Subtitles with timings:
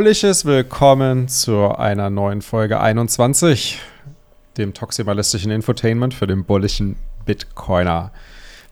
[0.00, 3.80] Bullisches Willkommen zu einer neuen Folge 21,
[4.56, 6.96] dem toximalistischen Infotainment für den bullischen
[7.26, 8.10] Bitcoiner.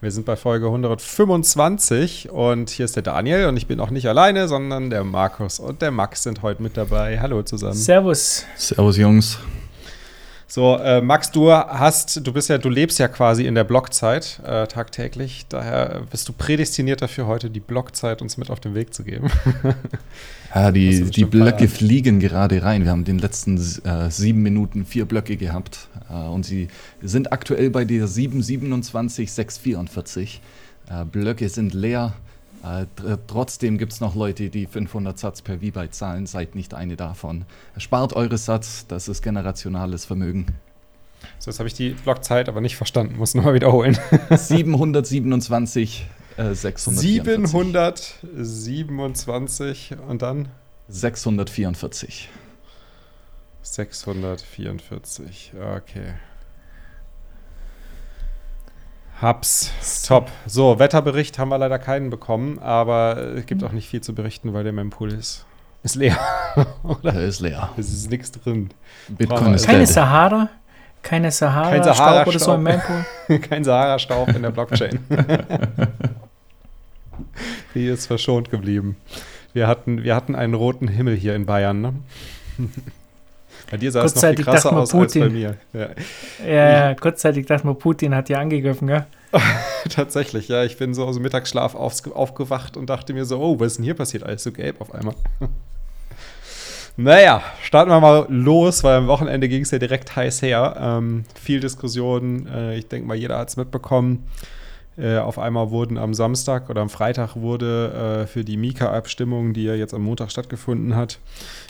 [0.01, 4.07] Wir sind bei Folge 125 und hier ist der Daniel und ich bin auch nicht
[4.07, 7.19] alleine, sondern der Markus und der Max sind heute mit dabei.
[7.19, 7.75] Hallo zusammen.
[7.75, 8.47] Servus.
[8.55, 9.37] Servus, Jungs.
[10.51, 14.41] So, äh, Max, du hast, du bist ja, du lebst ja quasi in der Blockzeit
[14.43, 15.45] äh, tagtäglich.
[15.47, 19.29] Daher bist du prädestiniert dafür, heute die Blockzeit uns mit auf den Weg zu geben.
[20.55, 22.83] ja, die, die Blöcke fliegen gerade rein.
[22.83, 26.69] Wir haben den letzten äh, sieben Minuten vier Blöcke gehabt äh, und sie
[26.99, 30.41] sind aktuell bei der 727 644.
[30.89, 32.13] Äh, Blöcke sind leer.
[32.63, 32.85] Äh,
[33.27, 36.25] trotzdem gibt es noch Leute, die 500 Satz per V-Byte zahlen.
[36.25, 37.45] Seid nicht eine davon.
[37.77, 40.47] Spart eure Satz, das ist generationales Vermögen.
[41.37, 43.17] So, jetzt habe ich die Blockzeit aber nicht verstanden.
[43.17, 43.97] Muss nochmal wiederholen.
[44.29, 46.05] 727,
[46.37, 48.15] äh, 644.
[48.33, 50.49] 727 und dann?
[50.87, 52.29] 644.
[53.61, 56.13] 644, okay.
[59.21, 59.73] Hab's.
[60.07, 60.31] Top.
[60.45, 64.53] So, Wetterbericht haben wir leider keinen bekommen, aber es gibt auch nicht viel zu berichten,
[64.53, 65.45] weil der Mempool ist,
[65.83, 66.17] ist leer.
[66.83, 67.11] Oder?
[67.11, 67.69] Der ist leer.
[67.77, 68.69] Es ist nichts drin.
[69.09, 70.49] Bitcoin ist Keine Sahara?
[71.01, 73.05] Keine Sahara, Kein Sahara Staub oder so im Mempool?
[73.39, 74.99] Kein Sahara-Staub in der Blockchain.
[77.73, 78.97] Die ist verschont geblieben.
[79.53, 81.93] Wir hatten, wir hatten einen roten Himmel hier in Bayern, ne?
[83.69, 85.23] Bei dir sah es noch krasser aus Putin.
[85.23, 85.55] als bei mir.
[85.73, 85.89] Ja,
[86.45, 89.05] ja, ja kurzzeitig dachte man, Putin hat dir angegriffen, gell?
[89.89, 90.63] Tatsächlich, ja.
[90.63, 93.77] Ich bin so aus dem Mittagsschlaf auf, aufgewacht und dachte mir so, oh, was ist
[93.77, 94.23] denn hier passiert?
[94.23, 95.13] Alles so gelb auf einmal.
[96.97, 100.75] naja, starten wir mal los, weil am Wochenende ging es ja direkt heiß her.
[100.79, 102.47] Ähm, viel Diskussion.
[102.47, 104.27] Äh, ich denke mal, jeder hat es mitbekommen.
[104.99, 109.63] Äh, auf einmal wurden am Samstag oder am Freitag wurde äh, für die Mika-Abstimmung, die
[109.63, 111.19] ja jetzt am Montag stattgefunden hat,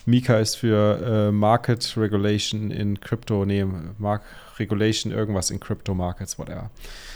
[0.06, 3.66] Mika ist für äh, Market Regulation in Crypto, nee,
[4.00, 4.24] Mark
[4.58, 6.72] Regulation irgendwas in Crypto Markets, whatever.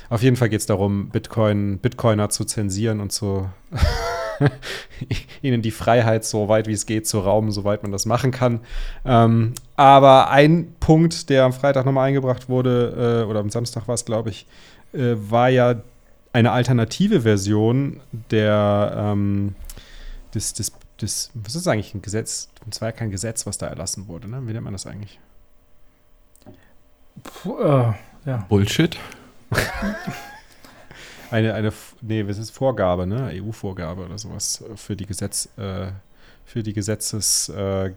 [0.09, 3.50] Auf jeden Fall geht es darum, Bitcoin, Bitcoiner zu zensieren und zu
[5.41, 8.59] ihnen die Freiheit so weit wie es geht zu rauben, soweit man das machen kann.
[9.03, 13.95] Ähm, aber ein Punkt, der am Freitag nochmal eingebracht wurde, äh, oder am Samstag war
[13.95, 14.45] es, glaube ich,
[14.94, 15.81] äh, war ja
[16.33, 18.01] eine alternative Version
[18.31, 19.55] der, ähm,
[20.33, 22.49] des, des, des, was ist eigentlich ein Gesetz?
[22.69, 24.41] Es war ja kein Gesetz, was da erlassen wurde, ne?
[24.47, 25.19] Wie nennt man das eigentlich?
[27.21, 27.94] Puh, äh,
[28.25, 28.38] ja.
[28.49, 28.97] Bullshit.
[31.31, 31.71] eine, eine,
[32.01, 33.29] nee, was ist Vorgabe, ne?
[33.33, 35.91] EU-Vorgabe oder sowas für die Gesetz, äh,
[36.45, 37.94] für die Gesetzes, äh,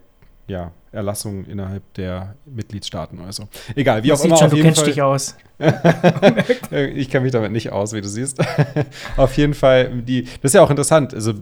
[0.48, 3.44] ja, Erlassungen innerhalb der Mitgliedstaaten oder so.
[3.74, 4.36] Egal, wie das auch immer.
[4.36, 5.36] Schon, du kennst Fall, dich aus.
[6.70, 8.38] ich kenne mich damit nicht aus, wie du siehst.
[9.16, 11.12] auf jeden Fall, die, das ist ja auch interessant.
[11.14, 11.34] Also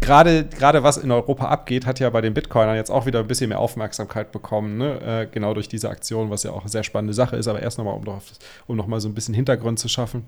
[0.00, 3.26] gerade gerade was in Europa abgeht, hat ja bei den Bitcoinern jetzt auch wieder ein
[3.26, 4.78] bisschen mehr Aufmerksamkeit bekommen.
[4.78, 5.00] Ne?
[5.00, 7.48] Äh, genau durch diese Aktion, was ja auch eine sehr spannende Sache ist.
[7.48, 8.20] Aber erst nochmal, um,
[8.66, 10.24] um nochmal so ein bisschen Hintergrund zu schaffen.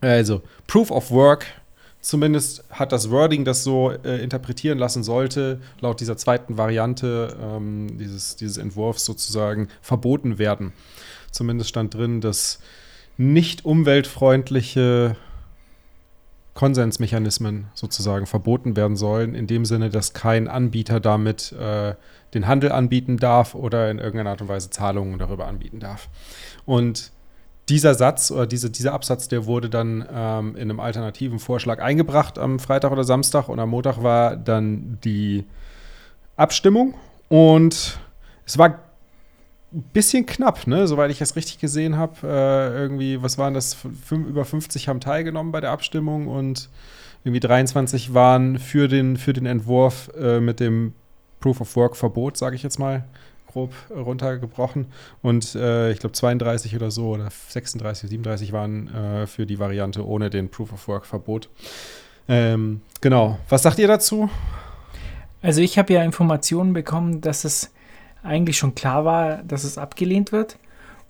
[0.00, 1.46] Also, Proof of Work
[2.02, 7.96] Zumindest hat das Wording das so äh, interpretieren lassen sollte, laut dieser zweiten Variante ähm,
[7.96, 10.72] dieses, dieses Entwurfs sozusagen verboten werden.
[11.30, 12.58] Zumindest stand drin, dass
[13.16, 15.16] nicht umweltfreundliche
[16.54, 21.94] Konsensmechanismen sozusagen verboten werden sollen, in dem Sinne, dass kein Anbieter damit äh,
[22.34, 26.08] den Handel anbieten darf oder in irgendeiner Art und Weise Zahlungen darüber anbieten darf.
[26.66, 27.11] Und
[27.72, 32.38] dieser Satz oder diese, dieser Absatz, der wurde dann ähm, in einem alternativen Vorschlag eingebracht
[32.38, 35.44] am Freitag oder Samstag und am Montag war dann die
[36.36, 36.92] Abstimmung
[37.30, 37.98] und
[38.44, 38.68] es war
[39.72, 40.86] ein bisschen knapp, ne?
[40.86, 42.14] soweit ich das richtig gesehen habe.
[42.24, 43.72] Äh, irgendwie, was waren das?
[43.72, 46.68] Fünf, über 50 haben teilgenommen bei der Abstimmung und
[47.24, 50.92] irgendwie 23 waren für den, für den Entwurf äh, mit dem
[51.40, 53.04] Proof of Work Verbot, sage ich jetzt mal
[53.52, 54.86] grob runtergebrochen.
[55.22, 60.06] Und äh, ich glaube 32 oder so oder 36, 37 waren äh, für die Variante
[60.06, 61.48] ohne den Proof of Work Verbot.
[62.28, 63.38] Ähm, genau.
[63.48, 64.30] Was sagt ihr dazu?
[65.42, 67.72] Also ich habe ja Informationen bekommen, dass es
[68.22, 70.56] eigentlich schon klar war, dass es abgelehnt wird.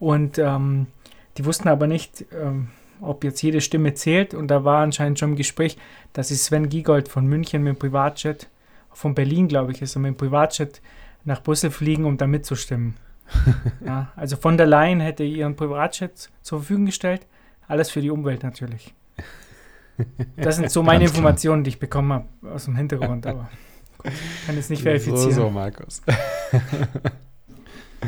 [0.01, 0.87] Und ähm,
[1.37, 2.69] die wussten aber nicht, ähm,
[3.01, 4.35] ob jetzt jede Stimme zählt.
[4.35, 5.77] Und da war anscheinend schon im Gespräch,
[6.13, 8.49] dass sich Sven Giegold von München mit dem Privatjet,
[8.95, 10.83] von Berlin, glaube ich, ist er mit dem Privatjet
[11.25, 12.97] nach Brüssel fliegen, um da mitzustimmen.
[13.87, 17.27] ja, also von der Leyen hätte ihren Privatjet zur Verfügung gestellt.
[17.67, 18.95] Alles für die Umwelt natürlich.
[20.37, 23.49] Das sind so meine Informationen, die ich bekommen habe aus dem Hintergrund, aber
[24.47, 25.33] kann es nicht verifizieren.
[25.33, 26.03] So, so, Markus.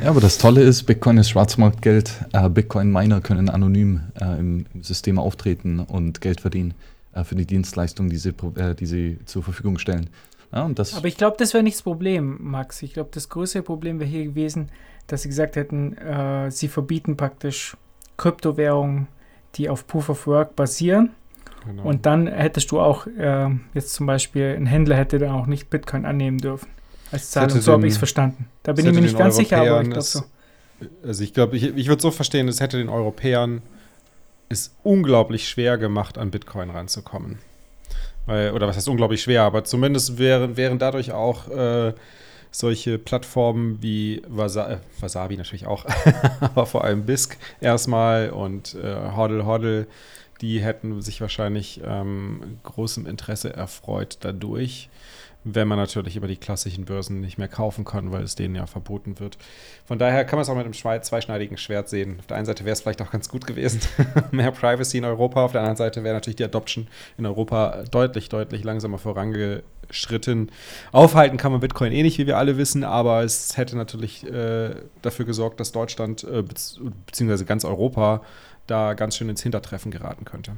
[0.03, 2.27] Ja, aber das Tolle ist, Bitcoin ist Schwarzmarktgeld.
[2.33, 6.75] Äh, Bitcoin-Miner können anonym äh, im, System auftreten und Geld verdienen
[7.13, 10.11] äh, für die Dienstleistungen, die sie, äh, die sie zur Verfügung stellen.
[10.55, 12.81] Ja, und das Aber ich glaube, das wäre nicht das Problem, Max.
[12.83, 14.69] Ich glaube, das größere Problem wäre hier gewesen,
[15.09, 17.77] dass sie gesagt hätten, äh, sie verbieten praktisch
[18.17, 19.09] Kryptowährungen,
[19.57, 21.11] die auf Proof of Work basieren.
[21.67, 21.83] Genau.
[21.83, 25.71] Und dann hättest du auch äh, jetzt zum Beispiel ein Händler hätte dann auch nicht
[25.71, 26.69] Bitcoin annehmen dürfen
[27.11, 27.61] als Zahlung.
[27.61, 28.47] So habe ich es verstanden.
[28.63, 30.23] Da bin ich mir nicht ganz sicher, aber ich glaube so.
[31.03, 33.63] Also ich glaube, ich, ich würde so verstehen, es hätte den Europäern
[34.49, 37.39] es unglaublich schwer gemacht, an Bitcoin ranzukommen.
[38.27, 41.93] Oder was heißt unglaublich schwer, aber zumindest wären, wären dadurch auch äh,
[42.51, 45.85] solche Plattformen wie Wasa äh, Wasabi natürlich auch,
[46.41, 49.87] aber vor allem BISC erstmal und äh, Hodl Hodl,
[50.41, 54.89] die hätten sich wahrscheinlich ähm, großem Interesse erfreut dadurch
[55.45, 58.67] wenn man natürlich über die klassischen Börsen nicht mehr kaufen kann, weil es denen ja
[58.67, 59.37] verboten wird.
[59.85, 62.17] Von daher kann man es auch mit einem zweischneidigen Schwert sehen.
[62.19, 63.81] Auf der einen Seite wäre es vielleicht auch ganz gut gewesen,
[64.31, 65.45] mehr Privacy in Europa.
[65.45, 66.89] Auf der anderen Seite wäre natürlich die Adoption
[67.19, 70.51] in Europa deutlich, deutlich langsamer vorangeschritten.
[70.93, 74.71] Aufhalten kann man Bitcoin eh nicht, wie wir alle wissen, aber es hätte natürlich äh,
[75.03, 77.45] dafür gesorgt, dass Deutschland äh, bzw.
[77.45, 78.23] ganz Europa
[78.67, 80.53] da ganz schön ins Hintertreffen geraten könnte.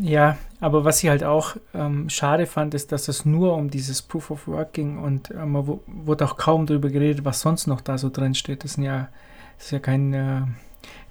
[0.00, 4.00] Ja, aber was ich halt auch ähm, schade fand, ist, dass es nur um dieses
[4.00, 7.80] Proof of Work ging und äh, man wurde auch kaum darüber geredet, was sonst noch
[7.80, 8.62] da so drin steht.
[8.62, 9.08] Das sind ja,
[9.56, 10.42] das ist ja kein, äh,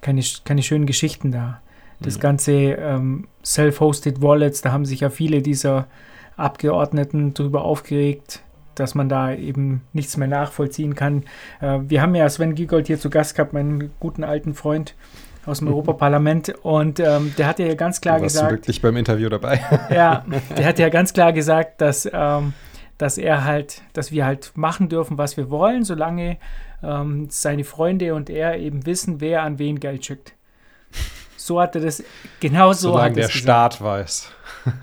[0.00, 1.60] keine, keine schönen Geschichten da.
[2.00, 2.20] Das mhm.
[2.20, 5.86] ganze ähm, Self-Hosted Wallets, da haben sich ja viele dieser
[6.38, 8.42] Abgeordneten darüber aufgeregt,
[8.74, 11.24] dass man da eben nichts mehr nachvollziehen kann.
[11.60, 14.94] Äh, wir haben ja Sven Giegold hier zu Gast gehabt, meinen guten alten Freund
[15.46, 18.52] aus dem Europaparlament und ähm, der hat ja ganz klar du warst gesagt.
[18.52, 19.60] Du wirklich beim Interview dabei.
[19.90, 20.24] ja,
[20.56, 22.52] der hat ja ganz klar gesagt, dass, ähm,
[22.98, 26.38] dass er halt, dass wir halt machen dürfen, was wir wollen, solange
[26.82, 30.34] ähm, seine Freunde und er eben wissen, wer an wen Geld schickt.
[31.36, 32.04] So hat er das,
[32.38, 34.30] genau so Solange der Staat weiß.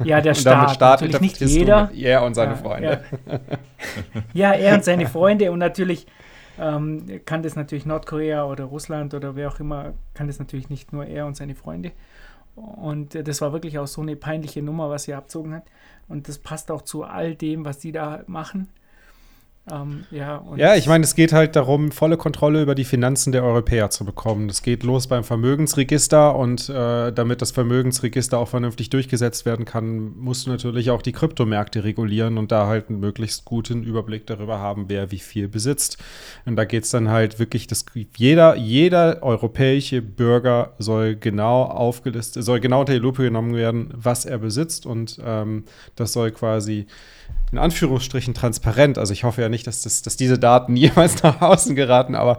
[0.04, 0.56] Ja, der Staat.
[0.58, 1.90] Damit Staat natürlich nicht jeder.
[1.96, 3.04] er und seine ja, Freunde.
[3.26, 3.40] Ja.
[4.34, 6.06] ja, er und seine Freunde und natürlich
[6.60, 10.92] ähm, kann das natürlich Nordkorea oder Russland oder wer auch immer, kann das natürlich nicht
[10.92, 11.92] nur er und seine Freunde.
[12.56, 15.64] Und äh, das war wirklich auch so eine peinliche Nummer, was er abzogen hat.
[16.08, 18.68] Und das passt auch zu all dem, was die da machen.
[19.72, 23.44] Ähm, ja, ja, ich meine, es geht halt darum, volle Kontrolle über die Finanzen der
[23.44, 24.50] Europäer zu bekommen.
[24.50, 30.18] Es geht los beim Vermögensregister und äh, damit das Vermögensregister auch vernünftig durchgesetzt werden kann,
[30.18, 34.60] musst du natürlich auch die Kryptomärkte regulieren und da halt einen möglichst guten Überblick darüber
[34.60, 35.98] haben, wer wie viel besitzt.
[36.46, 37.86] Und da geht es dann halt wirklich, dass
[38.18, 44.26] jeder, jeder europäische Bürger soll genau aufgelistet, soll genau unter die Lupe genommen werden, was
[44.26, 45.66] er besitzt und ähm,
[45.96, 46.88] das soll quasi
[47.52, 48.98] in Anführungsstrichen transparent.
[48.98, 52.38] Also ich hoffe ja nicht, dass, das, dass diese Daten jemals nach außen geraten, aber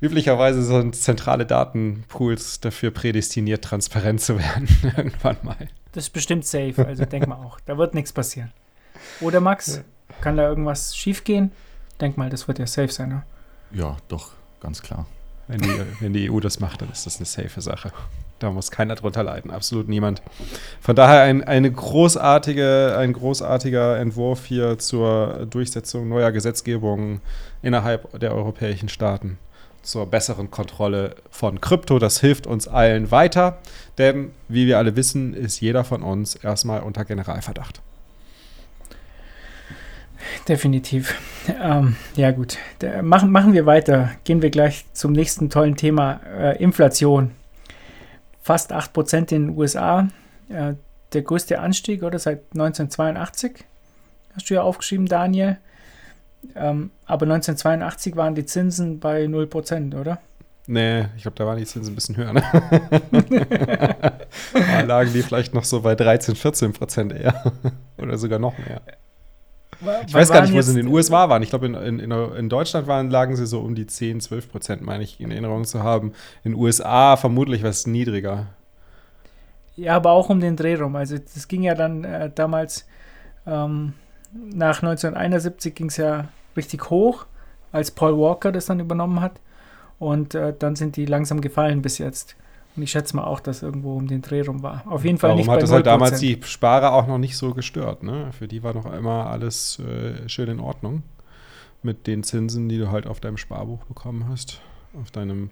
[0.00, 5.68] üblicherweise sind zentrale Datenpools dafür prädestiniert, transparent zu werden irgendwann mal.
[5.92, 8.52] Das ist bestimmt safe, also denk mal auch, da wird nichts passieren.
[9.20, 9.82] Oder Max,
[10.20, 11.52] kann da irgendwas schiefgehen?
[12.00, 13.22] Denk mal, das wird ja safe sein, ne?
[13.72, 15.06] Ja, doch, ganz klar.
[15.48, 17.92] Wenn die, wenn die EU das macht, dann ist das eine safe Sache.
[18.40, 20.22] Da muss keiner drunter leiden, absolut niemand.
[20.80, 27.20] Von daher ein, eine großartige, ein großartiger Entwurf hier zur Durchsetzung neuer Gesetzgebung
[27.60, 29.38] innerhalb der europäischen Staaten
[29.82, 31.98] zur besseren Kontrolle von Krypto.
[31.98, 33.58] Das hilft uns allen weiter,
[33.98, 37.82] denn wie wir alle wissen, ist jeder von uns erstmal unter Generalverdacht.
[40.48, 41.14] Definitiv.
[41.62, 42.56] Ähm, ja gut,
[43.02, 44.12] machen, machen wir weiter.
[44.24, 47.32] Gehen wir gleich zum nächsten tollen Thema, äh, Inflation
[48.40, 50.08] fast 8% in den USA.
[50.48, 50.74] Äh,
[51.12, 52.18] der größte Anstieg, oder?
[52.18, 53.64] Seit 1982.
[54.34, 55.58] Hast du ja aufgeschrieben, Daniel.
[56.54, 60.18] Ähm, aber 1982 waren die Zinsen bei 0%, oder?
[60.66, 62.32] Nee, ich glaube, da waren die Zinsen ein bisschen höher.
[62.32, 62.42] Ne?
[64.52, 67.52] da lagen die vielleicht noch so bei 13, 14 Prozent eher.
[67.98, 68.80] Oder sogar noch mehr.
[70.06, 71.42] Ich weiß gar nicht, wo sie in den USA waren.
[71.42, 74.82] Ich glaube, in, in, in, Deutschland waren, lagen sie so um die 10, 12 Prozent,
[74.82, 76.12] meine ich, in Erinnerung zu haben.
[76.44, 78.46] In den USA vermutlich was niedriger.
[79.76, 80.96] Ja, aber auch um den Dreh rum.
[80.96, 82.86] Also das ging ja dann äh, damals,
[83.46, 83.94] ähm,
[84.32, 87.26] nach 1971 ging es ja richtig hoch,
[87.72, 89.40] als Paul Walker das dann übernommen hat.
[89.98, 92.36] Und äh, dann sind die langsam gefallen bis jetzt.
[92.82, 94.84] Ich schätze mal auch, dass irgendwo um den Dreh rum war.
[94.86, 97.36] Auf jeden Fall Warum nicht hat bei das halt damals die Sparer auch noch nicht
[97.36, 98.30] so gestört, ne?
[98.32, 101.02] Für die war noch immer alles äh, schön in Ordnung.
[101.82, 104.60] Mit den Zinsen, die du halt auf deinem Sparbuch bekommen hast.
[105.00, 105.50] Auf deinem,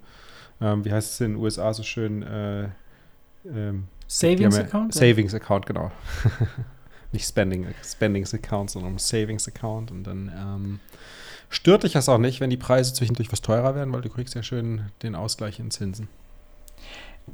[0.60, 2.22] ähm, wie heißt es in den USA so schön?
[2.22, 2.68] Äh,
[3.46, 4.94] ähm, Savings Account?
[4.94, 5.90] Savings Account, genau.
[7.12, 9.90] nicht Spending, Spendings Account, sondern Savings Account.
[9.90, 10.80] Und dann ähm,
[11.48, 14.34] stört dich das auch nicht, wenn die Preise zwischendurch was teurer werden, weil du kriegst
[14.34, 16.08] ja schön den Ausgleich in Zinsen.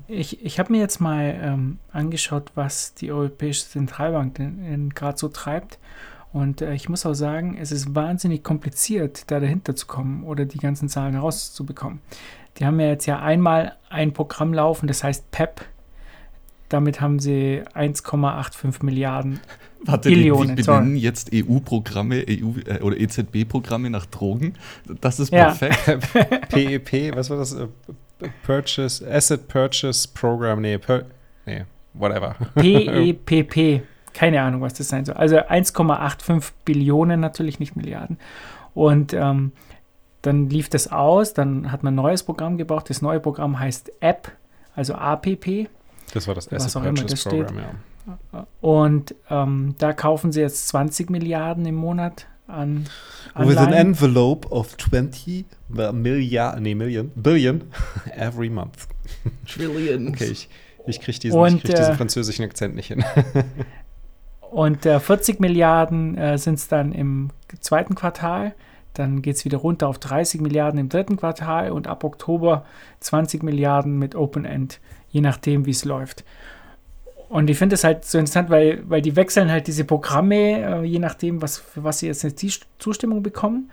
[0.09, 4.41] Ich, ich habe mir jetzt mal ähm, angeschaut, was die Europäische Zentralbank
[4.95, 5.79] gerade so treibt.
[6.33, 10.45] Und äh, ich muss auch sagen, es ist wahnsinnig kompliziert, da dahinter zu kommen oder
[10.45, 12.01] die ganzen Zahlen rauszubekommen.
[12.59, 15.65] Die haben ja jetzt ja einmal ein Programm laufen, das heißt PEP.
[16.69, 19.41] Damit haben sie 1,85 Milliarden
[19.85, 20.57] Warte, Billionen.
[20.57, 24.55] Wir benennen jetzt EU-Programme EU, äh, oder EZB-Programme nach Drogen.
[25.01, 25.79] Das ist perfekt.
[26.15, 26.39] Ja.
[26.49, 27.57] PEP, e was war das?
[28.45, 31.05] Purchase, Asset Purchase Program, nee, per,
[31.47, 32.37] nee, whatever.
[32.55, 35.17] PEPP, keine Ahnung, was das sein soll.
[35.17, 38.19] Also 1,85 Billionen natürlich, nicht Milliarden.
[38.75, 39.53] Und ähm,
[40.23, 42.89] dann lief das aus, dann hat man ein neues Programm gebraucht.
[42.91, 44.33] Das neue Programm heißt App,
[44.75, 45.69] also APP.
[46.13, 48.47] Das war das Asset Purchase Program, ja.
[48.61, 52.87] Und ähm, da kaufen sie jetzt 20 Milliarden im Monat an
[53.35, 53.49] Anleihen.
[53.49, 57.71] With an envelope of 20 Milliarden, nee, Million, Billion
[58.17, 58.87] every month.
[59.47, 60.09] Trillion.
[60.09, 60.49] Okay, ich,
[60.87, 63.05] ich kriege diesen, und, krieg diesen äh, französischen Akzent nicht hin.
[64.51, 68.55] und äh, 40 Milliarden äh, sind es dann im zweiten Quartal.
[68.93, 72.65] Dann geht es wieder runter auf 30 Milliarden im dritten Quartal und ab Oktober
[73.01, 76.25] 20 Milliarden mit Open End, je nachdem, wie es läuft.
[77.35, 80.85] Und ich finde es halt so interessant, weil, weil die wechseln halt diese Programme, äh,
[80.85, 82.33] je nachdem, was, für was sie jetzt eine
[82.79, 83.73] Zustimmung bekommen.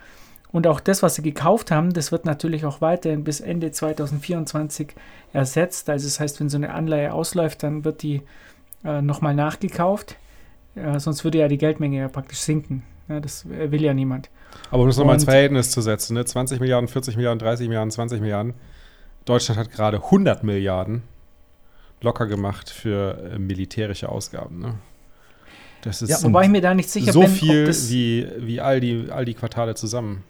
[0.52, 4.96] Und auch das, was sie gekauft haben, das wird natürlich auch weiterhin bis Ende 2024
[5.32, 5.92] ersetzt.
[5.92, 8.24] Also das heißt, wenn so eine Anleihe ausläuft, dann wird die
[8.84, 10.16] äh, nochmal nachgekauft.
[10.74, 12.82] Äh, sonst würde ja die Geldmenge ja praktisch sinken.
[13.10, 14.32] Ja, das will ja niemand.
[14.72, 16.26] Aber um das nochmal ins Verhältnis zu setzen, ne?
[16.26, 18.56] 20 Milliarden, 40 Milliarden, 30 Milliarden, 20 Milliarden.
[19.26, 21.04] Deutschland hat gerade 100 Milliarden
[22.02, 24.60] locker gemacht für äh, militärische Ausgaben.
[24.60, 24.76] Ne?
[25.82, 28.80] Das ist ja, wobei ich mir da nicht sicher so bin, viel wie, wie all,
[28.80, 30.24] die, all die Quartale zusammen.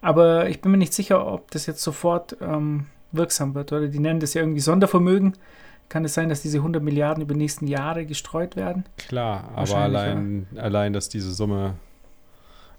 [0.00, 3.72] Aber ich bin mir nicht sicher, ob das jetzt sofort ähm, wirksam wird.
[3.72, 5.34] Oder die nennen das ja irgendwie Sondervermögen.
[5.88, 8.84] Kann es sein, dass diese 100 Milliarden über die nächsten Jahre gestreut werden?
[8.96, 10.62] Klar, aber allein, ja.
[10.62, 11.74] allein, dass diese Summe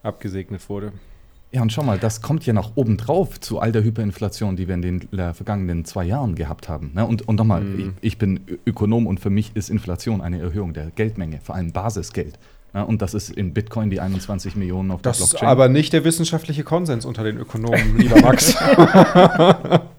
[0.04, 0.94] abgesegnet wurde.
[1.51, 4.75] Ja, und schau mal, das kommt ja noch obendrauf zu all der Hyperinflation, die wir
[4.75, 6.92] in den äh, vergangenen zwei Jahren gehabt haben.
[6.94, 7.06] Ne?
[7.06, 7.96] Und, und nochmal, mhm.
[8.01, 11.72] ich, ich, bin Ökonom und für mich ist Inflation eine Erhöhung der Geldmenge, vor allem
[11.72, 12.38] Basisgeld.
[12.74, 15.39] Ja, und das ist in Bitcoin die 21 Millionen auf das der Blockchain.
[15.39, 18.56] Das ist aber nicht der wissenschaftliche Konsens unter den Ökonomen, lieber Max.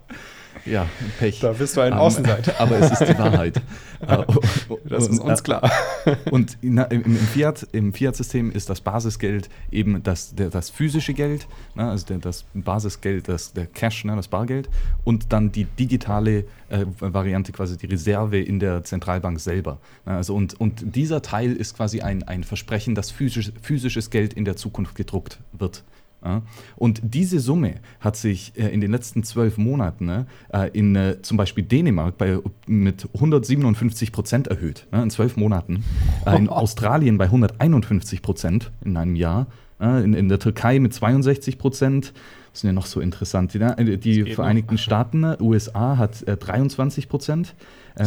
[0.65, 0.87] Ja,
[1.17, 1.39] Pech.
[1.39, 2.59] Da bist du ein um, Außenseiter.
[2.59, 3.61] Aber es ist die Wahrheit.
[4.01, 4.23] Äh,
[4.85, 5.69] das ist uns klar.
[6.31, 11.47] Und im, im, Fiat, im Fiat-System ist das Basisgeld eben das, der, das physische Geld,
[11.75, 14.69] ne, also der, das Basisgeld, das, der Cash, ne, das Bargeld,
[15.03, 19.79] und dann die digitale äh, Variante, quasi die Reserve in der Zentralbank selber.
[20.05, 24.33] Ne, also und, und dieser Teil ist quasi ein, ein Versprechen, dass physisch, physisches Geld
[24.33, 25.83] in der Zukunft gedruckt wird.
[26.75, 31.21] Und diese Summe hat sich äh, in den letzten zwölf Monaten ne, äh, in äh,
[31.21, 35.83] zum Beispiel Dänemark bei, mit 157 Prozent erhöht, ne, in zwölf Monaten.
[36.25, 39.47] In Australien bei 151 Prozent in einem Jahr.
[39.81, 42.11] In, in, der Türkei mit 62 Prozent.
[42.51, 43.53] Das sind ja noch so interessant.
[43.53, 44.81] Die, die Vereinigten noch.
[44.81, 47.55] Staaten, ne, USA hat 23 äh, Prozent.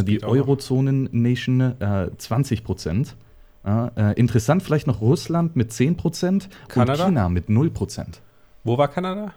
[0.05, 1.73] die Eurozonen-Nation
[2.19, 3.17] 20 Prozent.
[3.65, 8.21] Äh, interessant vielleicht noch Russland mit 10 Prozent und China mit 0 Prozent.
[8.65, 9.33] Wo war Kanada?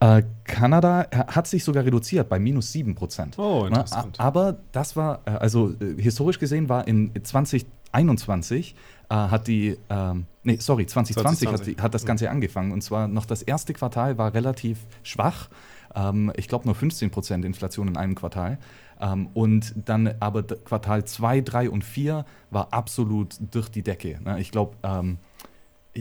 [0.00, 3.38] Äh, Kanada hat sich sogar reduziert bei minus 7 Prozent.
[3.38, 4.20] Oh, interessant.
[4.20, 8.74] aber das war, äh, also äh, historisch gesehen war in 2021
[9.08, 11.48] äh, hat die, ähm, nee, sorry, 2020, 2020.
[11.48, 12.72] Hat, die, hat, das Ganze angefangen.
[12.72, 15.48] Und zwar noch das erste Quartal war relativ schwach.
[15.94, 18.58] Ähm, ich glaube nur 15 Prozent Inflation in einem Quartal.
[19.04, 24.18] Ähm, und dann aber Quartal 2, 3 und 4 war absolut durch die Decke.
[24.24, 24.40] Ne?
[24.40, 25.18] Ich glaube, ähm,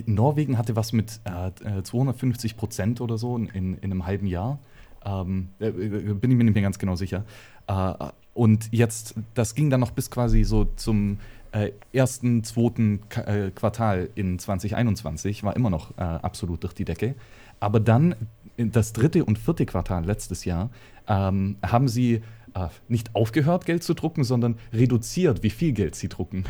[0.06, 4.60] Norwegen hatte was mit äh, 250 Prozent oder so in, in, einem halben Jahr.
[5.06, 7.26] Ähm, äh, äh, bin ich mir nicht mehr ganz genau sicher.
[7.68, 7.94] Äh,
[8.34, 11.20] und jetzt, das ging dann noch bis quasi so zum
[11.52, 17.16] äh, ersten, zweiten K äh, Quartal in 2021, war immer noch absolut durch die Decke.
[17.60, 18.16] Aber dann
[18.58, 20.70] das dritte und vierte Quartal letztes Jahr
[21.08, 22.22] ähm, haben sie
[22.56, 26.46] äh, nicht aufgehört, Geld zu drucken, sondern reduziert, wie viel Geld sie drucken.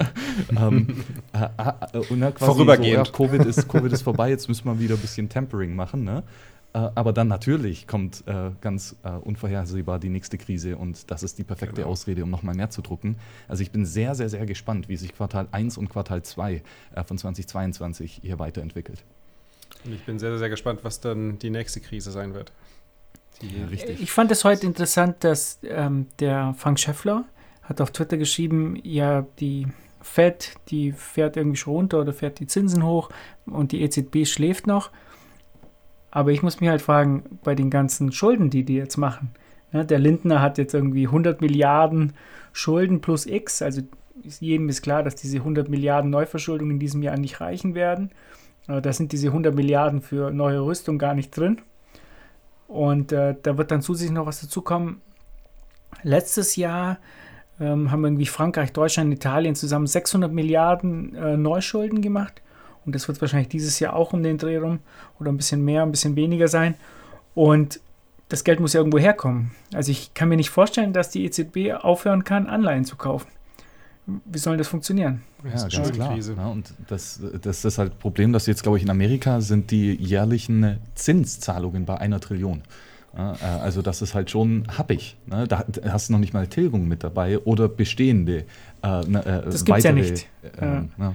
[0.56, 3.06] ähm, äh, äh, und dann quasi Vorübergehend.
[3.06, 6.04] So, ja, COVID, ist, Covid ist vorbei, jetzt müssen wir wieder ein bisschen Tempering machen.
[6.04, 6.22] Ne?
[6.76, 11.38] Äh, aber dann natürlich kommt äh, ganz äh, unvorhersehbar die nächste Krise und das ist
[11.38, 11.88] die perfekte genau.
[11.88, 13.16] Ausrede, um nochmal mehr zu drucken.
[13.48, 16.62] Also ich bin sehr, sehr, sehr gespannt, wie sich Quartal 1 und Quartal 2
[17.06, 19.02] von 2022 hier weiterentwickelt.
[19.84, 22.52] Und ich bin sehr, sehr gespannt, was dann die nächste Krise sein wird.
[23.42, 23.88] Ja.
[23.88, 27.24] Ich fand es heute interessant, dass ähm, der Frank Schäffler
[27.62, 29.66] hat auf Twitter geschrieben, ja, die
[30.00, 33.10] Fed, die fährt irgendwie schon runter oder fährt die Zinsen hoch
[33.44, 34.90] und die EZB schläft noch.
[36.10, 39.32] Aber ich muss mich halt fragen, bei den ganzen Schulden, die die jetzt machen,
[39.72, 42.14] Ja, der Lindner hat jetzt irgendwie 100 Milliarden
[42.52, 43.82] Schulden plus X, also
[44.40, 48.10] jedem ist klar, dass diese 100 Milliarden Neuverschuldung in diesem Jahr nicht reichen werden.
[48.66, 51.60] Da sind diese 100 Milliarden für neue Rüstung gar nicht drin.
[52.68, 55.00] Und äh, da wird dann zusätzlich noch was dazukommen.
[56.02, 56.98] Letztes Jahr
[57.60, 62.42] ähm, haben irgendwie Frankreich, Deutschland, Italien zusammen 600 Milliarden äh, Neuschulden gemacht.
[62.84, 64.80] Und das wird wahrscheinlich dieses Jahr auch um den Dreh rum
[65.18, 66.74] oder ein bisschen mehr, ein bisschen weniger sein.
[67.34, 67.80] Und
[68.28, 69.52] das Geld muss ja irgendwo herkommen.
[69.72, 73.28] Also ich kann mir nicht vorstellen, dass die EZB aufhören kann, Anleihen zu kaufen.
[74.06, 75.22] Wie soll das funktionieren?
[75.44, 76.16] Ja, das ganz klar.
[76.16, 79.72] Ja, und das, das ist halt das Problem, dass jetzt, glaube ich, in Amerika sind
[79.72, 82.62] die jährlichen Zinszahlungen bei einer Trillion.
[83.16, 85.16] Ja, äh, also das ist halt schon happig.
[85.26, 85.48] Ne?
[85.48, 88.44] Da hast du noch nicht mal Tilgung mit dabei oder bestehende.
[88.82, 90.28] Äh, ne, äh, das gibt es ja nicht.
[90.60, 91.14] Äh, ja.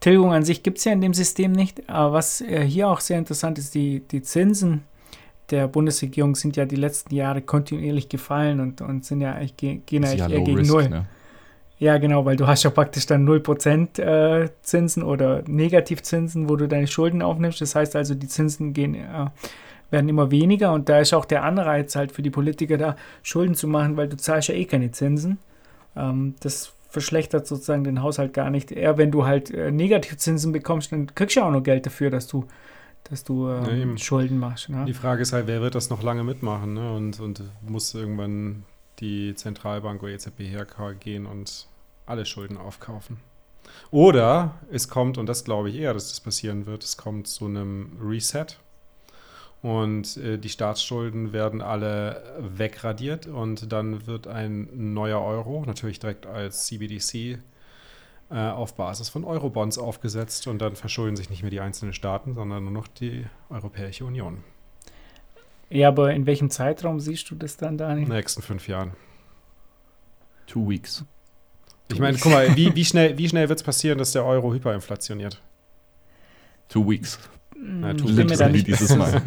[0.00, 1.88] Tilgung an sich gibt es ja in dem System nicht.
[1.90, 4.84] Aber was äh, hier auch sehr interessant ist, die, die Zinsen
[5.50, 10.04] der Bundesregierung sind ja die letzten Jahre kontinuierlich gefallen und, und sind ja eigentlich, gehen
[10.04, 10.88] eigentlich ja eher gegen Null.
[10.88, 11.06] Ne?
[11.78, 16.68] Ja, genau, weil du hast ja praktisch dann 0% äh, Zinsen oder Negativzinsen, wo du
[16.68, 17.60] deine Schulden aufnimmst.
[17.60, 19.26] Das heißt also, die Zinsen gehen, äh,
[19.90, 23.54] werden immer weniger und da ist auch der Anreiz halt für die Politiker da, Schulden
[23.54, 25.38] zu machen, weil du zahlst ja eh keine Zinsen.
[25.94, 28.72] Ähm, das verschlechtert sozusagen den Haushalt gar nicht.
[28.72, 32.10] Eher wenn du halt äh, Negativzinsen bekommst, dann kriegst du ja auch noch Geld dafür,
[32.10, 32.46] dass du
[33.08, 34.68] dass du ähm, ja, Schulden machst.
[34.68, 34.84] Ne?
[34.84, 36.92] Die Frage ist halt, wer wird das noch lange mitmachen ne?
[36.92, 38.64] und, und muss irgendwann
[39.00, 41.68] die Zentralbank oder EZB hergehen und
[42.06, 43.18] alle Schulden aufkaufen.
[43.90, 47.46] Oder es kommt, und das glaube ich eher, dass das passieren wird, es kommt zu
[47.46, 48.46] einem Reset
[49.62, 56.26] und äh, die Staatsschulden werden alle wegradiert und dann wird ein neuer Euro, natürlich direkt
[56.26, 57.38] als CBDC,
[58.30, 62.34] äh, auf Basis von Eurobonds aufgesetzt und dann verschulden sich nicht mehr die einzelnen Staaten,
[62.34, 64.42] sondern nur noch die Europäische Union.
[65.68, 68.04] Ja, aber in welchem Zeitraum siehst du das dann, Daniel?
[68.04, 68.92] In den nächsten fünf Jahren.
[70.46, 71.04] Two weeks.
[71.90, 74.52] Ich meine, guck mal, wie, wie schnell, wie schnell wird es passieren, dass der Euro
[74.52, 75.40] hyperinflationiert?
[76.68, 77.18] Two weeks.
[77.54, 79.22] Ja, ich bin mir da nicht, dieses Mal.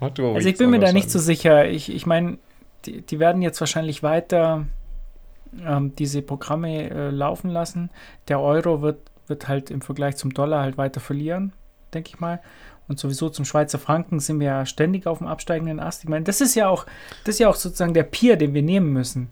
[0.00, 1.68] also ich bin mir da nicht so sicher.
[1.68, 2.38] Ich, ich meine,
[2.84, 4.66] die, die werden jetzt wahrscheinlich weiter
[5.64, 7.90] ähm, diese Programme äh, laufen lassen.
[8.28, 11.52] Der Euro wird, wird halt im Vergleich zum Dollar halt weiter verlieren,
[11.92, 12.40] denke ich mal.
[12.90, 16.02] Und sowieso zum Schweizer Franken sind wir ja ständig auf dem absteigenden Ast.
[16.02, 16.86] Ich meine, das ist ja auch,
[17.24, 19.28] das ist ja auch sozusagen der Pier, den wir nehmen müssen.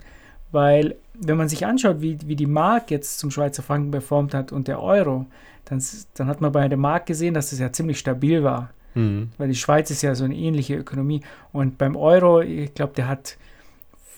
[0.53, 4.53] Weil, wenn man sich anschaut, wie, wie die Mark jetzt zum Schweizer Franken performt hat
[4.53, 5.27] und der Euro,
[5.64, 5.83] dann,
[6.14, 8.71] dann hat man bei der Mark gesehen, dass es ja ziemlich stabil war.
[8.94, 9.33] Mhm.
[9.38, 11.23] Weil die Schweiz ist ja so eine ähnliche Ökonomie.
[11.53, 13.37] Und beim Euro, ich glaube, der hat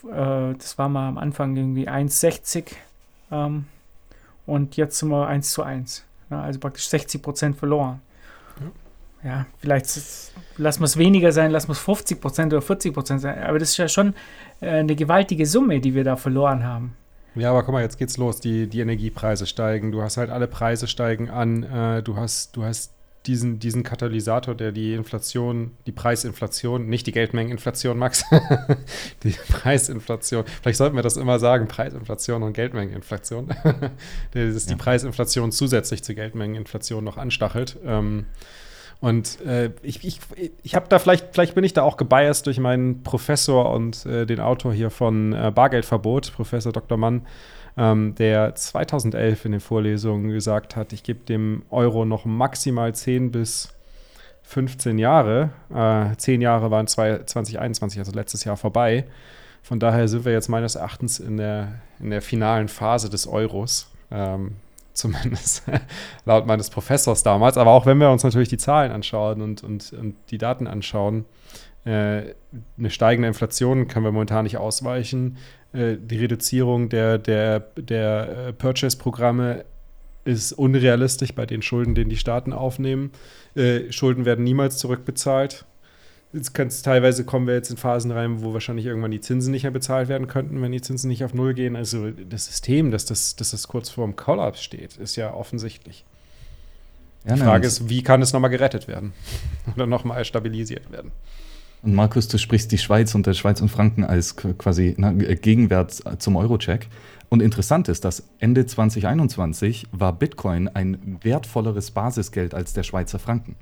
[0.05, 2.73] äh, das war mal am Anfang irgendwie 1,60
[3.31, 3.67] ähm,
[4.47, 6.05] und jetzt sind wir 1 zu 1.
[6.31, 8.01] Ja, also praktisch 60 Prozent verloren.
[9.23, 9.87] Ja, vielleicht
[10.57, 13.43] lassen wir es weniger sein, lassen wir es 50 Prozent oder 40 Prozent sein.
[13.43, 14.15] Aber das ist ja schon
[14.61, 16.97] äh, eine gewaltige Summe, die wir da verloren haben.
[17.35, 18.41] Ja, aber guck mal, jetzt geht's los.
[18.41, 19.93] Die, die Energiepreise steigen.
[19.93, 21.63] Du hast halt alle Preise steigen an.
[21.63, 22.93] Äh, du hast, du hast
[23.27, 28.25] diesen, diesen Katalysator, der die Inflation, die Preisinflation, nicht die Geldmengeninflation, Max,
[29.23, 33.91] die Preisinflation, vielleicht sollten wir das immer sagen, Preisinflation und Geldmengeninflation, ja.
[34.33, 37.79] die Preisinflation zusätzlich zur Geldmengeninflation noch anstachelt.
[37.85, 38.25] Ähm,
[39.01, 40.21] und äh, ich, ich,
[40.63, 44.27] ich habe da vielleicht, vielleicht bin ich da auch gebiased durch meinen Professor und äh,
[44.27, 46.99] den Autor hier von äh, Bargeldverbot, Professor Dr.
[46.99, 47.27] Mann,
[47.79, 53.31] ähm, der 2011 in den Vorlesungen gesagt hat, ich gebe dem Euro noch maximal 10
[53.31, 53.73] bis
[54.43, 55.51] 15 Jahre.
[55.75, 59.07] Äh, 10 Jahre waren 2021, also letztes Jahr vorbei.
[59.63, 61.69] Von daher sind wir jetzt meines Erachtens in der,
[62.01, 63.91] in der finalen Phase des Euros.
[64.11, 64.57] Ähm,
[65.01, 65.65] zumindest
[66.25, 67.57] laut meines Professors damals.
[67.57, 71.25] Aber auch wenn wir uns natürlich die Zahlen anschauen und, und, und die Daten anschauen,
[71.85, 72.35] äh,
[72.79, 75.39] eine steigende Inflation können wir momentan nicht ausweichen.
[75.73, 79.65] Äh, die Reduzierung der, der, der äh, Purchase-Programme
[80.25, 83.13] ist unrealistisch bei den Schulden, den die Staaten aufnehmen.
[83.55, 85.65] Äh, Schulden werden niemals zurückbezahlt.
[86.33, 89.73] Jetzt teilweise kommen wir jetzt in Phasen rein, wo wahrscheinlich irgendwann die Zinsen nicht mehr
[89.73, 91.75] bezahlt werden könnten, wenn die Zinsen nicht auf Null gehen.
[91.75, 96.05] Also das System, dass das, dass das kurz vor dem Kollaps steht, ist ja offensichtlich.
[97.27, 99.13] Ja, die Frage ist, wie kann es nochmal gerettet werden
[99.75, 101.11] oder nochmal stabilisiert werden?
[101.83, 106.03] Und Markus, du sprichst die Schweiz und der Schweiz und Franken als quasi na, Gegenwert
[106.23, 106.89] zum Euro-Check.
[107.29, 113.57] Und interessant ist, dass Ende 2021 war Bitcoin ein wertvolleres Basisgeld als der Schweizer Franken.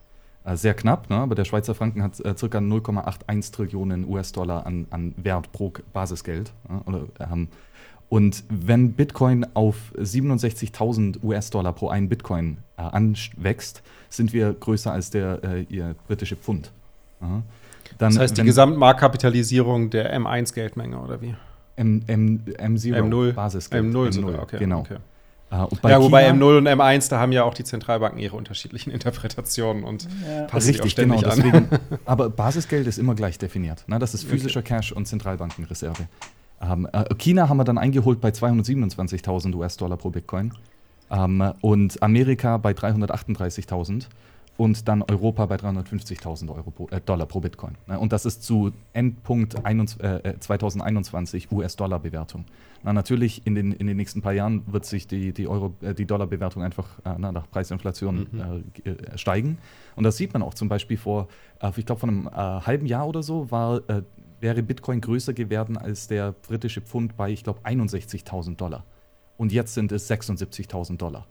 [0.49, 1.17] Äh, sehr knapp, ne?
[1.17, 2.59] aber der Schweizer Franken hat äh, ca.
[2.59, 6.53] 0,81 Trillionen US-Dollar an, an, Wert pro Basisgeld.
[6.69, 6.83] Ja?
[6.87, 7.49] Oder, ähm,
[8.09, 15.11] und wenn Bitcoin auf 67.000 US-Dollar pro einen Bitcoin äh, anwächst, sind wir größer als
[15.11, 16.73] der äh, ihr britische Pfund.
[17.21, 17.43] Ja?
[17.99, 21.35] Dann, das heißt, die Gesamtmarktkapitalisierung der M1-Geldmenge, oder wie?
[21.77, 23.85] M, M, M0, M0 Basisgeld.
[23.85, 24.59] M0, M0 okay.
[24.59, 24.81] Genau.
[24.81, 24.97] Okay.
[25.51, 29.83] Uh, ja, wobei M0 und M1, da haben ja auch die Zentralbanken ihre unterschiedlichen Interpretationen
[29.83, 30.43] und ja.
[30.45, 31.21] passen Richtig, genau.
[31.23, 31.69] Deswegen,
[32.05, 33.85] aber Basisgeld ist immer gleich definiert.
[33.87, 33.99] Ne?
[33.99, 34.75] Das ist physischer okay.
[34.75, 36.07] Cash und Zentralbankenreserve.
[36.61, 40.53] Ähm, äh, China haben wir dann eingeholt bei 227.000 US-Dollar pro Bitcoin
[41.11, 44.07] ähm, und Amerika bei 338.000
[44.59, 47.77] und dann Europa bei 350.000 äh, Dollar pro Bitcoin.
[47.87, 47.99] Ne?
[47.99, 52.45] Und das ist zu Endpunkt 21, äh, 2021 US-Dollar-Bewertung.
[52.83, 56.07] Na, natürlich in den, in den nächsten paar Jahren wird sich die, die, äh, die
[56.07, 58.65] Dollar-Bewertung einfach äh, na, nach Preisinflation mhm.
[58.85, 59.59] Äh, äh, steigen.
[59.95, 61.29] Und das sieht man auch zum Beispiel vor,
[61.77, 63.81] ich glaube, vor einem halben Jahr oder so war,
[64.41, 68.85] wäre Bitcoin größer geworden als der britische Pfund bei, ich glaube, 61.000 Dollar.
[69.37, 71.27] Und jetzt sind es 76.000 Dollar.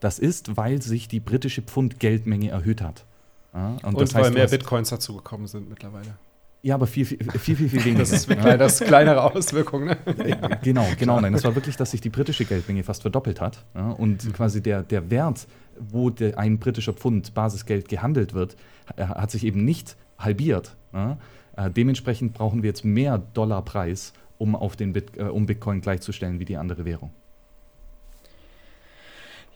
[0.00, 3.04] Das ist, weil sich die britische Pfund-Geldmenge erhöht hat.
[3.52, 6.14] Und, und weil heißt, mehr Bitcoins dazugekommen sind mittlerweile.
[6.62, 8.00] Ja, aber viel, viel, viel, viel, viel weniger.
[8.00, 8.56] Das ist ja.
[8.56, 9.84] das kleinere Auswirkung.
[9.84, 9.96] Ne?
[10.26, 11.20] Ja, genau, genau.
[11.20, 13.64] Nein, das war wirklich, dass sich die britische Geldmenge fast verdoppelt hat.
[13.74, 14.32] Ja, und mhm.
[14.32, 15.46] quasi der, der Wert,
[15.78, 18.56] wo der, ein britischer Pfund Basisgeld gehandelt wird,
[18.96, 20.76] hat sich eben nicht halbiert.
[20.92, 21.18] Ja?
[21.56, 26.38] Äh, dementsprechend brauchen wir jetzt mehr Dollarpreis, um, auf den Bit, äh, um Bitcoin gleichzustellen
[26.40, 27.10] wie die andere Währung.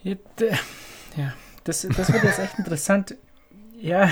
[0.04, 1.34] Ja,
[1.64, 3.16] das, das wird jetzt echt interessant.
[3.80, 4.08] Ja,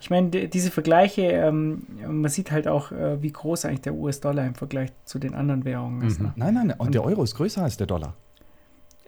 [0.00, 4.46] ich meine, diese Vergleiche, ähm, man sieht halt auch, äh, wie groß eigentlich der US-Dollar
[4.46, 6.18] im Vergleich zu den anderen Währungen ist.
[6.18, 6.26] Mhm.
[6.26, 6.32] Ne?
[6.36, 8.14] Nein, nein, und der Euro ist größer als der Dollar.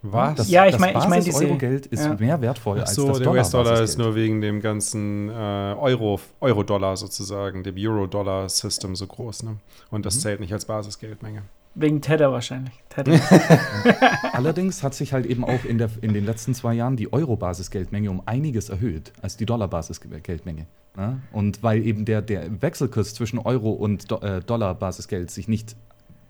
[0.04, 0.34] Was?
[0.34, 2.14] Das, ja, ich meine, ich meine, diese Euro-Geld ist ja.
[2.14, 6.18] mehr wertvoll Ach so, als das der US-Dollar ist nur wegen dem ganzen äh, Euro,
[6.40, 9.56] Euro-Dollar sozusagen, dem Euro-Dollar-System so groß, ne?
[9.90, 10.20] Und das mhm.
[10.20, 11.42] zählt nicht als Basisgeldmenge.
[11.74, 12.74] Wegen Tether wahrscheinlich.
[12.88, 13.18] Tether.
[14.32, 18.10] Allerdings hat sich halt eben auch in, der, in den letzten zwei Jahren die Euro-Basisgeldmenge
[18.10, 20.66] um einiges erhöht als die Dollar-Basisgeldmenge.
[20.96, 21.18] Ja?
[21.32, 25.76] Und weil eben der, der Wechselkurs zwischen Euro und Do äh, Dollar-Basisgeld sich nicht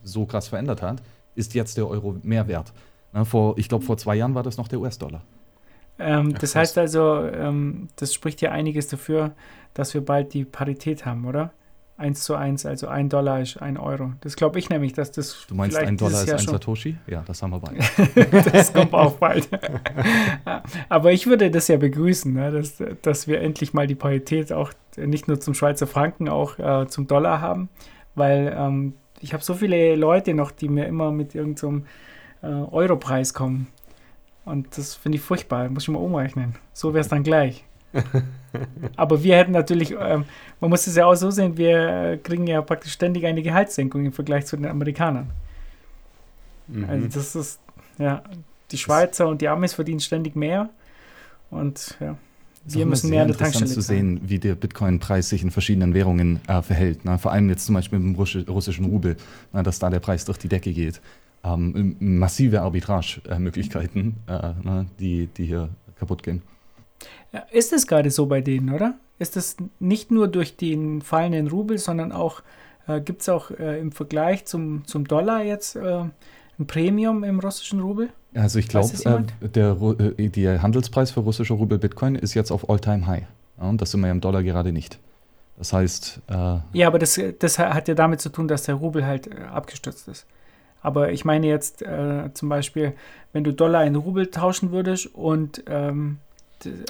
[0.04, 1.02] so krass verändert hat,
[1.34, 2.72] ist jetzt der Euro mehr wert.
[3.12, 5.22] Ja, vor, ich glaube, vor zwei Jahren war das noch der US-Dollar.
[5.98, 9.32] Ähm, das heißt also, ähm, das spricht ja einiges dafür,
[9.74, 11.52] dass wir bald die Parität haben, oder?
[12.02, 14.12] 1 zu 1, also ein Dollar ist ein Euro.
[14.20, 15.46] Das glaube ich nämlich, dass das.
[15.48, 16.96] Du meinst, ein Dollar ist Jahr ein Satoshi?
[17.06, 17.78] Ja, das haben wir bald.
[18.52, 19.48] das kommt auch bald.
[20.88, 24.72] Aber ich würde das ja begrüßen, ne, dass, dass wir endlich mal die Parität auch
[24.96, 27.68] nicht nur zum Schweizer Franken, auch äh, zum Dollar haben,
[28.14, 31.84] weil ähm, ich habe so viele Leute noch, die mir immer mit irgendeinem
[32.42, 33.68] so äh, Europreis kommen.
[34.44, 36.56] Und das finde ich furchtbar, muss ich mal umrechnen.
[36.72, 37.64] So wäre es dann gleich.
[38.96, 40.24] Aber wir hätten natürlich, ähm,
[40.60, 44.12] man muss es ja auch so sehen, wir kriegen ja praktisch ständig eine Gehaltssenkung im
[44.12, 45.30] Vergleich zu den Amerikanern.
[46.68, 46.84] Mhm.
[46.88, 47.60] Also das ist,
[47.98, 48.22] ja,
[48.70, 50.70] die Schweizer und die Amis verdienen ständig mehr
[51.50, 52.16] und ja.
[52.64, 56.38] Wir müssen mehr an der Tankstelle zu sehen, wie der Bitcoin-Preis sich in verschiedenen Währungen
[56.46, 57.04] äh, verhält.
[57.04, 57.18] Ne?
[57.18, 59.16] Vor allem jetzt zum Beispiel mit dem russischen Rubel,
[59.52, 59.64] ne?
[59.64, 61.00] dass da der Preis durch die Decke geht.
[61.42, 64.86] Ähm, massive Arbitrage-Möglichkeiten, äh, ne?
[65.00, 66.42] die, die hier kaputt gehen.
[67.50, 68.94] Ist es gerade so bei denen, oder?
[69.18, 72.42] Ist es nicht nur durch den fallenden Rubel, sondern auch,
[72.86, 76.04] äh, gibt es auch äh, im Vergleich zum, zum Dollar jetzt äh,
[76.58, 78.10] ein Premium im russischen Rubel?
[78.34, 78.90] Also ich glaube,
[79.40, 79.76] äh, der,
[80.18, 83.24] äh, der Handelspreis für russische Rubel Bitcoin ist jetzt auf All-Time-High.
[83.58, 84.98] Ja, und das sind wir im Dollar gerade nicht.
[85.56, 86.20] Das heißt.
[86.28, 90.08] Äh, ja, aber das, das hat ja damit zu tun, dass der Rubel halt abgestürzt
[90.08, 90.26] ist.
[90.82, 91.84] Aber ich meine jetzt
[92.34, 92.94] zum Beispiel,
[93.32, 96.18] wenn du Dollar in Rubel tauschen würdest und ähm,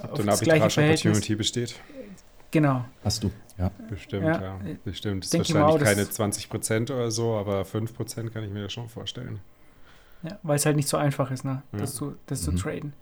[0.02, 1.74] ob eine Arbitrage-Opportunity besteht.
[2.50, 2.84] Genau.
[3.02, 3.70] Hast du, ja.
[3.88, 4.42] Bestimmt, ja.
[4.42, 4.58] ja.
[4.84, 5.24] Bestimmt.
[5.24, 8.72] Das ist wahrscheinlich keine 20 Prozent oder so, aber 5 Prozent kann ich mir das
[8.72, 9.40] schon vorstellen.
[10.22, 11.62] Ja, weil es halt nicht so einfach ist, ne?
[11.72, 11.98] das, ja.
[11.98, 12.56] zu, das mhm.
[12.56, 12.92] zu traden.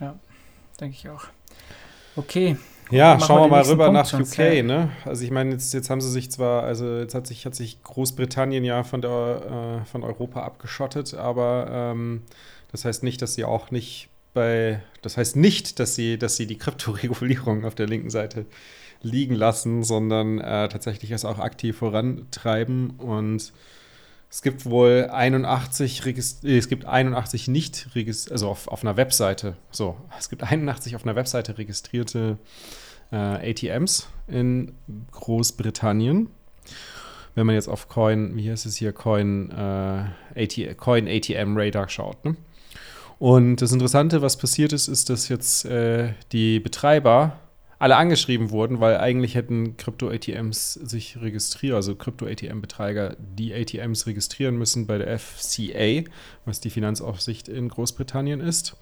[0.00, 0.18] Ja,
[0.80, 1.24] denke ich auch.
[2.16, 2.56] Okay.
[2.90, 4.62] Ja, schauen wir, mal rüber Punkt nach UK, ja.
[4.62, 4.90] ne?
[5.04, 7.82] Also ich meine, jetzt, jetzt haben sie sich zwar, also jetzt hat sich, hat sich
[7.82, 12.22] Großbritannien ja von der äh, von Europa abgeschottet, aber ähm,
[12.72, 16.46] das heißt nicht, dass sie auch nicht bei, das heißt nicht, dass sie, dass sie
[16.46, 18.46] die Kryptoregulierung auf der linken Seite
[19.02, 22.90] liegen lassen, sondern äh, tatsächlich es auch aktiv vorantreiben.
[22.90, 23.52] Und
[24.30, 27.88] es gibt wohl 81 Regist äh, es gibt 81 nicht
[28.30, 32.38] also auf, auf einer Webseite, so, es gibt 81 auf einer Webseite registrierte
[33.10, 34.74] äh, ATMs in
[35.10, 36.28] Großbritannien.
[37.34, 41.88] Wenn man jetzt auf Coin, wie heißt es hier, Coin, äh, AT, Coin ATM Radar
[41.88, 42.36] schaut, ne?
[43.20, 47.38] Und das Interessante, was passiert ist, ist, dass jetzt äh, die Betreiber
[47.78, 54.86] alle angeschrieben wurden, weil eigentlich hätten Krypto-ATMs sich registrieren, also Krypto-ATM-Betreiber die ATMs registrieren müssen
[54.86, 56.02] bei der FCA,
[56.46, 58.74] was die Finanzaufsicht in Großbritannien ist.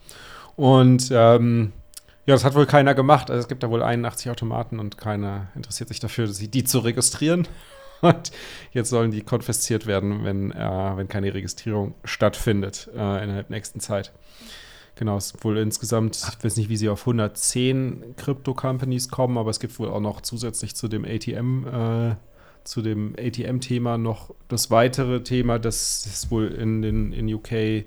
[0.55, 1.72] Und ähm,
[2.29, 3.31] Ja, das hat wohl keiner gemacht.
[3.31, 7.48] Also es gibt da wohl 81 Automaten und keiner interessiert sich dafür, die zu registrieren.
[8.00, 8.30] Und
[8.72, 13.80] jetzt sollen die konfisziert werden, wenn, äh, wenn keine Registrierung stattfindet äh, innerhalb der nächsten
[13.80, 14.12] Zeit.
[14.98, 19.50] Genau, es ist wohl insgesamt, ich weiß nicht, wie sie auf 110 Crypto-Companies kommen, aber
[19.50, 22.16] es gibt wohl auch noch zusätzlich zu dem ATM, äh,
[22.64, 27.84] zu dem ATM-Thema noch das weitere Thema, dass es wohl in den in UK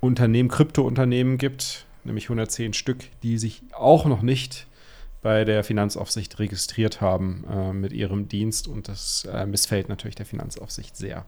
[0.00, 4.66] Unternehmen, Krypto-Unternehmen gibt, nämlich 110 Stück, die sich auch noch nicht
[5.22, 10.26] bei der Finanzaufsicht registriert haben äh, mit ihrem Dienst und das äh, missfällt natürlich der
[10.26, 11.24] Finanzaufsicht sehr.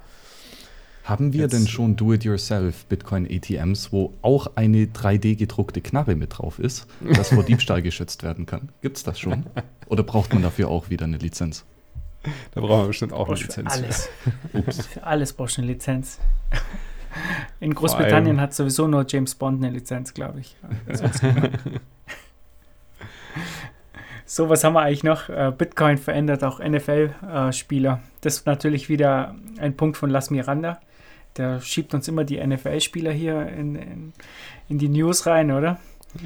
[1.05, 6.87] Haben wir Jetzt, denn schon Do-it-yourself Bitcoin-ATMs, wo auch eine 3D-gedruckte Knarre mit drauf ist,
[7.01, 8.69] das vor Diebstahl geschützt werden kann?
[8.83, 9.47] Gibt es das schon?
[9.89, 11.65] Oder braucht man dafür auch wieder eine Lizenz?
[12.53, 13.75] Da brauchen wir bestimmt auch eine Lizenz.
[13.75, 13.85] Für
[14.53, 14.87] alles.
[14.87, 16.19] für alles brauchst du eine Lizenz.
[17.61, 20.55] In Großbritannien hat sowieso nur James Bond eine Lizenz, glaube ich.
[24.33, 25.29] So, was haben wir eigentlich noch?
[25.29, 28.01] Äh, Bitcoin verändert auch NFL-Spieler.
[28.01, 30.79] Äh, das ist natürlich wieder ein Punkt von Las Miranda.
[31.37, 34.13] Der schiebt uns immer die NFL-Spieler hier in, in,
[34.69, 35.81] in, die News rein, oder?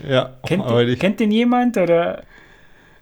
[0.07, 2.25] Ja, kennt, den, kennt den jemand oder?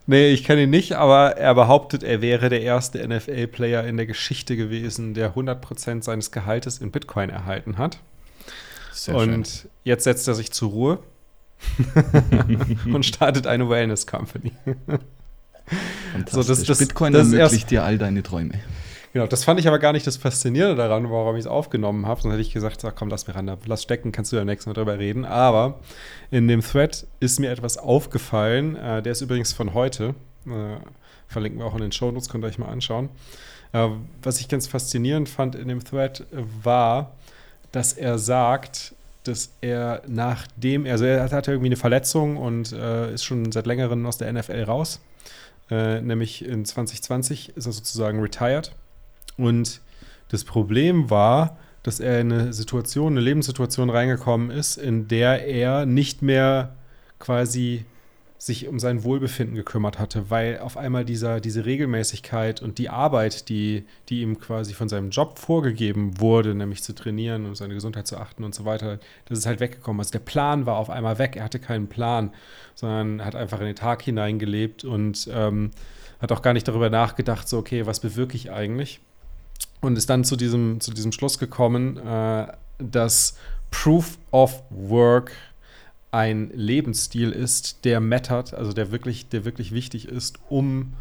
[0.07, 4.07] Nee, ich kenne ihn nicht, aber er behauptet, er wäre der erste NFL-Player in der
[4.07, 7.99] Geschichte gewesen, der 100% seines Gehaltes in Bitcoin erhalten hat.
[8.93, 9.71] Sehr und schön.
[9.83, 10.99] jetzt setzt er sich zur Ruhe
[12.93, 14.53] und startet eine Wellness Company.
[16.31, 18.55] so, das, das, Bitcoin das ermöglicht dir all deine Träume.
[19.13, 22.23] Genau, das fand ich aber gar nicht das Faszinierende daran, warum ich es aufgenommen habe.
[22.23, 24.67] Sonst hätte ich gesagt, sag, komm, lass mir ran, lass stecken, kannst du ja nächstes
[24.67, 25.27] Mal drüber reden.
[25.27, 25.81] Aber
[26.31, 28.75] in dem Thread ist mir etwas aufgefallen.
[28.77, 30.15] Äh, der ist übrigens von heute.
[30.47, 30.77] Äh,
[31.29, 33.11] verlinken wir auch in den Show Notes, könnt ihr euch mal anschauen.
[33.73, 33.89] Äh,
[34.23, 36.25] was ich ganz faszinierend fand in dem Thread
[36.63, 37.13] war,
[37.71, 43.25] dass er sagt, dass er nachdem, also er hatte irgendwie eine Verletzung und äh, ist
[43.25, 45.01] schon seit längerem aus der NFL raus.
[45.71, 48.75] Äh, nämlich in 2020 ist er sozusagen retired.
[49.37, 49.81] Und
[50.29, 55.87] das Problem war, dass er in eine Situation, eine Lebenssituation reingekommen ist, in der er
[55.87, 56.75] nicht mehr
[57.19, 57.85] quasi
[58.43, 63.49] sich um sein Wohlbefinden gekümmert hatte, weil auf einmal dieser, diese Regelmäßigkeit und die Arbeit,
[63.49, 68.09] die, die ihm quasi von seinem Job vorgegeben wurde, nämlich zu trainieren und seine Gesundheit
[68.09, 70.01] zu achten und so weiter, das ist halt weggekommen.
[70.01, 71.37] Also der Plan war auf einmal weg.
[71.37, 72.33] Er hatte keinen Plan,
[72.75, 75.71] sondern hat einfach in den Tag hineingelebt und ähm,
[76.21, 78.99] hat auch gar nicht darüber nachgedacht, so, okay, was bewirke ich eigentlich?
[79.81, 83.37] Und ist dann zu diesem, zu diesem Schluss gekommen, äh, dass
[83.71, 85.31] Proof of Work
[86.13, 90.93] ein Lebensstil ist, der mattert, also der wirklich, der wirklich wichtig ist, um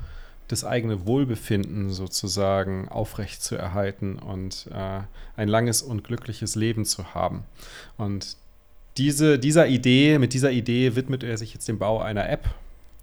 [0.48, 5.02] das eigene Wohlbefinden sozusagen aufrecht zu erhalten und äh,
[5.36, 7.44] ein langes und glückliches Leben zu haben.
[7.98, 8.38] Und
[8.98, 12.50] diese, dieser Idee, mit dieser Idee widmet er sich jetzt dem Bau einer App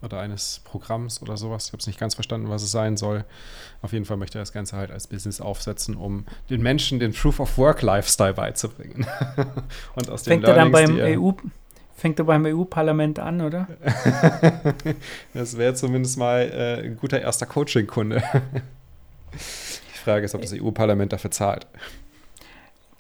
[0.03, 1.67] oder eines Programms oder sowas.
[1.67, 3.25] Ich habe es nicht ganz verstanden, was es sein soll.
[3.83, 7.13] Auf jeden Fall möchte er das Ganze halt als Business aufsetzen, um den Menschen den
[7.13, 9.07] Proof of Work Lifestyle beizubringen.
[9.95, 11.33] und aus den Fängt er dann beim EU
[11.99, 13.67] Fängt er beim EU-Parlament an, oder?
[15.35, 18.23] das wäre zumindest mal äh, ein guter erster Coaching-Kunde.
[19.33, 21.67] Die Frage ist, ob das EU-Parlament dafür zahlt.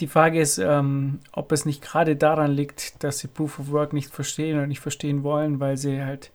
[0.00, 3.92] Die Frage ist, ähm, ob es nicht gerade daran liegt, dass sie Proof of Work
[3.92, 6.32] nicht verstehen oder nicht verstehen wollen, weil sie halt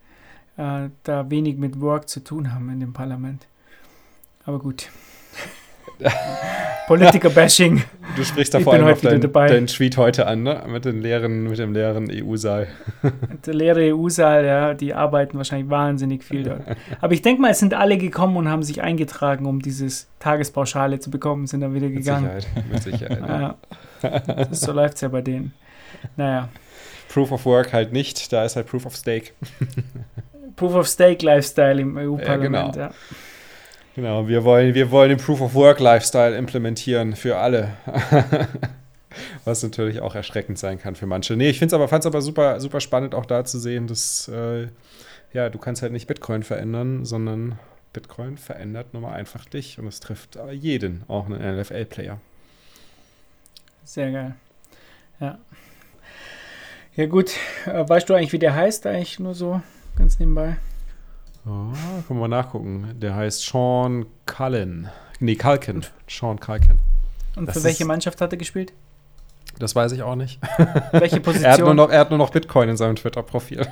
[0.55, 3.45] äh, da wenig mit Work zu tun haben in dem Parlament.
[4.45, 4.89] Aber gut.
[6.87, 7.83] Politiker-Bashing.
[8.15, 10.63] Du sprichst da vor allem auf deinen dein Tweet heute an, ne?
[10.67, 12.67] Mit, den leeren, mit dem leeren EU-Saal.
[13.45, 16.61] Der leere EU-Saal, ja, die arbeiten wahrscheinlich wahnsinnig viel dort.
[17.01, 20.99] Aber ich denke mal, es sind alle gekommen und haben sich eingetragen, um dieses Tagespauschale
[20.99, 22.29] zu bekommen, sind dann wieder gegangen.
[22.71, 23.57] Mit Sicherheit, mit Sicherheit.
[24.37, 24.47] ja.
[24.51, 25.53] so läuft es ja bei denen.
[26.17, 26.49] Naja.
[27.09, 29.31] Proof of Work halt nicht, da ist halt Proof of Stake.
[30.55, 32.87] Proof of Stake Lifestyle im EU-Parlament, ja.
[32.87, 32.89] Genau.
[32.89, 32.91] ja.
[33.95, 37.73] Genau, wir wollen, wir wollen den Proof of Work Lifestyle implementieren für alle.
[39.45, 41.35] Was natürlich auch erschreckend sein kann für manche.
[41.35, 43.85] Nee, ich finde es aber, fand es aber super, super spannend, auch da zu sehen,
[43.85, 44.67] dass äh,
[45.33, 47.59] ja, du kannst halt nicht Bitcoin verändern, sondern
[47.91, 52.19] Bitcoin verändert nur mal einfach dich und es trifft jeden, auch einen NFL-Player.
[53.83, 54.35] Sehr geil.
[55.19, 55.37] Ja.
[56.95, 57.31] Ja, gut.
[57.65, 59.61] Äh, weißt du eigentlich, wie der heißt, eigentlich nur so
[59.95, 60.57] ganz nebenbei?
[61.45, 61.73] Oh,
[62.07, 62.95] können wir nachgucken.
[63.01, 64.89] Der heißt Sean Cullen.
[65.19, 65.85] Nee, Kalkin.
[66.07, 66.79] Sean Kalkin.
[67.35, 68.73] Und das für welche Mannschaft hat er gespielt?
[69.59, 70.39] Das weiß ich auch nicht.
[70.91, 71.45] Welche Position?
[71.51, 73.67] er, hat nur noch, er hat nur noch Bitcoin in seinem Twitter-Profil.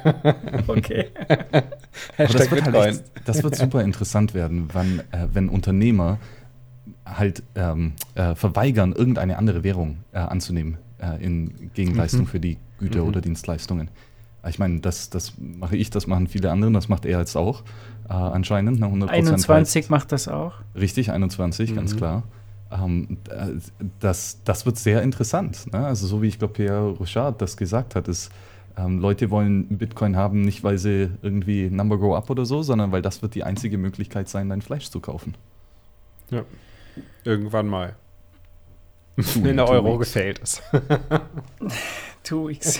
[0.68, 1.08] okay.
[2.18, 6.20] das, wird halt das wird super interessant werden, wann, äh, wenn Unternehmer
[7.06, 12.28] halt ähm, äh, verweigern, irgendeine andere Währung äh, anzunehmen äh, in Gegenleistung mhm.
[12.28, 13.08] für die Güter mhm.
[13.08, 13.90] oder Dienstleistungen.
[14.48, 17.64] Ich meine, das, das mache ich, das machen viele andere, das macht er jetzt auch
[18.10, 18.80] äh, anscheinend.
[18.80, 20.54] Ne, 100 21 macht das auch.
[20.76, 21.76] Richtig, 21, mhm.
[21.76, 22.24] ganz klar.
[22.72, 23.18] Ähm,
[24.00, 25.72] das, das wird sehr interessant.
[25.72, 25.86] Ne?
[25.86, 28.32] Also so wie ich glaube, Pierre Rochard das gesagt hat, ist,
[28.78, 32.92] ähm, Leute wollen Bitcoin haben, nicht weil sie irgendwie Number Go Up oder so, sondern
[32.92, 35.36] weil das wird die einzige Möglichkeit sein, dein Fleisch zu kaufen.
[36.30, 36.44] Ja,
[37.24, 37.96] irgendwann mal.
[39.16, 40.64] Wenn der Euro gefällt ist.
[42.24, 42.80] two weeks.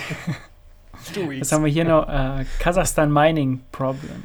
[1.40, 2.06] Was haben wir hier noch?
[2.06, 4.22] Uh, Kasachstan Mining Problem.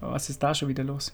[0.00, 1.12] Was ist da schon wieder los?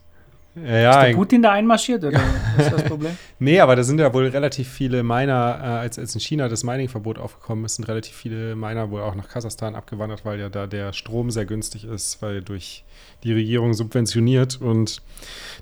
[0.57, 2.19] Ja, ist der Putin da einmarschiert oder
[2.57, 3.17] was ist das Problem?
[3.39, 6.65] nee, aber da sind ja wohl relativ viele Miner, äh, als, als in China das
[6.65, 10.67] Mining-Verbot aufgekommen ist, sind relativ viele Miner wohl auch nach Kasachstan abgewandert, weil ja da
[10.67, 12.85] der Strom sehr günstig ist, weil durch
[13.23, 15.03] die Regierung subventioniert und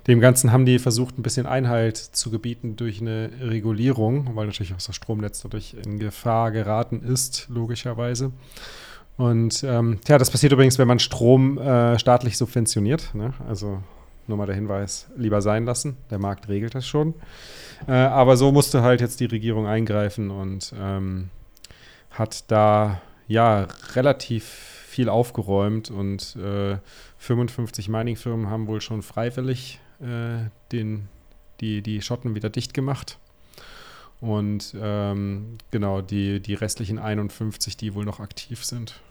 [0.07, 4.73] dem Ganzen haben die versucht, ein bisschen Einhalt zu gebieten durch eine Regulierung, weil natürlich
[4.73, 8.31] auch das Stromnetz dadurch in Gefahr geraten ist, logischerweise.
[9.17, 13.13] Und ähm, ja, das passiert übrigens, wenn man Strom äh, staatlich subventioniert.
[13.13, 13.33] Ne?
[13.47, 13.81] Also
[14.27, 15.97] nur mal der Hinweis, lieber sein lassen.
[16.09, 17.13] Der Markt regelt das schon.
[17.87, 21.29] Äh, aber so musste halt jetzt die Regierung eingreifen und ähm,
[22.11, 26.77] hat da ja relativ viel aufgeräumt und äh,
[27.17, 31.09] 55 Mining-Firmen haben wohl schon freiwillig äh, den,
[31.59, 33.17] die, die Schotten wieder dicht gemacht.
[34.21, 39.01] Und ähm, genau, die, die restlichen 51, die wohl noch aktiv sind,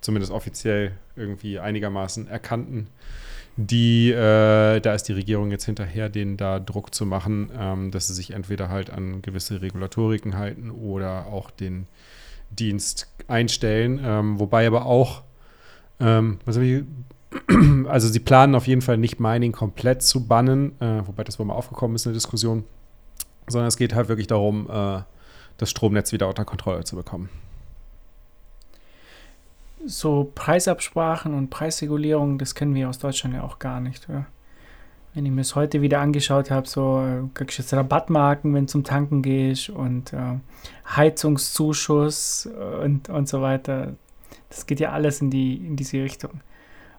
[0.00, 2.88] zumindest offiziell irgendwie einigermaßen erkannten,
[3.56, 8.06] die, äh, da ist die Regierung jetzt hinterher, denen da Druck zu machen, ähm, dass
[8.06, 11.86] sie sich entweder halt an gewisse Regulatoriken halten oder auch den
[12.50, 14.00] Dienst einstellen.
[14.02, 15.22] Ähm, wobei aber auch,
[15.98, 16.84] ähm, was ich,
[17.86, 21.46] also sie planen auf jeden Fall nicht Mining komplett zu bannen, äh, wobei das wohl
[21.46, 22.64] mal aufgekommen ist in der Diskussion,
[23.46, 25.02] sondern es geht halt wirklich darum, äh,
[25.58, 27.28] das Stromnetz wieder unter Kontrolle zu bekommen
[29.86, 34.08] so Preisabsprachen und Preisregulierung, das kennen wir aus Deutschland ja auch gar nicht.
[34.08, 34.26] Ja.
[35.14, 38.66] Wenn ich mir es heute wieder angeschaut habe, so äh, kriegst du jetzt Rabattmarken, wenn
[38.66, 40.38] du zum Tanken gehst und äh,
[40.96, 42.48] Heizungszuschuss
[42.82, 43.94] und, und so weiter.
[44.48, 46.40] Das geht ja alles in, die, in diese Richtung.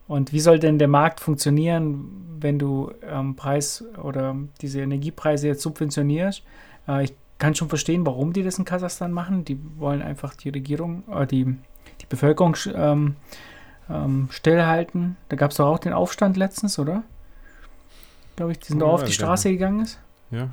[0.07, 5.61] Und wie soll denn der Markt funktionieren, wenn du ähm, Preis oder diese Energiepreise jetzt
[5.61, 6.43] subventionierst?
[6.87, 9.45] Äh, ich kann schon verstehen, warum die das in Kasachstan machen.
[9.45, 11.55] Die wollen einfach die Regierung, äh, die
[12.11, 13.15] Bevölkerung ähm,
[13.89, 15.17] ähm, stillhalten.
[15.29, 17.03] Da gab es doch auch den Aufstand letztens, oder?
[18.35, 19.59] Glaube ich, die sind oh, doch auf die Straße genau.
[19.59, 19.99] gegangen ist.
[20.29, 20.49] Ja.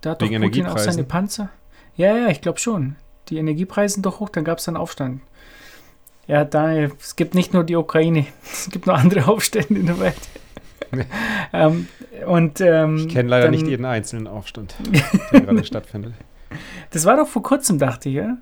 [0.00, 1.48] Da hat Wegen doch Putin auch seine Panzer.
[1.96, 2.96] Ja, ja, ich glaube schon.
[3.28, 5.22] Die Energiepreise sind doch hoch, dann gab es dann Aufstand.
[6.26, 9.98] Ja, Daniel, es gibt nicht nur die Ukraine, es gibt noch andere Aufstände in der
[9.98, 10.14] Welt.
[11.52, 11.88] ähm,
[12.26, 14.74] und, ähm, ich kenne leider dann, nicht jeden einzelnen Aufstand,
[15.32, 16.14] der gerade stattfindet.
[16.90, 18.36] Das war doch vor kurzem, dachte ich, ja?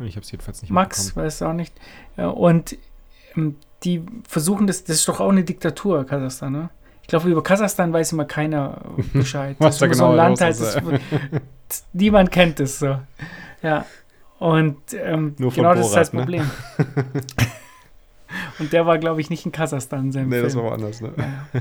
[0.00, 1.74] Ich habe es jedenfalls nicht Max weiß auch nicht.
[2.16, 2.76] Und
[3.36, 6.70] ähm, die versuchen das, das ist doch auch eine Diktatur, Kasachstan, ne?
[7.02, 8.82] Ich glaube, über Kasachstan weiß immer keiner
[9.12, 9.56] Bescheid.
[9.58, 10.78] Was das da genau so ein Land halt, das,
[11.92, 12.98] niemand kennt es so.
[13.62, 13.84] Ja.
[14.38, 16.20] Und ähm, genau Borat, das ist das ne?
[16.20, 16.50] Problem.
[18.58, 20.08] Und der war, glaube ich, nicht in Kasachstan.
[20.08, 20.30] Nee, Film.
[20.30, 21.12] das war woanders, ne?
[21.16, 21.60] Ja.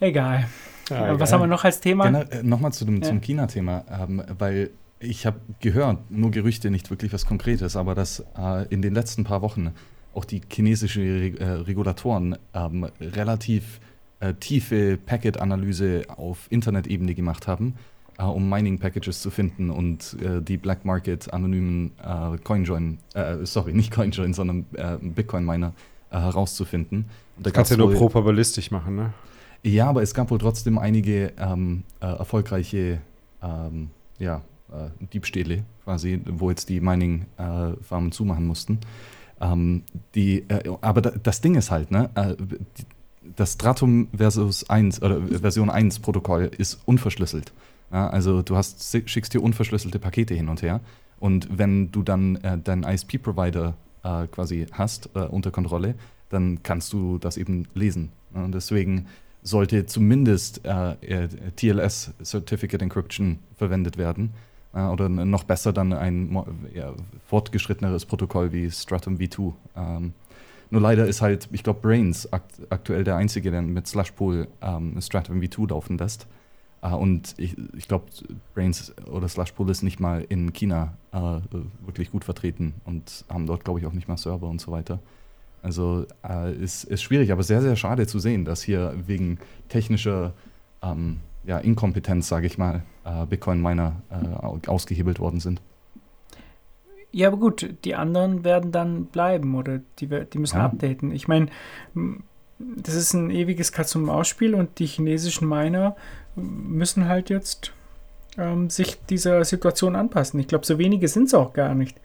[0.00, 0.48] Egal.
[0.90, 2.06] Ja, was haben wir noch als Thema?
[2.06, 3.08] Genau, äh, Nochmal zu dem, ja.
[3.08, 4.70] zum China-Thema, ähm, weil
[5.02, 9.24] ich habe gehört, nur Gerüchte, nicht wirklich was Konkretes, aber dass äh, in den letzten
[9.24, 9.72] paar Wochen
[10.14, 13.80] auch die chinesischen Re äh, Regulatoren ähm, relativ
[14.20, 17.74] äh, tiefe Packet-Analyse auf Internet-Ebene gemacht haben,
[18.18, 22.98] äh, um Mining-Packages zu finden und äh, die Black Market anonymen äh, CoinJoin,
[23.42, 24.66] sorry, nicht CoinJoin, sondern
[25.00, 25.72] Bitcoin-Miner
[26.10, 27.06] herauszufinden.
[27.36, 29.14] Und da Kannst du ja nur probabilistisch machen, ne?
[29.64, 33.00] Ja, aber es gab wohl trotzdem einige ähm, erfolgreiche
[33.42, 38.78] ähm, ja, äh, Diebstähle quasi, wo jetzt die Mining-Farmen äh, zumachen mussten.
[39.40, 39.82] Ähm,
[40.14, 42.36] die, äh, aber da, das Ding ist halt, ne, äh,
[43.36, 47.52] das Stratum versus 1 oder Version 1 Protokoll ist unverschlüsselt.
[47.92, 50.80] Ja, also du hast, schickst dir unverschlüsselte Pakete hin und her.
[51.20, 55.94] Und wenn du dann äh, deinen ISP-Provider äh, quasi hast äh, unter Kontrolle,
[56.30, 58.10] dann kannst du das eben lesen.
[58.32, 59.06] Und deswegen
[59.42, 66.34] sollte zumindest äh, TLS Certificate Encryption verwendet werden äh, oder noch besser dann ein
[66.74, 66.94] ja,
[67.26, 69.52] fortgeschritteneres Protokoll wie Stratum V2.
[69.76, 70.14] Ähm,
[70.70, 74.98] nur leider ist halt, ich glaube, Brains akt aktuell der einzige, der mit Slushpool ähm,
[75.00, 76.26] Stratum V2 laufen lässt.
[76.84, 78.06] Uh, und ich, ich glaube,
[78.54, 81.40] Brains oder Slushpool ist nicht mal in China uh,
[81.86, 84.98] wirklich gut vertreten und haben dort, glaube ich, auch nicht mal Server und so weiter.
[85.62, 90.32] Also uh, ist, ist schwierig, aber sehr, sehr schade zu sehen, dass hier wegen technischer
[90.82, 95.60] ähm, ja, Inkompetenz, sage ich mal, äh, Bitcoin-Miner äh, ausgehebelt worden sind.
[97.10, 100.64] Ja, aber gut, die anderen werden dann bleiben oder die, die müssen ja.
[100.64, 101.12] updaten.
[101.12, 101.48] Ich meine,
[102.58, 105.94] das ist ein ewiges Katz-und-Maus-Spiel und die chinesischen Miner
[106.36, 107.72] müssen halt jetzt
[108.38, 110.40] ähm, sich dieser Situation anpassen.
[110.40, 111.98] Ich glaube, so wenige sind es auch gar nicht.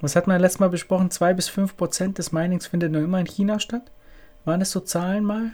[0.00, 1.10] Was hat man letztes Mal besprochen?
[1.10, 3.90] Zwei bis fünf Prozent des Minings findet nur immer in China statt.
[4.44, 5.52] Waren das so Zahlen mal?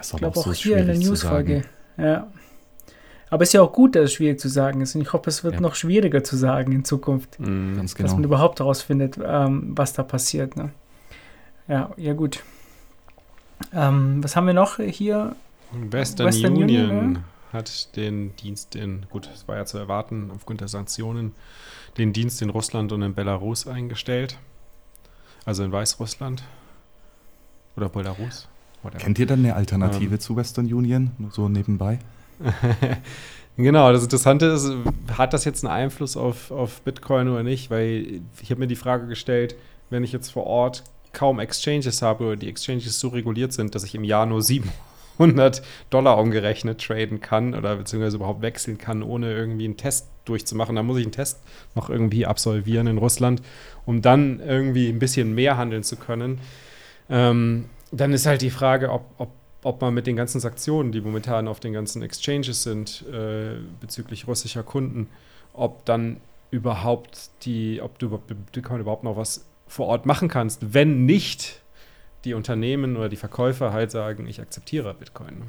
[0.00, 1.62] ich glaube auch, so hier in der Newsfolge.
[1.96, 2.28] Ja.
[3.30, 4.94] Aber es ist ja auch gut, dass es schwierig zu sagen ist.
[4.94, 5.60] Und ich hoffe, es wird ja.
[5.60, 7.38] noch schwieriger zu sagen in Zukunft.
[7.38, 8.06] Mhm, ganz genau.
[8.06, 10.56] Dass man überhaupt herausfindet, ähm, was da passiert.
[10.56, 10.70] Ne?
[11.68, 12.42] Ja, ja, gut.
[13.72, 15.36] Ähm, was haben wir noch hier?
[15.72, 17.22] Western, Western Union, Union ja?
[17.52, 21.34] hat den Dienst in, gut, es war ja zu erwarten aufgrund der Sanktionen,
[21.98, 24.38] den Dienst in Russland und in Belarus eingestellt.
[25.44, 26.42] Also in Weißrussland.
[27.76, 28.48] Oder Belarus.
[28.82, 29.02] Whatever.
[29.02, 30.20] Kennt ihr dann eine Alternative ähm.
[30.20, 31.10] zu Western Union?
[31.18, 31.98] Nur so nebenbei?
[33.56, 34.70] genau, das Interessante ist,
[35.16, 37.70] hat das jetzt einen Einfluss auf, auf Bitcoin oder nicht?
[37.70, 39.56] Weil ich habe mir die Frage gestellt,
[39.90, 43.84] wenn ich jetzt vor Ort kaum Exchanges habe oder die Exchanges so reguliert sind, dass
[43.84, 49.32] ich im Jahr nur 700 Dollar umgerechnet traden kann oder beziehungsweise überhaupt wechseln kann, ohne
[49.32, 50.76] irgendwie einen Test durchzumachen.
[50.76, 51.40] Da muss ich einen Test
[51.74, 53.42] noch irgendwie absolvieren in Russland,
[53.86, 56.40] um dann irgendwie ein bisschen mehr handeln zu können.
[57.10, 59.30] Ähm, dann ist halt die Frage, ob, ob,
[59.68, 64.26] ob man mit den ganzen Sanktionen, die momentan auf den ganzen Exchanges sind, äh, bezüglich
[64.26, 65.08] russischer Kunden,
[65.52, 68.18] ob dann überhaupt die, ob du
[68.50, 71.60] Bitcoin überhaupt noch was vor Ort machen kannst, wenn nicht
[72.24, 75.42] die Unternehmen oder die Verkäufer halt sagen, ich akzeptiere Bitcoin.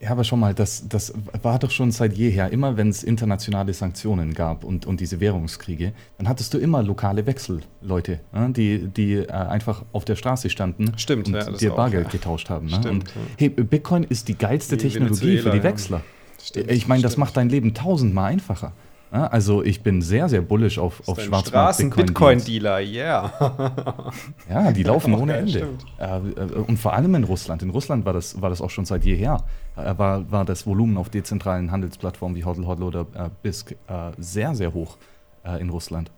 [0.00, 2.50] Ja, aber schon mal, das, das war doch schon seit jeher.
[2.50, 7.26] Immer wenn es internationale Sanktionen gab und, und diese Währungskriege, dann hattest du immer lokale
[7.26, 12.06] Wechselleute, ne, die, die äh, einfach auf der Straße standen Stimmt, und ja, dir Bargeld
[12.06, 12.10] ja.
[12.10, 12.66] getauscht haben.
[12.66, 12.76] Ne?
[12.76, 13.20] Stimmt, und ja.
[13.38, 16.02] hey, Bitcoin ist die geilste die Technologie für die Wechsler.
[16.42, 18.72] Stimmt, ich meine, das macht dein Leben tausendmal einfacher.
[19.14, 24.12] Ja, also ich bin sehr, sehr bullisch auf, auf Schwarzmarkt Bitcoin-Dealer, yeah.
[24.50, 25.68] ja, die laufen ohne Ende.
[26.00, 27.62] Äh, äh, und vor allem in Russland.
[27.62, 29.44] In Russland war das, war das auch schon seit jeher.
[29.76, 34.10] Äh, war, war das Volumen auf dezentralen Handelsplattformen wie Hodl Hodl oder äh, BISC äh,
[34.18, 34.96] sehr, sehr hoch
[35.44, 36.10] äh, in Russland.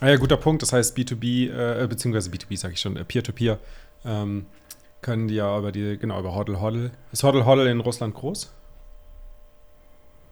[0.00, 0.60] Ah ja, guter Punkt.
[0.60, 3.58] Das heißt, B2B, beziehungsweise B2B sage ich schon, Peer-to-Peer,
[4.04, 4.44] -Peer, ähm,
[5.00, 6.90] können die ja über die, genau, über Hodl Hodl.
[7.10, 8.52] Ist Hodl Hodl in Russland groß?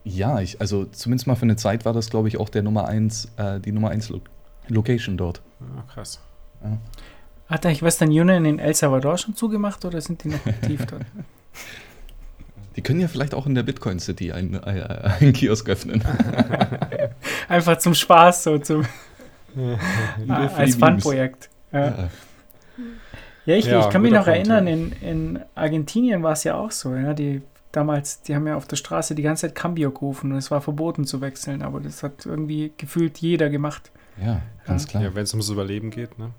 [0.04, 2.88] Ja, ich, also zumindest mal für eine Zeit war das, glaube ich, auch der Nummer
[2.88, 4.20] 1, äh, die Nummer 1 Lo
[4.68, 5.42] Location dort.
[5.60, 6.20] Ah, krass.
[6.62, 6.78] Ja.
[7.48, 11.02] Hat eigentlich Western Union in El Salvador schon zugemacht oder sind die noch aktiv dort?
[12.76, 16.02] Die können ja vielleicht auch in der Bitcoin City einen, äh, einen Kiosk öffnen.
[17.48, 18.86] Einfach zum Spaß, so zum
[20.26, 21.50] ja, als Fun-Projekt.
[21.70, 21.80] Ja.
[21.80, 22.08] Ja.
[23.44, 23.54] ja.
[23.56, 26.94] ich, ich kann mich noch Punkt, erinnern, in, in Argentinien war es ja auch so.
[26.94, 27.42] Ja, die
[27.72, 30.60] damals, die haben ja auf der Straße die ganze Zeit Cambio gerufen und es war
[30.60, 33.90] verboten zu wechseln, aber das hat irgendwie gefühlt jeder gemacht.
[34.22, 34.90] Ja, ganz ja.
[34.90, 35.02] klar.
[35.02, 36.30] Ja, wenn es ums Überleben geht, ne?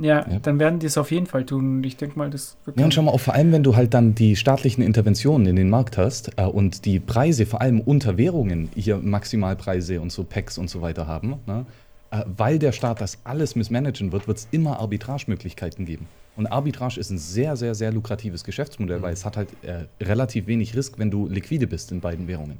[0.00, 1.78] Ja, ja, dann werden die es auf jeden Fall tun.
[1.78, 2.78] Und ich denke mal, das wird.
[2.78, 5.56] Ja, und schau mal, auch vor allem, wenn du halt dann die staatlichen Interventionen in
[5.56, 10.24] den Markt hast äh, und die Preise vor allem unter Währungen, hier Maximalpreise und so
[10.24, 11.64] Packs und so weiter haben, ne?
[12.10, 16.06] Äh, weil der Staat das alles missmanagen wird, wird es immer Arbitragemöglichkeiten geben.
[16.36, 19.02] Und Arbitrage ist ein sehr, sehr, sehr lukratives Geschäftsmodell, mhm.
[19.02, 22.58] weil es hat halt äh, relativ wenig Risk, wenn du liquide bist in beiden Währungen.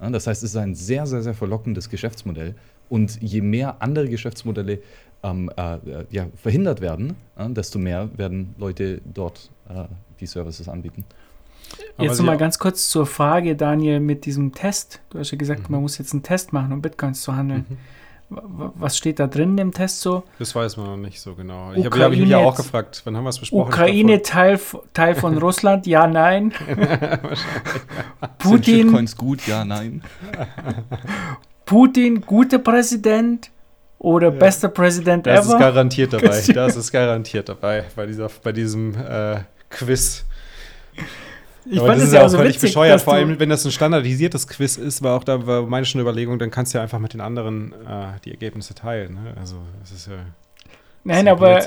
[0.00, 2.54] Ja, das heißt, es ist ein sehr, sehr, sehr verlockendes Geschäftsmodell.
[2.88, 4.78] Und je mehr andere Geschäftsmodelle
[5.22, 5.78] ähm, äh, äh
[6.10, 9.84] ja, verhindert werden, äh, desto mehr werden Leute dort äh,
[10.20, 11.04] die Services anbieten.
[11.98, 15.00] Jetzt nochmal ganz kurz zur Frage, Daniel, mit diesem Test.
[15.10, 15.74] Du hast ja gesagt, mhm.
[15.74, 17.66] man muss jetzt einen Test machen, um Bitcoins zu handeln.
[17.68, 17.76] Mhm.
[18.30, 20.22] Was steht da drin im Test so?
[20.38, 21.72] Das weiß man noch nicht so genau.
[21.72, 23.68] Ich habe hab mich ja auch gefragt, wann haben wir es besprochen?
[23.68, 24.60] Ukraine Teil,
[24.92, 25.86] Teil von Russland?
[25.86, 26.52] Ja, nein.
[28.38, 28.64] Putin.
[28.64, 29.46] Sind Shitcoins gut?
[29.46, 30.02] Ja, nein.
[31.64, 33.50] Putin, guter Präsident
[33.98, 34.38] oder ja.
[34.38, 35.42] bester Präsident das ever?
[35.44, 36.42] Das ist garantiert dabei.
[36.54, 40.24] Das ist garantiert dabei bei, dieser, bei diesem äh, Quiz.
[41.70, 43.64] Ich aber fand das ist ja auch so völlig witzig, bescheuert, vor allem wenn das
[43.64, 46.82] ein standardisiertes Quiz ist, war auch da war meine schon Überlegung, dann kannst du ja
[46.82, 49.14] einfach mit den anderen äh, die Ergebnisse teilen.
[49.14, 49.34] Ne?
[49.38, 50.14] Also das ist ja.
[51.04, 51.60] Nein, ist aber,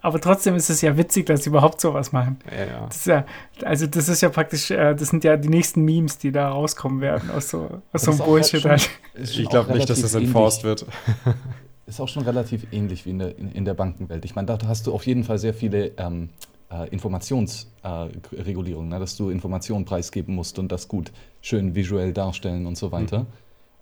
[0.00, 2.38] aber trotzdem ist es ja witzig, dass sie überhaupt sowas machen.
[2.50, 2.86] Ja, ja.
[2.86, 3.24] Das ja
[3.64, 7.00] also das ist ja praktisch, äh, das sind ja die nächsten Memes, die da rauskommen
[7.00, 8.64] werden aus so, aus so einem Bullshit.
[8.64, 8.90] Halt.
[9.14, 10.86] Ich glaube nicht, dass das enforced wird.
[11.86, 14.22] Ist auch schon relativ ähnlich wie in der, in, in der Bankenwelt.
[14.26, 16.28] Ich meine, da hast du auf jeden Fall sehr viele ähm,
[16.70, 18.98] äh, Informationsregulierung, ne?
[18.98, 23.20] dass du Informationen preisgeben musst und das gut schön visuell darstellen und so weiter.
[23.20, 23.26] Mhm.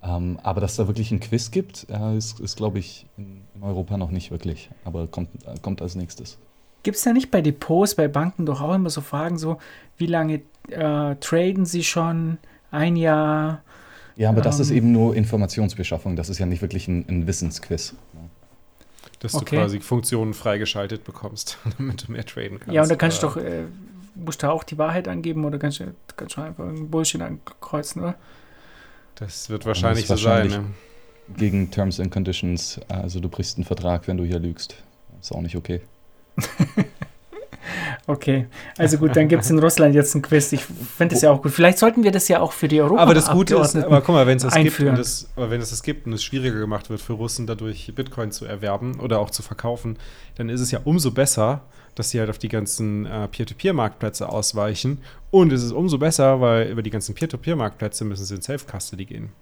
[0.02, 3.62] Ähm, aber dass da wirklich ein Quiz gibt, äh, ist, ist glaube ich, in, in,
[3.62, 6.38] Europa noch nicht wirklich, aber kommt, äh, kommt als nächstes.
[6.82, 9.58] Gibt es da nicht bei Depots, bei Banken doch auch immer so Fragen, so
[9.96, 12.38] wie lange äh, traden sie schon?
[12.70, 13.62] Ein Jahr?
[14.16, 14.76] Ja, aber ähm, das ist ähm.
[14.76, 17.94] eben nur Informationsbeschaffung, das ist ja nicht wirklich ein, ein Wissensquiz.
[19.20, 19.56] Dass okay.
[19.56, 22.74] du quasi Funktionen freigeschaltet bekommst, damit du mehr traden kannst.
[22.74, 23.64] Ja, und da kannst du doch, äh,
[24.14, 28.02] musst du auch die Wahrheit angeben oder kannst du, kannst du einfach einen Bullshit ankreuzen,
[28.02, 28.16] oder?
[29.14, 30.62] Das wird wahrscheinlich das so wahrscheinlich sein.
[30.62, 31.36] Ne?
[31.36, 34.76] Gegen Terms and Conditions, also du brichst einen Vertrag, wenn du hier lügst.
[35.20, 35.80] Ist auch nicht okay.
[38.08, 38.46] Okay,
[38.78, 40.52] also gut, dann gibt es in Russland jetzt ein Quiz.
[40.52, 41.50] Ich finde das ja auch gut.
[41.50, 44.14] Vielleicht sollten wir das ja auch für die Europa Aber das Gute ist, aber guck
[44.14, 46.60] mal, wenn es das gibt und es, aber wenn es das gibt und es schwieriger
[46.60, 49.98] gemacht wird für Russen, dadurch Bitcoin zu erwerben oder auch zu verkaufen,
[50.36, 51.62] dann ist es ja umso besser,
[51.96, 54.98] dass sie halt auf die ganzen äh, Peer-to-Peer-Marktplätze ausweichen.
[55.32, 59.32] Und es ist umso besser, weil über die ganzen Peer-to-Peer-Marktplätze müssen sie in Self-Custody gehen.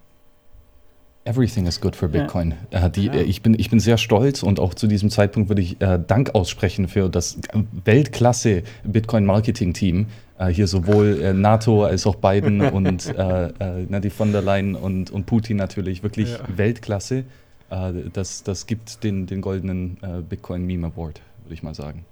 [1.27, 2.53] Everything is good for Bitcoin.
[2.71, 2.85] Ja.
[2.85, 3.13] Äh, die, ja.
[3.13, 5.99] Äh, ich, bin, ich bin sehr stolz und auch zu diesem Zeitpunkt würde ich äh,
[6.05, 7.39] Dank aussprechen für das
[7.83, 10.05] Weltklasse Bitcoin-Marketing-Team.
[10.37, 15.09] Äh, hier sowohl äh, NATO als auch Biden und äh, die von der Leyen und,
[15.09, 16.39] und Putin natürlich wirklich ja.
[16.55, 17.23] Weltklasse.
[18.13, 19.97] das, das gibt den, den goldenen
[20.29, 22.05] Bitcoin-Meme Award, würde ich mal sagen.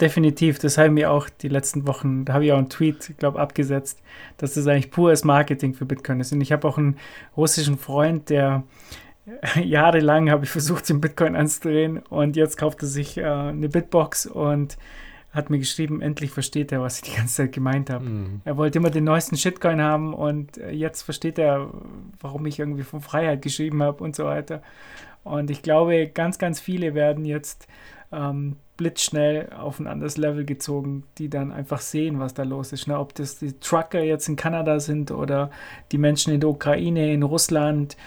[0.00, 3.40] Definitiv, das haben wir auch die letzten Wochen, da habe ich auch einen Tweet, glaube
[3.40, 4.00] abgesetzt,
[4.36, 6.32] dass das eigentlich pures Marketing für Bitcoin ist.
[6.32, 6.96] Und ich habe auch einen
[7.36, 8.62] russischen Freund, der
[9.62, 14.26] jahrelang habe ich versucht, den Bitcoin anzudrehen und jetzt kauft er sich äh, eine Bitbox
[14.26, 14.78] und
[15.32, 18.04] hat mir geschrieben, endlich versteht er, was ich die ganze Zeit gemeint habe.
[18.04, 18.40] Mhm.
[18.44, 21.70] Er wollte immer den neuesten Shitcoin haben und äh, jetzt versteht er,
[22.20, 24.62] warum ich irgendwie von Freiheit geschrieben habe und so weiter.
[25.24, 27.68] Und ich glaube, ganz, ganz viele werden jetzt
[28.12, 32.86] ähm, blitzschnell auf ein anderes Level gezogen, die dann einfach sehen, was da los ist.
[32.86, 32.98] Ne?
[32.98, 35.50] Ob das die Trucker jetzt in Kanada sind oder
[35.92, 37.98] die Menschen in der Ukraine, in Russland,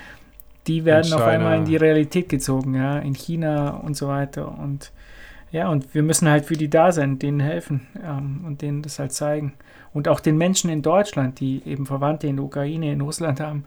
[0.67, 4.57] die werden auf einmal in die Realität gezogen, ja, in China und so weiter.
[4.59, 4.91] Und
[5.51, 8.97] ja, und wir müssen halt für die da sein, denen helfen ähm, und denen das
[8.97, 9.53] halt zeigen.
[9.93, 13.65] Und auch den Menschen in Deutschland, die eben Verwandte in der Ukraine, in Russland haben,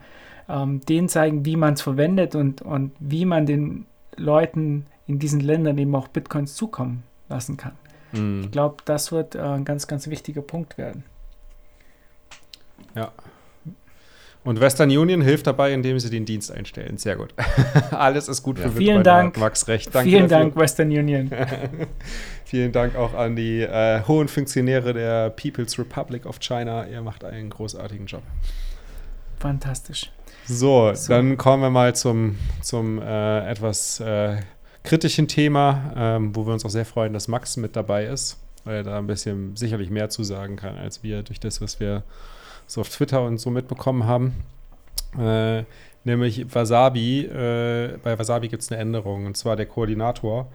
[0.49, 3.85] ähm, denen zeigen, wie man es verwendet und, und wie man den
[4.15, 7.73] Leuten in diesen Ländern eben auch Bitcoins zukommen lassen kann.
[8.11, 8.41] Mhm.
[8.45, 11.03] Ich glaube, das wird äh, ein ganz, ganz wichtiger Punkt werden.
[12.95, 13.11] Ja.
[14.43, 16.97] Und Western Union hilft dabei, indem sie den Dienst einstellen.
[16.97, 17.33] Sehr gut.
[17.91, 18.69] Alles ist gut ja.
[18.69, 19.37] für Vielen Dank.
[19.39, 19.93] Max recht.
[19.93, 20.45] Danke Vielen dafür.
[20.45, 21.31] Dank, Western Union.
[22.45, 26.85] Vielen Dank auch an die äh, hohen Funktionäre der People's Republic of China.
[26.87, 28.21] Ihr macht einen großartigen Job.
[29.39, 30.11] Fantastisch.
[30.45, 31.09] So, so.
[31.09, 34.37] dann kommen wir mal zum, zum äh, etwas äh,
[34.85, 38.77] kritischen Thema, ähm, wo wir uns auch sehr freuen, dass Max mit dabei ist, weil
[38.77, 42.03] er da ein bisschen sicherlich mehr zu sagen kann, als wir durch das, was wir
[42.67, 44.35] so auf Twitter und so mitbekommen haben.
[45.19, 45.63] Äh,
[46.03, 50.47] nämlich Wasabi, äh, bei Wasabi gibt es eine Änderung, und zwar der Koordinator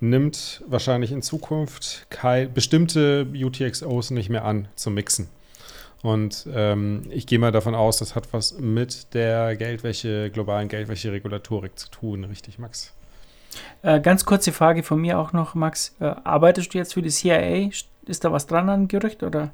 [0.00, 2.06] nimmt wahrscheinlich in Zukunft
[2.52, 5.28] bestimmte UTXOs nicht mehr an zum Mixen.
[6.02, 11.78] Und ähm, ich gehe mal davon aus, das hat was mit der Geldwäsche, globalen Geldwäsche-Regulatorik
[11.78, 12.92] zu tun, richtig, Max?
[13.82, 15.94] Äh, ganz kurze Frage von mir auch noch, Max.
[16.00, 17.70] Äh, arbeitest du jetzt für die CIA?
[18.06, 19.52] Ist da was dran an Gerücht oder?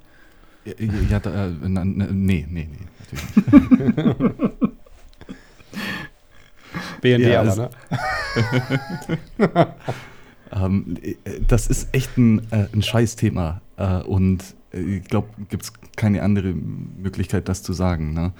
[0.65, 0.75] Ja,
[1.11, 4.61] ja da, äh, na, na, nee, nee, nee, natürlich
[7.01, 7.71] BND ja, aber, ne?
[10.53, 11.15] ähm, äh,
[11.47, 13.61] das ist echt ein, äh, ein Scheißthema.
[13.77, 18.13] Äh, und äh, ich glaube, gibt es keine andere Möglichkeit, das zu sagen.
[18.13, 18.33] Ne?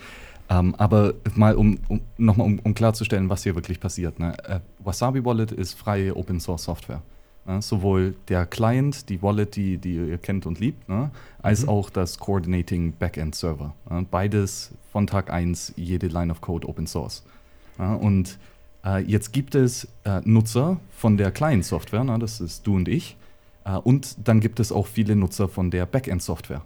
[0.49, 4.19] Ähm, aber mal, um, um nochmal um, um, klarzustellen, was hier wirklich passiert.
[4.19, 4.37] Ne?
[4.45, 7.03] Äh, Wasabi Wallet ist freie Open Source Software.
[7.47, 7.63] Ne?
[7.63, 11.11] Sowohl der Client, die Wallet, die, die ihr kennt und liebt, ne?
[11.43, 11.69] als mhm.
[11.71, 13.75] auch das Coordinating Backend Server.
[13.89, 14.07] Ne?
[14.11, 17.25] Beides von Tag 1, jede Line of Code Open Source.
[17.79, 17.97] Ne?
[17.97, 18.39] Und
[18.85, 22.19] äh, jetzt gibt es äh, Nutzer von der Client-Software, ne?
[22.19, 23.17] das ist du und ich,
[23.65, 26.63] äh, und dann gibt es auch viele Nutzer von der Backend-Software.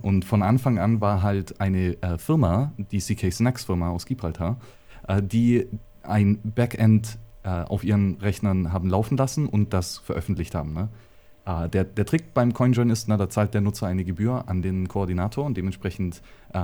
[0.00, 4.56] Und von Anfang an war halt eine äh, Firma, die CK Snacks Firma aus Gibraltar,
[5.06, 5.66] äh, die
[6.02, 10.72] ein Backend äh, auf ihren Rechnern haben laufen lassen und das veröffentlicht haben.
[10.72, 10.88] Ne?
[11.46, 14.62] Äh, der, der Trick beim CoinJoin ist, na, da zahlt der Nutzer eine Gebühr an
[14.62, 16.22] den Koordinator und dementsprechend
[16.52, 16.58] äh,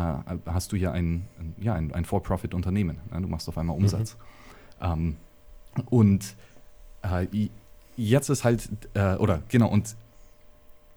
[0.44, 1.28] hast du hier ein,
[1.58, 2.98] ja, ein, ein For-Profit-Unternehmen.
[3.12, 3.22] Ne?
[3.22, 4.16] Du machst auf einmal Umsatz.
[4.80, 5.16] Mhm.
[5.78, 6.34] Ähm, und
[7.02, 7.28] äh,
[7.96, 9.94] jetzt ist halt, oder genau, und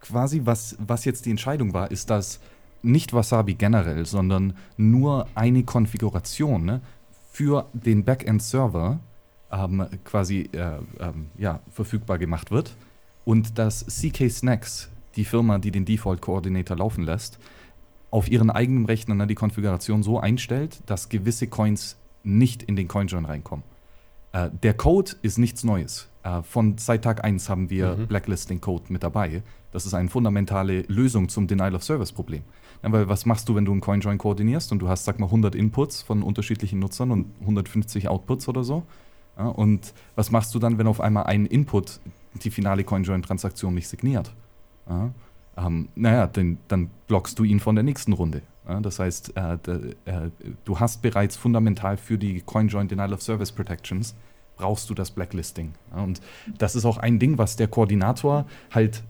[0.02, 2.40] quasi, was, was jetzt die Entscheidung war, ist, dass
[2.82, 6.82] nicht Wasabi generell, sondern nur eine Konfiguration ne,
[7.32, 9.00] für den Backend-Server
[9.56, 12.76] ähm, quasi äh, ähm, ja, verfügbar gemacht wird
[13.24, 17.40] und dass CK Snacks, die Firma, die den Default Coordinator laufen lässt,
[18.12, 22.88] auf ihren eigenen Rechnern ne, die Konfiguration so einstellt, dass gewisse Coins nicht in den
[22.88, 23.64] CoinJoin reinkommen.
[24.32, 26.10] Äh, der Code ist nichts Neues.
[26.24, 28.08] Äh, von seit Tag 1 haben wir mhm.
[28.08, 29.44] Blacklisting-Code mit dabei.
[29.72, 32.44] Das ist eine fundamentale Lösung zum Denial-of-Service-Problem.
[32.84, 35.28] Ja, weil was machst du, wenn du einen CoinJoin koordinierst und du hast, sag mal,
[35.28, 38.84] 100 Inputs von unterschiedlichen Nutzern und 150 Outputs oder so?
[39.38, 42.00] Ja, und was machst du dann, wenn auf einmal ein Input
[42.44, 44.34] die finale CoinJoin-Transaktion nicht signiert?
[44.90, 45.12] Ja,
[45.58, 48.42] ähm, naja, den, dann blockst du ihn von der nächsten Runde.
[48.68, 50.30] Ja, das heißt, äh, de, äh,
[50.64, 54.16] du hast bereits fundamental für die CoinJoin Denial of Service Protections
[54.58, 55.74] brauchst du das Blacklisting.
[55.96, 56.22] Ja, und
[56.58, 59.04] das ist auch ein Ding, was der Koordinator halt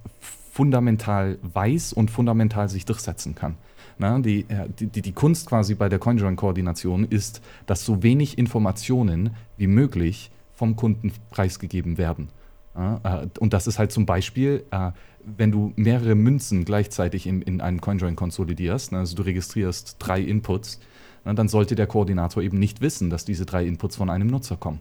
[0.51, 3.57] fundamental weiß und fundamental sich durchsetzen kann.
[3.98, 4.46] Na, die,
[4.80, 10.76] die, die, Kunst quasi bei der CoinJoin-Koordination ist, dass so wenig Informationen wie möglich vom
[10.76, 12.30] Kunden preisgegeben werden.
[12.76, 14.91] Äh, und das ist halt zum Beispiel, äh,
[15.38, 20.22] wenn du mehrere Münzen gleichzeitig in, in einen CoinJoin konsolidierst, ne, also du registrierst drei
[20.22, 20.80] Inputs,
[21.24, 24.80] dann sollte der Koordinator eben nicht wissen, dass diese drei Inputs von einem Nutzer kommen.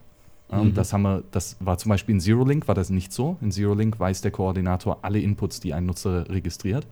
[0.51, 0.63] Ja, mhm.
[0.63, 3.39] Und das haben wir, das war zum Beispiel in ZeroLink war das nicht so.
[3.41, 6.87] In ZeroLink weiß der Koordinator alle Inputs, die ein Nutzer registriert.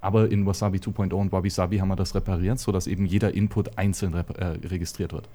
[0.00, 3.76] Aber in Wasabi 2.0 und Wabi Sabi haben wir das repariert, sodass eben jeder Input
[3.76, 5.28] einzeln äh, registriert wird.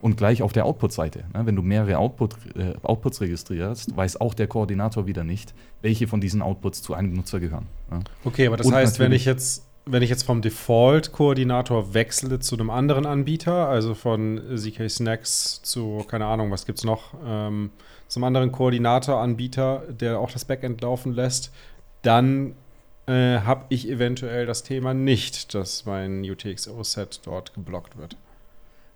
[0.00, 1.24] Und gleich auf der Output-Seite.
[1.32, 1.46] Ne?
[1.46, 6.20] Wenn du mehrere Output, äh, Outputs registrierst, weiß auch der Koordinator wieder nicht, welche von
[6.20, 7.66] diesen Outputs zu einem Nutzer gehören.
[7.90, 8.00] Ne?
[8.24, 12.56] Okay, aber das Und heißt, wenn ich jetzt wenn ich jetzt vom Default-Koordinator wechsle zu
[12.56, 17.70] einem anderen Anbieter, also von ZK Snacks zu, keine Ahnung, was gibt es noch, ähm,
[18.08, 21.52] zum anderen Koordinator-Anbieter, der auch das Backend laufen lässt,
[22.02, 22.54] dann
[23.06, 28.16] äh, habe ich eventuell das Thema nicht, dass mein UTXO-Set dort geblockt wird.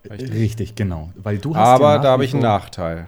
[0.09, 1.11] Richtig, Richtig genau.
[1.15, 3.07] Weil du hast Aber ja da habe ich einen Nachteil.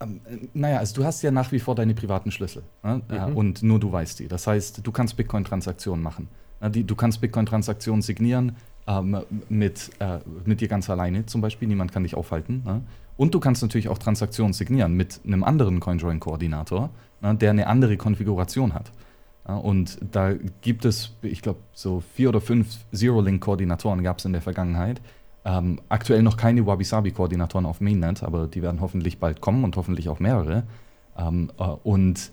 [0.00, 0.20] Ähm,
[0.54, 2.62] naja, also du hast ja nach wie vor deine privaten Schlüssel.
[2.82, 3.02] Ne?
[3.08, 3.14] Mhm.
[3.14, 4.28] Ja, und nur du weißt die.
[4.28, 6.28] Das heißt, du kannst Bitcoin-Transaktionen machen.
[6.60, 8.56] Du kannst Bitcoin-Transaktionen signieren
[8.86, 9.18] ähm,
[9.48, 11.68] mit, äh, mit dir ganz alleine zum Beispiel.
[11.68, 12.62] Niemand kann dich aufhalten.
[12.64, 12.82] Ne?
[13.16, 17.96] Und du kannst natürlich auch Transaktionen signieren mit einem anderen CoinJoin-Koordinator, ne, der eine andere
[17.96, 18.90] Konfiguration hat.
[19.46, 20.32] Und da
[20.62, 25.02] gibt es, ich glaube, so vier oder fünf Zero-Link-Koordinatoren gab es in der Vergangenheit.
[25.44, 30.08] Ähm, aktuell noch keine Wabi-Sabi-Koordinatoren auf Mainnet, aber die werden hoffentlich bald kommen und hoffentlich
[30.08, 30.62] auch mehrere.
[31.18, 32.30] Ähm, äh, und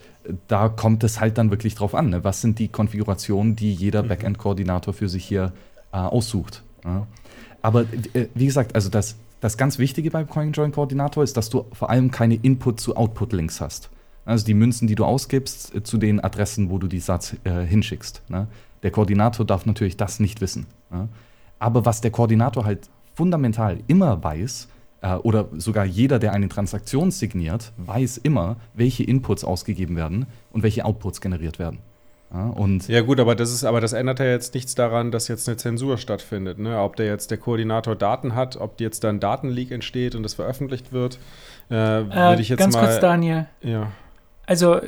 [0.47, 2.09] da kommt es halt dann wirklich drauf an.
[2.09, 2.23] Ne?
[2.23, 4.07] Was sind die Konfigurationen, die jeder mhm.
[4.07, 5.51] Backend-Koordinator für sich hier
[5.91, 6.63] äh, aussucht?
[6.85, 7.07] Ja?
[7.61, 7.81] Aber
[8.13, 12.11] äh, wie gesagt, also das, das ganz Wichtige beim CoinJoin-Koordinator ist, dass du vor allem
[12.11, 13.89] keine Input- zu Output-Links hast.
[14.25, 17.61] Also die Münzen, die du ausgibst, äh, zu den Adressen, wo du die Satz äh,
[17.61, 18.21] hinschickst.
[18.29, 18.47] Ne?
[18.83, 20.67] Der Koordinator darf natürlich das nicht wissen.
[20.89, 21.09] Ne?
[21.59, 24.67] Aber was der Koordinator halt fundamental immer weiß,
[25.01, 30.63] äh, oder sogar jeder, der eine Transaktion signiert, weiß immer, welche Inputs ausgegeben werden und
[30.63, 31.79] welche Outputs generiert werden.
[32.33, 35.27] Ja, und ja gut, aber das ist, aber das ändert ja jetzt nichts daran, dass
[35.27, 36.59] jetzt eine Zensur stattfindet.
[36.59, 36.79] Ne?
[36.79, 40.93] Ob der jetzt der Koordinator Daten hat, ob jetzt dann Datenleak entsteht und das veröffentlicht
[40.93, 41.19] wird,
[41.69, 42.81] äh, würde äh, ich jetzt ganz mal.
[42.81, 43.47] Ganz kurz, Daniel.
[43.61, 43.91] Ja.
[44.45, 44.81] Also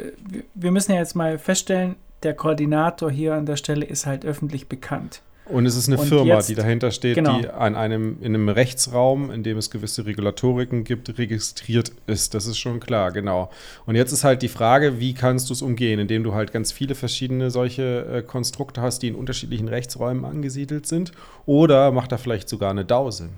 [0.53, 4.67] wir müssen ja jetzt mal feststellen, der Koordinator hier an der Stelle ist halt öffentlich
[4.67, 5.21] bekannt.
[5.45, 7.37] Und es ist eine und Firma, jetzt, die dahinter steht, genau.
[7.37, 12.33] die an einem, in einem Rechtsraum, in dem es gewisse Regulatoriken gibt, registriert ist.
[12.33, 13.51] Das ist schon klar, genau.
[13.85, 16.71] Und jetzt ist halt die Frage, wie kannst du es umgehen, indem du halt ganz
[16.71, 21.11] viele verschiedene solche äh, Konstrukte hast, die in unterschiedlichen Rechtsräumen angesiedelt sind.
[21.45, 23.31] Oder macht da vielleicht sogar eine DAO Sinn?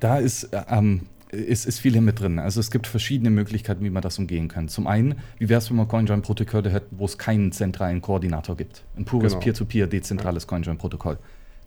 [0.00, 2.38] Da ist äh, ähm, ist, ist viel mit drin.
[2.38, 4.68] Also es gibt verschiedene Möglichkeiten, wie man das umgehen kann.
[4.68, 8.84] Zum einen, wie wäre es, wenn man CoinJoin-Protokolle hätte, wo es keinen zentralen Koordinator gibt?
[8.96, 9.42] Ein pures genau.
[9.42, 10.48] Peer-to-Peer, dezentrales ja.
[10.48, 11.18] CoinJoin-Protokoll.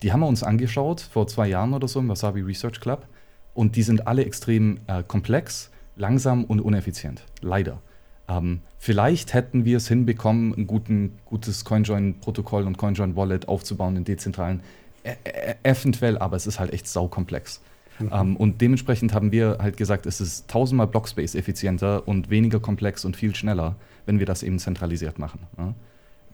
[0.04, 3.08] Die haben wir uns angeschaut vor zwei Jahren oder so im Wasabi Research Club
[3.54, 7.24] und die sind alle extrem äh, komplex, langsam und uneffizient.
[7.42, 7.82] Leider.
[8.30, 14.62] Ähm, vielleicht hätten wir es hinbekommen, ein guten, gutes CoinJoin-Protokoll und CoinJoin-Wallet aufzubauen in dezentralen.
[15.04, 17.62] E e eventuell, aber es ist halt echt saukomplex.
[18.00, 18.10] Mhm.
[18.12, 23.06] Ähm, und dementsprechend haben wir halt gesagt, es ist tausendmal Blockspace effizienter und weniger komplex
[23.06, 23.76] und viel schneller,
[24.06, 25.42] wenn wir das eben zentralisiert machen.
[25.58, 25.74] Ja?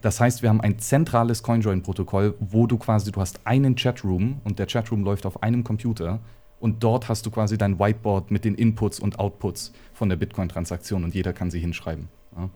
[0.00, 4.58] Das heißt, wir haben ein zentrales CoinJoin-Protokoll, wo du quasi, du hast einen Chatroom und
[4.58, 6.20] der Chatroom läuft auf einem Computer
[6.60, 11.04] und dort hast du quasi dein Whiteboard mit den Inputs und Outputs von der Bitcoin-Transaktion
[11.04, 12.08] und jeder kann sie hinschreiben.
[12.36, 12.50] Ja?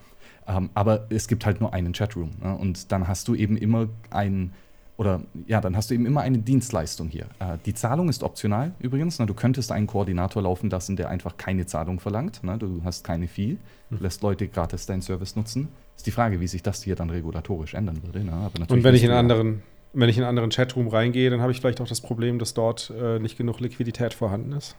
[0.47, 2.53] Ähm, aber es gibt halt nur einen Chatroom ja?
[2.53, 4.53] und dann hast du eben immer einen
[4.99, 7.27] oder ja, dann hast du eben immer eine Dienstleistung hier.
[7.39, 9.21] Äh, die Zahlung ist optional übrigens.
[9.21, 9.27] Ne?
[9.27, 12.43] Du könntest einen Koordinator laufen lassen, der einfach keine Zahlung verlangt.
[12.43, 12.59] Ne?
[12.59, 13.57] Du hast keine Fee,
[13.91, 14.03] du hm.
[14.03, 15.69] lässt Leute gratis deinen Service nutzen.
[15.97, 18.25] Ist die Frage, wie sich das hier dann regulatorisch ändern würde.
[18.25, 18.51] Ne?
[18.69, 19.63] Und wenn ich in anderen
[19.95, 22.53] wenn ich in einen anderen Chatroom reingehe, dann habe ich vielleicht auch das Problem, dass
[22.53, 24.77] dort äh, nicht genug Liquidität vorhanden ist.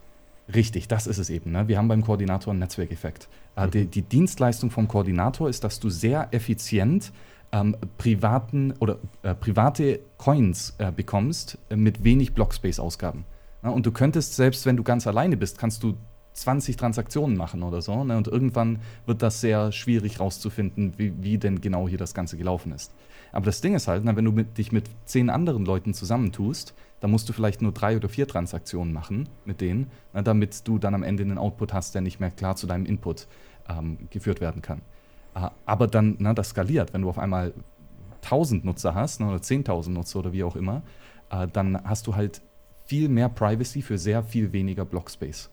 [0.53, 1.51] Richtig, das ist es eben.
[1.51, 1.67] Ne?
[1.67, 3.28] Wir haben beim Koordinator einen Netzwerkeffekt.
[3.55, 3.72] Äh, mhm.
[3.72, 7.11] die, die, Dienstleistung vom Koordinator ist, dass du sehr effizient
[7.51, 13.25] ähm, privaten oder äh, private Coins äh, bekommst äh, mit wenig Blockspace-Ausgaben.
[13.63, 15.97] Ja, und du könntest, selbst wenn du ganz alleine bist, kannst du
[16.33, 18.03] 20 Transaktionen machen oder so.
[18.03, 18.15] Ne?
[18.17, 22.71] Und irgendwann wird das sehr schwierig rauszufinden, wie, wie denn genau hier das Ganze gelaufen
[22.71, 22.93] ist.
[23.31, 26.73] Aber das Ding ist halt, na, wenn du mit, dich mit zehn anderen Leuten zusammentust,
[26.99, 30.79] dann musst du vielleicht nur drei oder vier Transaktionen machen mit denen, na, damit du
[30.79, 33.27] dann am Ende einen Output hast, der nicht mehr klar zu deinem Input
[33.67, 34.81] ähm, geführt werden kann.
[35.65, 36.93] Aber dann, na, das skaliert.
[36.93, 37.53] Wenn du auf einmal
[38.23, 40.81] 1000 Nutzer hast na, oder 10.000 Nutzer oder wie auch immer,
[41.29, 42.41] äh, dann hast du halt
[42.85, 45.49] viel mehr Privacy für sehr viel weniger Blockspace.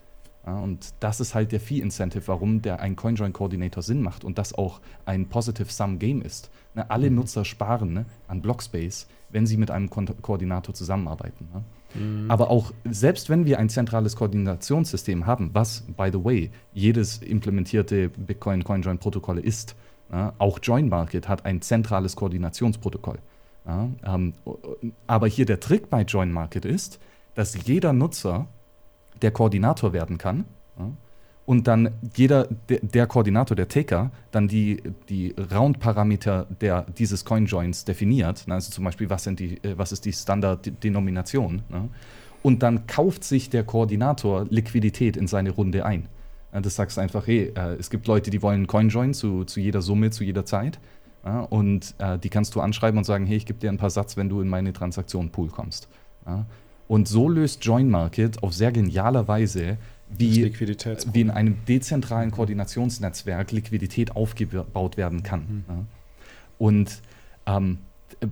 [0.47, 4.55] Ja, und das ist halt der Fee-Incentive, warum der ein CoinJoin-Coordinator Sinn macht und das
[4.55, 6.51] auch ein Positive-Sum-Game ist.
[6.75, 7.17] Ne, alle mhm.
[7.17, 11.49] Nutzer sparen ne, an Blockspace, wenn sie mit einem Ko Koordinator zusammenarbeiten.
[11.53, 11.65] Ne?
[11.99, 12.31] Mhm.
[12.31, 18.09] Aber auch selbst wenn wir ein zentrales Koordinationssystem haben, was, by the way, jedes implementierte
[18.09, 19.75] Bitcoin-CoinJoin-Protokoll ist,
[20.11, 23.19] ne, auch JoinMarket hat ein zentrales Koordinationsprotokoll.
[23.67, 24.35] Ja, ähm,
[25.07, 27.01] aber hier der Trick bei JoinMarket ist,
[27.35, 28.47] dass jeder Nutzer
[29.23, 30.45] der Koordinator werden kann.
[30.79, 30.91] Ja,
[31.47, 36.47] und dann jeder, der, der, Koordinator, der Taker, dann die, die Round-Parameter
[36.99, 38.49] dieses Coinjoins definiert.
[38.49, 41.63] Ne, also zum Beispiel, was, sind die, äh, was ist die Standard-Denomination.
[41.69, 41.89] Ne,
[42.43, 46.09] und dann kauft sich der Koordinator Liquidität in seine Runde ein.
[46.53, 50.11] Das sagst einfach, hey, äh, es gibt Leute, die wollen Coinjoin zu, zu jeder Summe,
[50.11, 50.81] zu jeder Zeit.
[51.25, 53.91] Ja, und äh, die kannst du anschreiben und sagen, hey, ich gebe dir ein paar
[53.91, 55.89] Satz, wenn du in meine Transaktion-Pool kommst.
[56.25, 56.47] Ja.
[56.89, 59.77] Und so löst Join Market auf sehr genialer Weise,
[60.19, 60.53] wie,
[61.13, 65.41] wie in einem dezentralen Koordinationsnetzwerk Liquidität aufgebaut werden kann.
[65.41, 65.65] Mhm.
[65.69, 65.85] Ja.
[66.59, 67.03] Und
[67.47, 67.79] ähm,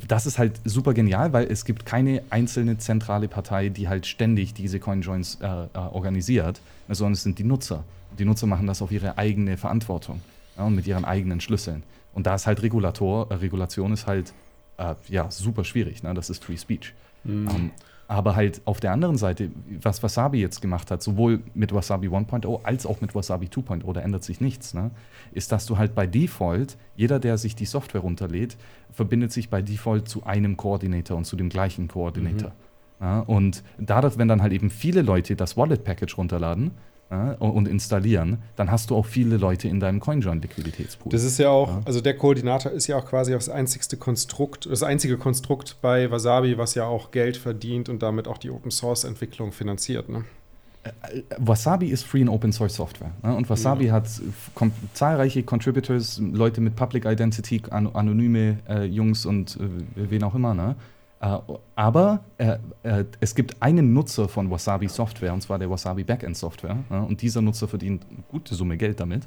[0.08, 4.54] das ist halt super genial, weil es gibt keine einzelne zentrale Partei, die halt ständig
[4.54, 7.84] diese CoinJoins äh, äh, organisiert, sondern es sind die Nutzer.
[8.18, 10.20] Die Nutzer machen das auf ihre eigene Verantwortung
[10.56, 11.82] ja, und mit ihren eigenen Schlüsseln.
[12.14, 14.32] Und da ist halt Regulator, äh, Regulation ist halt
[14.78, 16.02] äh, ja, super schwierig.
[16.02, 16.14] Ne?
[16.14, 16.94] Das ist Free Speech.
[17.24, 17.48] Mhm.
[17.48, 17.70] Ähm,
[18.08, 19.50] aber halt auf der anderen Seite,
[19.80, 24.00] was Wasabi jetzt gemacht hat, sowohl mit Wasabi 1.0 als auch mit Wasabi 2.0, da
[24.00, 24.90] ändert sich nichts, ne?
[25.32, 28.56] ist, dass du halt bei Default, jeder, der sich die Software runterlädt,
[28.92, 32.50] verbindet sich bei Default zu einem Koordinator und zu dem gleichen Koordinator.
[33.00, 33.04] Mhm.
[33.04, 33.20] Ja?
[33.20, 36.72] Und dadurch, wenn dann halt eben viele Leute das Wallet-Package runterladen,
[37.10, 41.12] ja, und installieren, dann hast du auch viele Leute in deinem CoinJoin-Liquiditätspool.
[41.12, 41.82] Das ist ja auch, ja.
[41.84, 46.58] also der Koordinator ist ja auch quasi das einzigste Konstrukt, das einzige Konstrukt bei Wasabi,
[46.58, 50.08] was ja auch Geld verdient und damit auch die Open-Source-Entwicklung finanziert.
[50.08, 50.24] Ne?
[50.84, 53.12] Äh, Wasabi ist Free and Open Source Software.
[53.22, 53.34] Ne?
[53.34, 53.94] Und Wasabi ja.
[53.94, 54.08] hat
[54.94, 60.54] zahlreiche Contributors, Leute mit Public Identity, an anonyme äh, Jungs und äh, wen auch immer.
[60.54, 60.74] Ne?
[61.24, 61.38] Äh,
[61.74, 66.36] aber äh, äh, es gibt einen Nutzer von Wasabi Software, und zwar der Wasabi Backend
[66.36, 66.76] Software.
[66.90, 69.26] und dieser Nutzer verdient eine gute Summe Geld damit.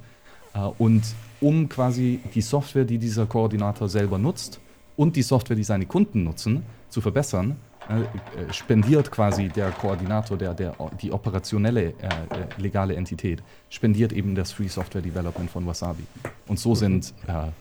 [0.78, 1.04] und
[1.42, 4.60] um quasi die Software, die dieser Koordinator selber nutzt,
[4.96, 7.58] und die Software, die seine Kunden nutzen, zu verbessern,
[8.52, 11.94] spendiert quasi der Koordinator, der, der, die operationelle äh,
[12.58, 16.04] legale Entität, spendiert eben das Free Software Development von Wasabi.
[16.48, 17.52] Und so sind äh,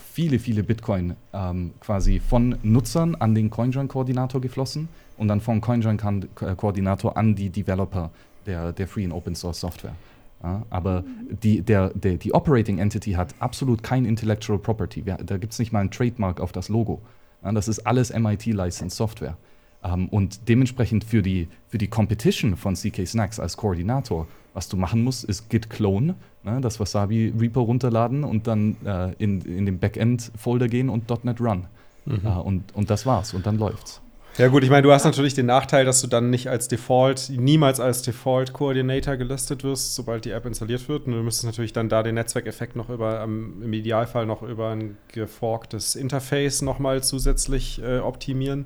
[0.00, 7.16] viele, viele Bitcoin ähm, quasi von Nutzern an den CoinJoin-Koordinator geflossen und dann vom CoinJoin-Koordinator
[7.16, 8.10] an die Developer
[8.46, 9.94] der, der Free und Open Source Software.
[10.42, 11.04] Ja, aber
[11.42, 15.02] die, der, der, die Operating Entity hat absolut kein Intellectual Property.
[15.02, 17.00] Da gibt es nicht mal ein Trademark auf das Logo.
[17.44, 19.36] Ja, das ist alles MIT-Licensed Software.
[19.84, 24.68] Um, ähm, und dementsprechend für die, für die Competition von CK Snacks als Koordinator was
[24.68, 26.14] du machen musst, ist git clone,
[26.44, 31.40] ne, das Wasabi Repo runterladen und dann äh, in, in den Backend-Folder gehen und .NET
[31.40, 31.66] Run.
[32.04, 32.20] Mhm.
[32.24, 34.00] Äh, und, und das war's und dann läuft's.
[34.38, 37.30] Ja gut, ich meine, du hast natürlich den Nachteil, dass du dann nicht als Default,
[37.36, 41.06] niemals als Default Coordinator gelistet wirst, sobald die App installiert wird.
[41.06, 44.96] Und du müsstest natürlich dann da den Netzwerkeffekt noch über, im Idealfall noch über ein
[45.08, 48.64] geforktes Interface nochmal zusätzlich äh, optimieren.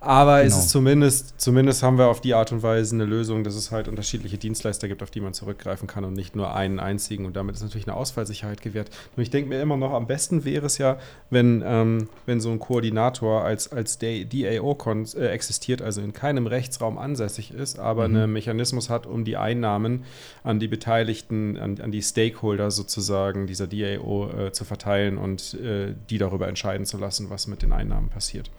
[0.00, 0.54] Aber genau.
[0.54, 3.70] es ist zumindest, zumindest haben wir auf die Art und Weise eine Lösung, dass es
[3.70, 7.24] halt unterschiedliche Dienstleister gibt, auf die man zurückgreifen kann und nicht nur einen einzigen.
[7.24, 8.90] Und damit ist natürlich eine Ausfallsicherheit gewährt.
[9.16, 10.98] Nur ich denke mir immer noch, am besten wäre es ja,
[11.30, 14.76] wenn, ähm, wenn so ein Koordinator als, als DAO
[15.16, 18.16] äh, existiert, also in keinem Rechtsraum ansässig ist, aber mhm.
[18.16, 20.04] einen Mechanismus hat, um die Einnahmen
[20.44, 25.94] an die Beteiligten, an, an die Stakeholder sozusagen dieser DAO äh, zu verteilen und äh,
[26.10, 28.50] die darüber entscheiden zu lassen, was mit den Einnahmen passiert.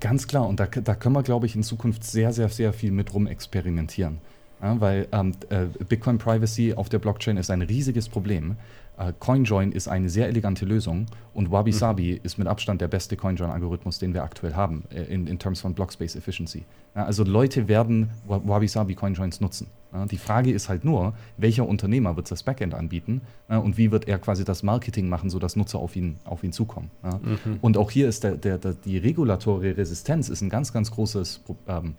[0.00, 2.90] Ganz klar, und da, da können wir, glaube ich, in Zukunft sehr, sehr, sehr viel
[2.90, 4.18] mit rum experimentieren.
[4.62, 8.56] Ja, weil ähm, äh, Bitcoin Privacy auf der Blockchain ist ein riesiges Problem.
[8.96, 11.72] Äh, CoinJoin ist eine sehr elegante Lösung und Wabi.
[11.72, 12.20] Sabi mhm.
[12.22, 15.74] ist mit Abstand der beste CoinJoin-Algorithmus, den wir aktuell haben, äh, in, in terms von
[15.74, 16.64] Blockspace Efficiency.
[16.94, 19.66] Ja, also Leute werden Wabi Sabi CoinJoins nutzen.
[19.92, 24.08] Ja, die Frage ist halt nur, welcher Unternehmer wird das Backend anbieten und wie wird
[24.08, 26.90] er quasi das Marketing machen, sodass Nutzer auf ihn, auf ihn zukommen.
[27.02, 27.58] Mhm.
[27.60, 31.42] Und auch hier ist der, der, der, die regulatorische Resistenz ist ein ganz, ganz großes
[31.68, 31.94] ähm,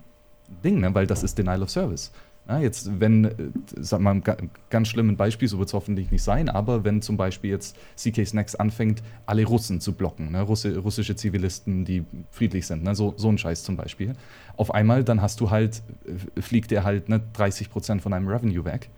[0.64, 0.94] Ding, ne?
[0.94, 2.12] weil das ist Denial of Service.
[2.48, 3.32] Ja, jetzt, wenn, äh,
[3.80, 7.16] sag mal, ein ganz schlimmes Beispiel, so wird es hoffentlich nicht sein, aber wenn zum
[7.16, 12.66] Beispiel jetzt CK Snacks anfängt, alle Russen zu blocken, ne, Russi russische Zivilisten, die friedlich
[12.68, 14.12] sind, ne, so, so ein Scheiß zum Beispiel,
[14.56, 18.28] auf einmal, dann hast du halt, äh, fliegt der halt ne, 30 Prozent von deinem
[18.28, 18.90] Revenue weg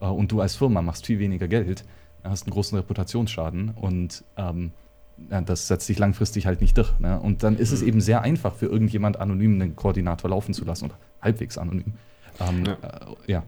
[0.00, 1.84] äh, und du als Firma machst viel weniger Geld,
[2.24, 4.72] hast einen großen Reputationsschaden und ähm,
[5.16, 6.98] das setzt sich langfristig halt nicht durch.
[6.98, 7.18] Ne?
[7.18, 7.88] Und dann ist es mhm.
[7.88, 11.94] eben sehr einfach für irgendjemand anonym einen Koordinator laufen zu lassen oder halbwegs anonym.
[12.40, 12.72] Ähm, ja.
[12.72, 13.42] Äh, ja.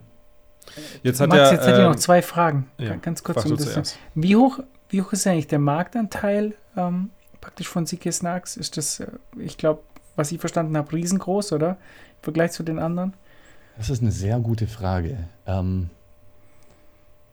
[1.03, 2.69] Jetzt hat Max, er, jetzt hätte ich noch ähm, zwei Fragen.
[2.77, 3.97] Ja, Ganz kurz um das.
[4.15, 4.59] Wie hoch,
[4.89, 7.09] wie hoch ist eigentlich der Marktanteil ähm,
[7.41, 8.57] praktisch von CK Snacks?
[8.57, 9.81] Ist das, äh, ich glaube,
[10.15, 11.69] was ich verstanden habe, riesengroß, oder?
[11.71, 13.13] Im Vergleich zu den anderen?
[13.77, 15.17] Das ist eine sehr gute Frage.
[15.47, 15.89] Ähm,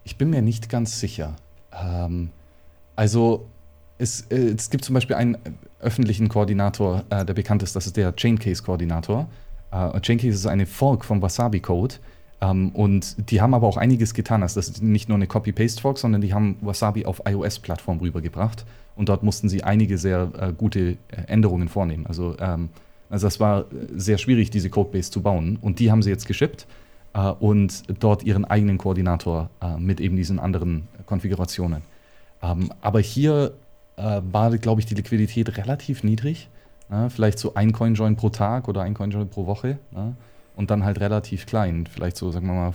[0.04, 1.34] ich bin mir nicht ganz sicher.
[1.72, 2.30] Ähm,
[2.94, 3.48] also
[3.98, 5.36] es, äh, es, gibt zum Beispiel einen
[5.80, 9.28] öffentlichen Koordinator, äh, der bekannt ist, das ist der Chaincase-Koordinator.
[9.94, 11.96] Äh, Chaincase ist eine Fork vom Wasabi-Code.
[12.40, 14.42] Ähm, und die haben aber auch einiges getan.
[14.42, 18.64] Also das ist nicht nur eine Copy-Paste-Fork, sondern die haben Wasabi auf iOS-Plattform rübergebracht.
[18.94, 20.96] Und dort mussten sie einige sehr äh, gute äh,
[21.26, 22.06] Änderungen vornehmen.
[22.06, 22.70] Also, ähm,
[23.08, 25.58] also das war sehr schwierig, diese Codebase zu bauen.
[25.60, 26.66] Und die haben sie jetzt geschippt
[27.14, 31.82] äh, und dort ihren eigenen Koordinator äh, mit eben diesen anderen Konfigurationen.
[32.42, 33.52] Ähm, aber hier
[33.96, 36.48] äh, war, glaube ich, die Liquidität relativ niedrig.
[36.89, 37.11] Ne?
[37.11, 39.78] Vielleicht so ein Coinjoin pro Tag oder ein Coinjoin pro Woche.
[39.91, 40.16] Ne?
[40.55, 41.87] Und dann halt relativ klein.
[41.87, 42.72] Vielleicht so, sagen wir mal,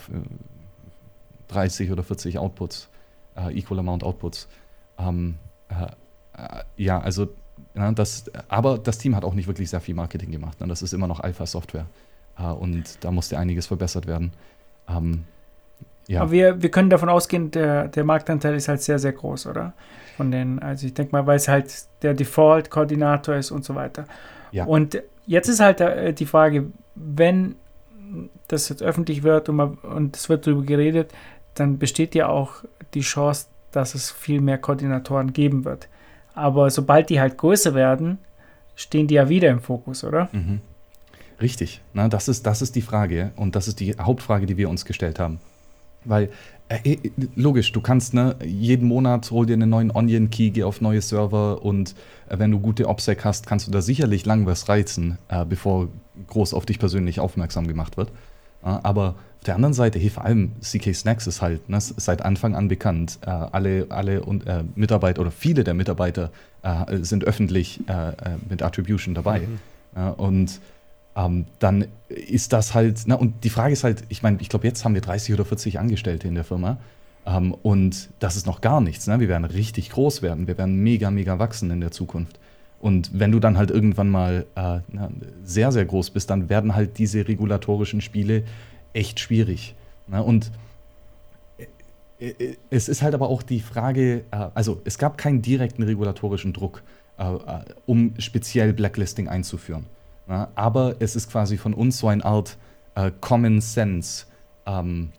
[1.47, 2.89] 30 oder 40 Outputs,
[3.35, 4.47] äh, Equal Amount Outputs.
[4.97, 5.35] Ähm,
[5.69, 5.85] äh,
[6.37, 7.29] äh, ja, also,
[7.75, 10.59] ja, das, aber das Team hat auch nicht wirklich sehr viel Marketing gemacht.
[10.59, 10.67] Ne?
[10.67, 11.85] Das ist immer noch Alpha-Software.
[12.37, 14.33] Äh, und da musste einiges verbessert werden.
[14.87, 15.23] Ähm,
[16.07, 16.21] ja.
[16.21, 19.73] Aber wir, wir können davon ausgehen, der, der Marktanteil ist halt sehr, sehr groß, oder?
[20.17, 24.05] Von den, also ich denke mal, weil es halt der Default-Koordinator ist und so weiter.
[24.51, 24.65] Ja.
[24.65, 27.55] Und jetzt ist halt äh, die Frage, wenn
[28.47, 31.11] das jetzt öffentlich wird und, man, und es wird darüber geredet,
[31.55, 35.87] dann besteht ja auch die Chance, dass es viel mehr Koordinatoren geben wird.
[36.33, 38.17] Aber sobald die halt größer werden,
[38.75, 40.29] stehen die ja wieder im Fokus, oder?
[40.31, 40.59] Mhm.
[41.41, 44.69] Richtig, Na, das, ist, das ist die Frage und das ist die Hauptfrage, die wir
[44.69, 45.39] uns gestellt haben.
[46.05, 46.29] Weil,
[46.69, 50.81] äh, äh, logisch, du kannst, ne, jeden Monat hol dir einen neuen Onion-Key, geh auf
[50.81, 51.95] neue Server und
[52.29, 55.89] äh, wenn du gute OPSEC hast, kannst du da sicherlich lang was reizen, äh, bevor
[56.27, 58.11] groß auf dich persönlich aufmerksam gemacht wird.
[58.61, 62.53] aber auf der anderen Seite, hey, vor allem CK Snacks ist halt ne, seit Anfang
[62.55, 63.17] an bekannt.
[63.25, 66.31] Äh, alle alle und, äh, Mitarbeiter oder viele der Mitarbeiter
[67.01, 67.79] sind öffentlich
[68.47, 69.47] mit Attribution dabei.
[69.95, 70.13] Mhm.
[70.17, 70.61] und
[71.15, 74.67] ähm, dann ist das halt, na, und die Frage ist halt, ich meine, ich glaube,
[74.67, 76.77] jetzt haben wir 30 oder 40 Angestellte in der Firma.
[77.25, 79.07] Ähm, und das ist noch gar nichts.
[79.07, 79.19] Ne?
[79.19, 80.47] Wir werden richtig groß werden.
[80.47, 82.39] Wir werden mega, mega wachsen in der Zukunft.
[82.79, 85.09] Und wenn du dann halt irgendwann mal äh, na,
[85.43, 88.43] sehr, sehr groß bist, dann werden halt diese regulatorischen Spiele
[88.93, 89.75] echt schwierig.
[90.07, 90.23] Ne?
[90.23, 90.51] Und
[92.19, 95.83] äh, äh, es ist halt aber auch die Frage, äh, also es gab keinen direkten
[95.83, 96.81] regulatorischen Druck,
[97.17, 97.25] äh,
[97.85, 99.85] um speziell Blacklisting einzuführen.
[100.31, 102.57] Ja, aber es ist quasi von uns so eine Art
[102.95, 104.25] äh, Common Sense
[104.65, 105.09] ähm,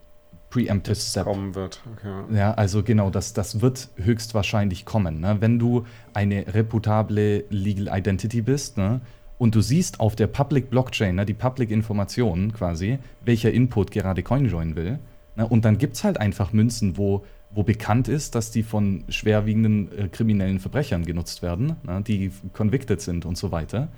[0.49, 1.25] Preemptive Step.
[1.25, 1.81] kommen wird.
[1.95, 2.35] Okay.
[2.35, 5.19] Ja, also genau, das, das wird höchstwahrscheinlich kommen.
[5.19, 5.37] Ne?
[5.39, 5.85] Wenn du
[6.15, 9.01] eine reputable Legal Identity bist ne?
[9.37, 14.23] und du siehst auf der Public Blockchain, ne, die Public Informationen quasi, welcher Input gerade
[14.23, 14.97] CoinJoin will,
[15.35, 15.47] ne?
[15.47, 17.23] und dann gibt es halt einfach Münzen, wo
[17.55, 22.99] wo bekannt ist, dass die von schwerwiegenden äh, kriminellen Verbrechern genutzt werden, ne, die convicted
[22.99, 23.89] sind und so weiter.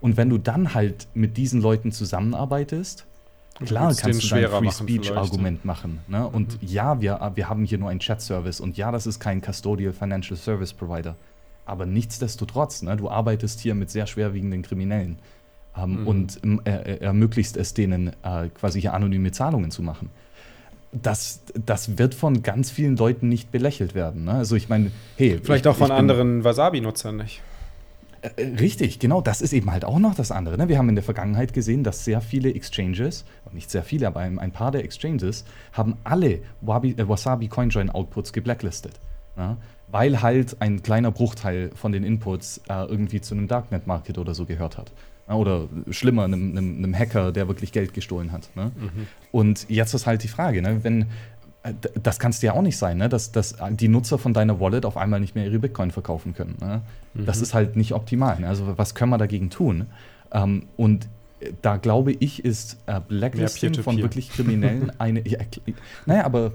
[0.00, 3.06] Und wenn du dann halt mit diesen Leuten zusammenarbeitest,
[3.64, 6.00] klar kannst du dein Free Speech Argument machen.
[6.08, 6.26] Ne?
[6.26, 6.68] Und mhm.
[6.68, 10.36] ja, wir, wir haben hier nur einen Chat-Service und ja, das ist kein Custodial Financial
[10.36, 11.16] Service Provider.
[11.66, 15.18] Aber nichtsdestotrotz, ne, du arbeitest hier mit sehr schwerwiegenden Kriminellen
[15.76, 16.06] ähm, mhm.
[16.06, 20.10] und äh, ermöglicht es denen, äh, quasi hier anonyme Zahlungen zu machen.
[20.92, 24.24] Das, das wird von ganz vielen Leuten nicht belächelt werden.
[24.24, 24.32] Ne?
[24.32, 25.38] Also ich meine, hey.
[25.40, 27.40] Vielleicht ich, auch von anderen Wasabi-Nutzern nicht.
[28.22, 30.58] Äh, richtig, genau, das ist eben halt auch noch das andere.
[30.58, 30.68] Ne?
[30.68, 34.52] Wir haben in der Vergangenheit gesehen, dass sehr viele Exchanges, nicht sehr viele, aber ein,
[34.52, 39.00] paar der Exchanges, haben alle Wabi, äh, Wasabi CoinJoin Outputs geblacklistet.
[39.36, 39.56] Ja?
[39.88, 44.34] Weil halt ein kleiner Bruchteil von den Inputs äh, irgendwie zu einem Darknet Market oder
[44.34, 44.92] so gehört hat.
[45.26, 45.34] Ja?
[45.36, 48.50] Oder schlimmer, einem, einem, einem, Hacker, der wirklich Geld gestohlen hat.
[48.54, 48.72] Ne?
[48.76, 49.06] Mhm.
[49.32, 50.84] Und jetzt ist halt die Frage, ne?
[50.84, 51.06] wenn,
[52.02, 53.08] das kannst du ja auch nicht sein, ne?
[53.08, 56.56] dass, dass die Nutzer von deiner Wallet auf einmal nicht mehr ihre Bitcoin verkaufen können.
[56.60, 56.80] Ne?
[57.12, 57.26] Mhm.
[57.26, 58.40] Das ist halt nicht optimal.
[58.40, 58.48] Ne?
[58.48, 59.86] Also was können wir dagegen tun?
[60.32, 61.08] Ähm, und
[61.62, 65.26] da glaube ich, ist äh, Blacklisting von wirklich Kriminellen eine.
[65.28, 65.38] Ja,
[66.06, 66.52] naja, aber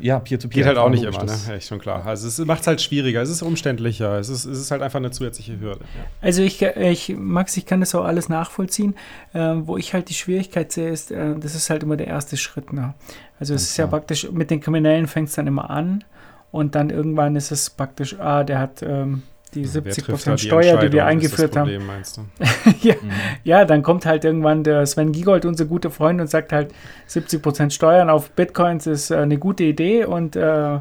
[0.00, 0.62] Ja, Peer-to-Peer.
[0.62, 1.36] Geht halt auch nicht immer, ne?
[1.48, 2.04] Ja, ist schon klar.
[2.06, 4.98] Also es macht es halt schwieriger, es ist umständlicher, es ist, es ist halt einfach
[4.98, 5.80] eine zusätzliche Hürde.
[5.80, 6.04] Ja.
[6.20, 8.94] Also ich, ich, Max, ich kann das auch alles nachvollziehen.
[9.32, 12.36] Äh, wo ich halt die Schwierigkeit sehe, ist, äh, das ist halt immer der erste
[12.36, 12.72] Schritt.
[12.72, 12.94] Ne?
[13.38, 16.04] Also es ist ja praktisch, mit den Kriminellen fängt es dann immer an
[16.50, 19.22] und dann irgendwann ist es praktisch, ah, der hat ähm,
[19.54, 22.30] die 70 Prozent Steuer, die wir eingeführt Problem, haben.
[22.80, 23.10] ja, mhm.
[23.44, 26.72] ja, dann kommt halt irgendwann der Sven Giegold, unser guter Freund, und sagt halt,
[27.06, 30.78] 70 Prozent Steuern auf Bitcoins ist äh, eine gute Idee und äh,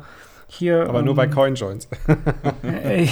[0.47, 0.87] hier.
[0.87, 1.87] Aber um, nur bei ähm, Coinjoins.
[2.83, 3.07] äh,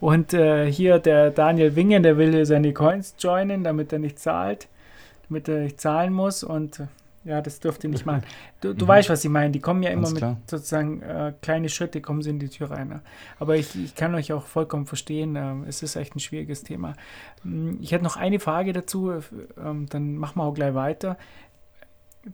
[0.00, 4.68] und äh, hier der Daniel Wingen, der will seine Coins joinen, damit er nicht zahlt,
[5.28, 6.82] damit er nicht zahlen muss und
[7.24, 8.22] ja, das dürft ihr nicht machen.
[8.60, 8.88] Du, du mhm.
[8.88, 9.50] weißt, was ich meine.
[9.50, 12.88] Die kommen ja immer mit sozusagen äh, kleine Schritte, kommen sie in die Tür rein.
[12.88, 13.02] Ne?
[13.40, 15.34] Aber ich, ich kann euch auch vollkommen verstehen.
[15.34, 16.94] Äh, es ist echt ein schwieriges Thema.
[17.42, 19.20] Hm, ich hätte noch eine Frage dazu, äh,
[19.56, 21.18] dann machen wir auch gleich weiter.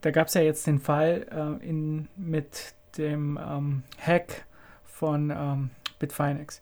[0.03, 4.45] Da gab es ja jetzt den Fall äh, in, mit dem ähm, Hack
[4.85, 6.61] von ähm, Bitfinex.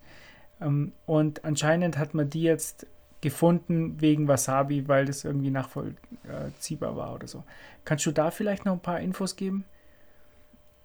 [0.60, 2.86] Ähm, und anscheinend hat man die jetzt
[3.26, 7.42] gefunden wegen Wasabi, weil das irgendwie nachvollziehbar war oder so.
[7.84, 9.64] Kannst du da vielleicht noch ein paar Infos geben?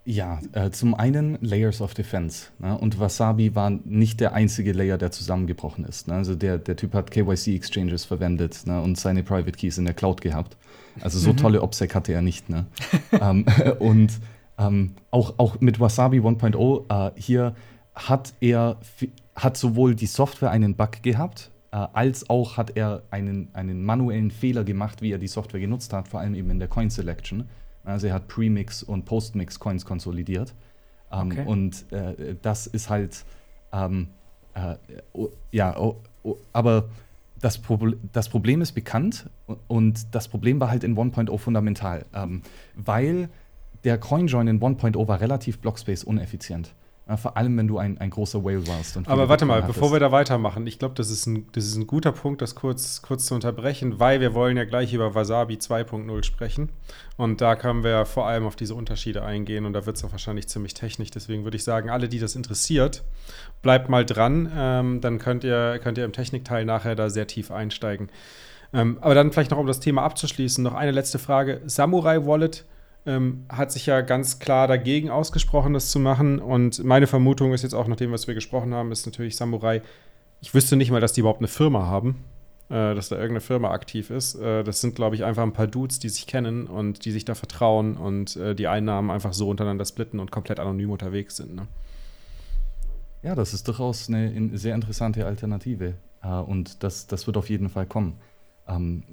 [0.05, 2.47] Ja, äh, zum einen Layers of Defense.
[2.57, 2.75] Ne?
[2.75, 6.07] Und Wasabi war nicht der einzige Layer, der zusammengebrochen ist.
[6.07, 6.15] Ne?
[6.15, 8.81] Also der, der Typ hat KYC-Exchanges verwendet ne?
[8.81, 10.57] und seine Private Keys in der Cloud gehabt.
[10.99, 11.37] Also so mhm.
[11.37, 12.49] tolle OPSEC hatte er nicht.
[12.49, 12.65] Ne?
[13.11, 13.45] ähm,
[13.79, 14.13] und
[14.57, 17.53] ähm, auch, auch mit Wasabi 1.0 äh, hier
[17.93, 18.77] hat er
[19.35, 24.63] hat sowohl die Software einen Bug gehabt, als auch hat er einen, einen manuellen Fehler
[24.63, 27.47] gemacht, wie er die Software genutzt hat, vor allem eben in der Coin Selection.
[27.84, 30.53] Also er hat Premix und Postmix Coins konsolidiert.
[31.11, 31.43] Ähm, okay.
[31.45, 33.26] Und äh, das ist halt,
[33.72, 34.09] ähm,
[34.53, 34.76] äh,
[35.13, 36.89] oh, ja, oh, oh, aber
[37.39, 37.78] das, Pro
[38.11, 39.30] das, Problem ist bekannt
[39.67, 42.41] und das Problem war halt in 1.0 fundamental, ähm,
[42.76, 43.30] weil
[43.84, 46.74] der CoinJoin in 1.0 war relativ Blockspace uneffizient.
[47.12, 48.97] Ja, vor allem, wenn du ein, ein großer Whale warst.
[49.05, 49.74] Aber warte mal, hattest.
[49.74, 52.55] bevor wir da weitermachen, ich glaube, das, ist ein, das ist ein guter Punkt, das
[52.55, 56.70] kurz, kurz zu unterbrechen, weil wir wollen ja gleich über Wasabi 2.0 sprechen.
[57.18, 60.14] Und da können wir vor allem auf diese Unterschiede eingehen und da wird es auch
[60.14, 61.12] wahrscheinlich ziemlich technisch.
[61.12, 63.03] Deswegen würde ich sagen, alle, die das interessiert,
[63.62, 64.49] bleibt mal dran.
[64.55, 68.07] Ähm, dann könnt ihr, könnt ihr im Technikteil nachher da sehr tief einsteigen.
[68.74, 71.59] Ähm, aber dann vielleicht noch, um das Thema abzuschließen, noch eine letzte Frage.
[71.66, 72.64] Samurai Wallet
[73.06, 76.39] ähm, hat sich ja ganz klar dagegen ausgesprochen, das zu machen.
[76.39, 79.82] Und meine Vermutung ist jetzt auch, nach dem, was wir gesprochen haben, ist natürlich Samurai.
[80.41, 82.24] Ich wüsste nicht mal, dass die überhaupt eine Firma haben,
[82.70, 84.36] äh, dass da irgendeine Firma aktiv ist.
[84.36, 87.26] Äh, das sind, glaube ich, einfach ein paar Dudes, die sich kennen und die sich
[87.26, 91.56] da vertrauen und äh, die Einnahmen einfach so untereinander splitten und komplett anonym unterwegs sind.
[91.56, 91.68] Ne?
[93.24, 95.95] Ja, das ist durchaus eine sehr interessante Alternative.
[96.24, 98.18] Äh, und das, das wird auf jeden Fall kommen.
[98.68, 99.04] Ähm,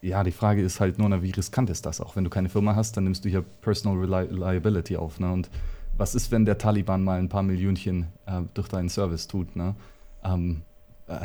[0.00, 2.00] ja, die Frage ist halt nur, wie riskant ist das?
[2.00, 5.18] Auch wenn du keine Firma hast, dann nimmst du hier Personal Reliability auf.
[5.18, 5.32] Ne?
[5.32, 5.50] Und
[5.96, 9.56] was ist, wenn der Taliban mal ein paar Millionchen äh, durch deinen Service tut?
[9.56, 9.74] Ne?
[10.22, 10.62] Ähm,
[11.08, 11.18] äh,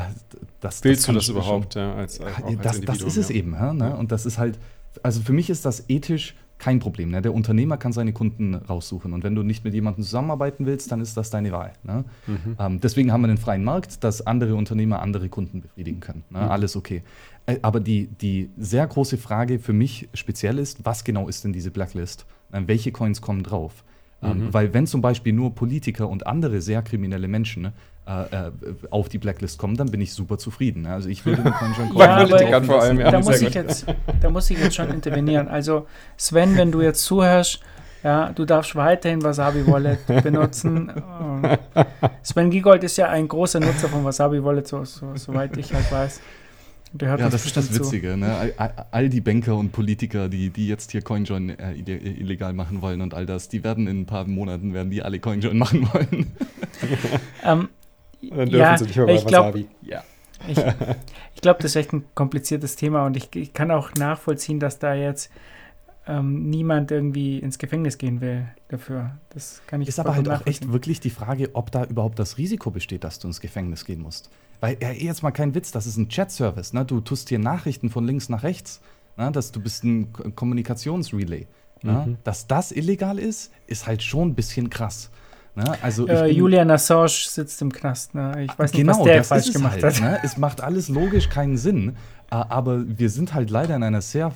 [0.60, 1.76] das, Willst das du das überhaupt?
[1.76, 3.54] Ja, als, als, das, das, ist es eben.
[3.54, 3.96] Ja, ne?
[3.96, 4.58] Und das ist halt,
[5.04, 7.12] also für mich ist das ethisch kein Problem.
[7.12, 7.22] Ne?
[7.22, 9.12] Der Unternehmer kann seine Kunden raussuchen.
[9.12, 11.74] Und wenn du nicht mit jemandem zusammenarbeiten willst, dann ist das deine Wahl.
[11.84, 12.06] Ne?
[12.26, 12.56] Mhm.
[12.58, 16.24] Ähm, deswegen haben wir den freien Markt, dass andere Unternehmer andere Kunden befriedigen können.
[16.30, 16.40] Ne?
[16.40, 16.52] Mhm.
[16.52, 17.04] Alles okay.
[17.48, 21.52] Äh, aber die, die sehr große Frage für mich speziell ist, was genau ist denn
[21.52, 22.26] diese Blacklist?
[22.54, 23.84] Äh, welche Coins kommen drauf?
[24.22, 24.54] Ähm, mhm.
[24.54, 27.74] weil wenn zum Beispiel nur Politiker und andere sehr kriminelle Menschen ne,
[28.06, 28.52] äh, äh,
[28.90, 30.86] auf die Blacklist kommen, dann bin ich super zufrieden.
[30.86, 33.00] Also ich würde mit Coin schon ja, Politikern vor allem.
[33.00, 33.86] Ja, da, muss ich jetzt,
[34.20, 35.48] da muss ich jetzt schon intervenieren.
[35.48, 35.88] Also
[36.18, 37.62] Sven, wenn du jetzt zuhörst,
[38.04, 40.92] ja, du darfst weiterhin Wasabi Wallet benutzen.
[42.22, 45.90] Sven Giegold ist ja ein großer Nutzer von Wasabi Wallet, so, so, soweit ich halt
[45.90, 46.20] weiß.
[47.00, 48.18] ja, das ist das Witzige.
[48.18, 48.54] Ne?
[48.58, 53.00] All, all, die Banker und Politiker, die, die jetzt hier CoinJoin äh, illegal machen wollen
[53.00, 56.34] und all das, die werden in ein paar Monaten werden die alle CoinJoin machen wollen.
[57.46, 57.70] ähm,
[58.30, 59.68] dann dürfen ja, sie nicht mehr bei Wasabi.
[59.82, 60.04] ja.
[60.48, 60.58] Ich,
[61.36, 64.78] ich glaube, das ist echt ein kompliziertes Thema und ich, ich kann auch nachvollziehen, dass
[64.78, 65.32] da jetzt
[66.08, 69.12] ähm, niemand irgendwie ins Gefängnis gehen will dafür.
[69.30, 72.38] Das kann ich Ist aber halt auch echt wirklich die Frage, ob da überhaupt das
[72.38, 74.30] Risiko besteht, dass du ins Gefängnis gehen musst.
[74.60, 76.74] Weil, ja, jetzt mal kein Witz, das ist ein Chat-Service.
[76.74, 76.86] Ne?
[76.86, 78.82] Du tust hier Nachrichten von links nach rechts.
[79.18, 79.32] Ne?
[79.32, 81.48] Dass du bist ein Kommunikationsrelay.
[81.84, 82.04] Ne?
[82.06, 82.18] Mhm.
[82.24, 85.10] Dass das illegal ist, ist halt schon ein bisschen krass.
[85.56, 85.78] Ne?
[85.82, 88.16] Also äh, Julian Assange sitzt im Knast.
[88.16, 88.46] Ne?
[88.46, 90.02] Ich weiß nicht, genau, was der falsch gemacht halt, hat.
[90.02, 90.20] Ne?
[90.24, 91.96] Es macht alles logisch keinen Sinn,
[92.30, 94.32] aber wir sind halt leider in einer sehr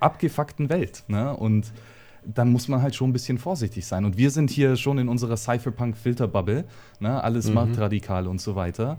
[0.00, 1.04] abgefuckten Welt.
[1.06, 1.36] Ne?
[1.36, 1.72] Und
[2.24, 4.04] dann muss man halt schon ein bisschen vorsichtig sein.
[4.04, 6.64] Und wir sind hier schon in unserer Cypherpunk-Filterbubble,
[7.00, 7.22] ne?
[7.22, 7.54] alles mhm.
[7.54, 8.96] machtradikal und so weiter.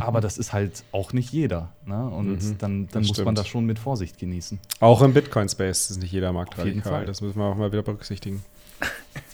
[0.00, 1.70] Aber das ist halt auch nicht jeder.
[1.86, 2.06] Ne?
[2.08, 3.26] Und mhm, dann, dann muss stimmt.
[3.26, 4.58] man das schon mit Vorsicht genießen.
[4.80, 7.06] Auch im Bitcoin-Space ist nicht jeder marktradikal.
[7.06, 8.44] Das müssen wir auch mal wieder berücksichtigen.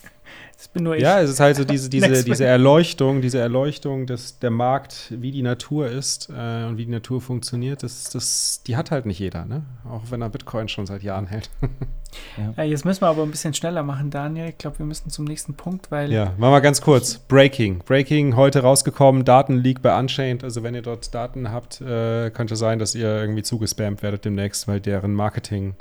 [0.72, 1.02] bin nur ich.
[1.02, 5.30] Ja, es ist halt so diese, diese, diese Erleuchtung, diese Erleuchtung, dass der Markt, wie
[5.30, 9.18] die Natur ist äh, und wie die Natur funktioniert, das, das, die hat halt nicht
[9.18, 9.62] jeder, ne?
[9.88, 11.50] Auch wenn er Bitcoin schon seit Jahren hält.
[12.56, 12.62] ja.
[12.64, 14.48] jetzt müssen wir aber ein bisschen schneller machen, Daniel.
[14.48, 16.12] Ich glaube, wir müssen zum nächsten Punkt, weil.
[16.12, 17.18] Ja, machen wir ganz kurz.
[17.18, 17.78] Breaking.
[17.80, 20.44] Breaking heute rausgekommen, Datenleak bei Unchained.
[20.44, 24.68] Also wenn ihr dort Daten habt, äh, könnte sein, dass ihr irgendwie zugespammt werdet demnächst,
[24.68, 25.74] weil deren Marketing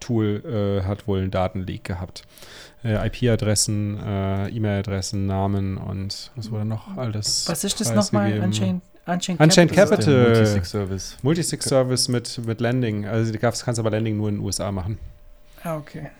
[0.00, 2.22] Tool äh, hat wohl einen Datenleak gehabt.
[2.82, 7.46] Äh, IP-Adressen, äh, E-Mail-Adressen, Namen und was wurde noch alles?
[7.48, 8.40] Was ist das nochmal?
[8.40, 9.98] Unchained, Unchained, Unchained Capital.
[9.98, 10.34] Capital.
[10.34, 11.16] Multisig-Service.
[11.22, 13.06] Multisig-Service mit, mit Landing.
[13.06, 14.98] Also du kannst aber Landing nur in den USA machen.
[15.62, 16.10] Ah, okay.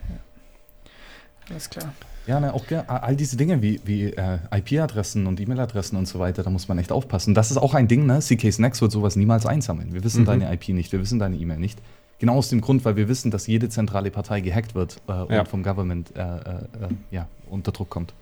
[1.48, 1.94] Alles klar.
[2.26, 6.42] Ja, ne, auch all diese Dinge wie, wie äh, IP-Adressen und E-Mail-Adressen und so weiter,
[6.42, 7.34] da muss man echt aufpassen.
[7.34, 8.20] Das ist auch ein Ding, ne?
[8.20, 9.94] CK Snacks wird sowas niemals einsammeln.
[9.94, 10.26] Wir wissen mhm.
[10.26, 11.80] deine IP nicht, wir wissen deine E-Mail nicht.
[12.20, 15.40] Genau aus dem Grund, weil wir wissen, dass jede zentrale Partei gehackt wird äh, ja.
[15.40, 18.12] und vom Government äh, äh, äh, ja, unter Druck kommt.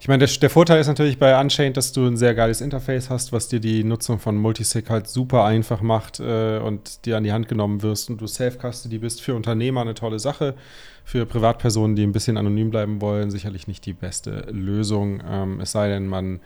[0.00, 3.10] Ich meine, der, der, Vorteil ist natürlich bei Unchained, dass du ein sehr geiles Interface
[3.10, 7.22] hast, was dir die Nutzung von Multisig halt super einfach macht äh, und dir an
[7.22, 10.54] die Hand genommen wirst und du Self-Custody bist für Unternehmer eine tolle Sache.
[11.04, 15.22] Für Privatpersonen, die ein bisschen anonym bleiben wollen, sicherlich nicht die beste Lösung.
[15.28, 16.40] Ähm, es sei denn, man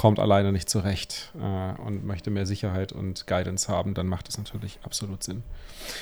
[0.00, 4.38] kommt alleine nicht zurecht äh, und möchte mehr Sicherheit und Guidance haben, dann macht es
[4.38, 5.42] natürlich absolut Sinn.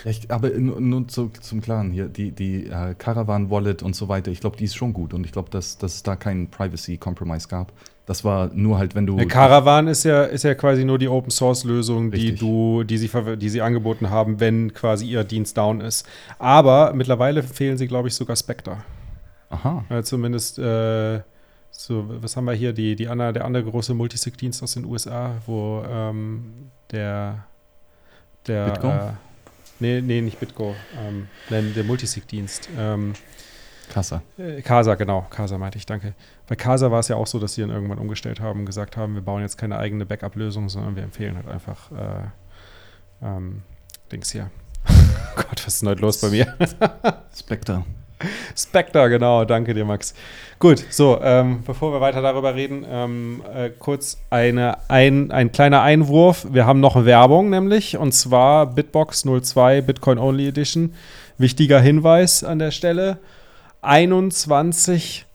[0.05, 4.07] Ja, ich, aber nur, zu, zum Klaren hier, die, die äh, Caravan Wallet und so
[4.07, 6.49] weiter, ich glaube, die ist schon gut und ich glaube, dass, dass es da keinen
[6.49, 7.73] Privacy Compromise gab.
[8.07, 9.17] Das war nur halt, wenn du.
[9.17, 12.99] Der Caravan ist ja, ist ja quasi nur die Open Source Lösung, die du, die
[12.99, 16.07] sie, die sie angeboten haben, wenn quasi ihr Dienst down ist.
[16.39, 18.79] Aber mittlerweile fehlen sie, glaube ich, sogar Spectre.
[19.51, 19.85] Aha.
[19.91, 21.21] Ja, zumindest äh,
[21.79, 22.73] so, was haben wir hier?
[22.73, 27.45] Die, die andere, der andere große Multisig-Dienst aus den USA, wo ähm, der,
[28.49, 28.89] der Bitgo?
[28.89, 29.13] Äh,
[29.79, 32.69] nee, nee, nicht Bitgo, ähm, der Multisig-Dienst.
[32.77, 33.13] Ähm,
[33.91, 34.23] Casa.
[34.39, 35.29] Äh, Casa, genau.
[35.31, 36.15] Casa meinte ich, danke.
[36.49, 38.97] Bei Casa war es ja auch so, dass sie dann irgendwann umgestellt haben und gesagt
[38.97, 43.63] haben, wir bauen jetzt keine eigene Backup-Lösung, sondern wir empfehlen halt einfach äh, ähm,
[44.11, 44.51] Dings hier.
[45.37, 46.57] Gott, was ist denn heute los bei mir?
[47.33, 47.85] Spectre.
[48.57, 50.15] Spectre, genau, danke dir, Max.
[50.59, 55.83] Gut, so, ähm, bevor wir weiter darüber reden, ähm, äh, kurz eine, ein, ein kleiner
[55.83, 56.47] Einwurf.
[56.51, 60.95] Wir haben noch Werbung nämlich, und zwar Bitbox 02 Bitcoin Only Edition.
[61.37, 63.19] Wichtiger Hinweis an der Stelle:
[63.83, 65.27] 21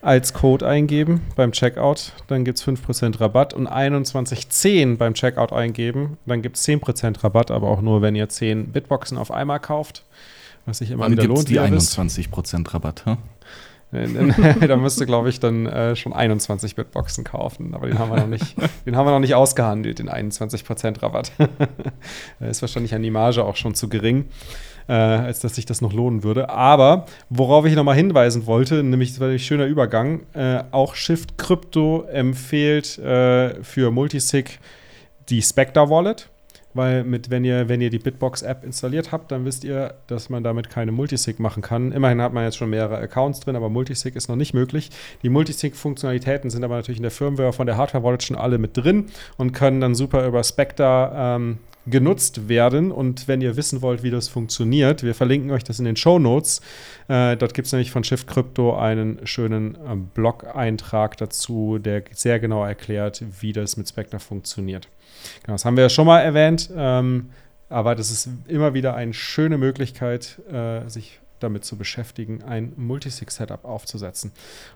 [0.00, 6.18] als Code eingeben beim Checkout, dann gibt es 5% Rabatt und 2110 beim Checkout eingeben,
[6.24, 10.04] dann gibt es 10% Rabatt, aber auch nur, wenn ihr 10 Bitboxen auf einmal kauft
[10.68, 11.48] was sich immer Wann wieder lohnt.
[11.48, 13.18] die 21% Rabatt, ha?
[13.90, 17.74] da müsste, glaube ich, dann äh, schon 21 Bitboxen kaufen.
[17.74, 18.54] Aber den haben wir noch nicht,
[18.86, 21.32] den haben wir noch nicht ausgehandelt, den 21% Rabatt.
[22.40, 24.26] ist wahrscheinlich an die Marge auch schon zu gering,
[24.88, 26.50] äh, als dass sich das noch lohnen würde.
[26.50, 31.38] Aber worauf ich nochmal hinweisen wollte, nämlich das war ein schöner Übergang, äh, auch Shift
[31.38, 34.60] Crypto empfiehlt äh, für Multisig
[35.30, 36.28] die Spectre Wallet
[36.78, 40.44] weil mit, wenn ihr, wenn ihr die Bitbox-App installiert habt, dann wisst ihr, dass man
[40.44, 41.90] damit keine Multisig machen kann.
[41.90, 44.90] Immerhin hat man jetzt schon mehrere Accounts drin, aber Multisig ist noch nicht möglich.
[45.22, 49.06] Die Multisig-Funktionalitäten sind aber natürlich in der Firmware von der Hardware-Wallet schon alle mit drin
[49.36, 51.58] und können dann super über Spectre ähm,
[51.90, 52.92] genutzt werden.
[52.92, 56.20] Und wenn ihr wissen wollt, wie das funktioniert, wir verlinken euch das in den Show
[56.20, 56.60] Notes.
[57.08, 62.38] Äh, dort gibt es nämlich von Shift Crypto einen schönen äh, Blog-Eintrag dazu, der sehr
[62.38, 64.88] genau erklärt, wie das mit Spectre funktioniert.
[65.42, 67.30] Genau, das haben wir ja schon mal erwähnt, ähm,
[67.68, 73.64] aber das ist immer wieder eine schöne Möglichkeit, äh, sich damit zu beschäftigen, ein Multisig-Setup
[73.64, 74.32] aufzusetzen.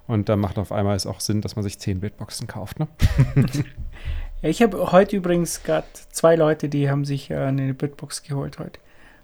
[0.06, 2.78] Und da macht auf einmal es auch Sinn, dass man sich 10 Bitboxen kauft.
[2.78, 2.89] Ne?
[4.43, 8.78] ich habe heute übrigens gerade zwei Leute, die haben sich äh, eine Bitbox geholt heute.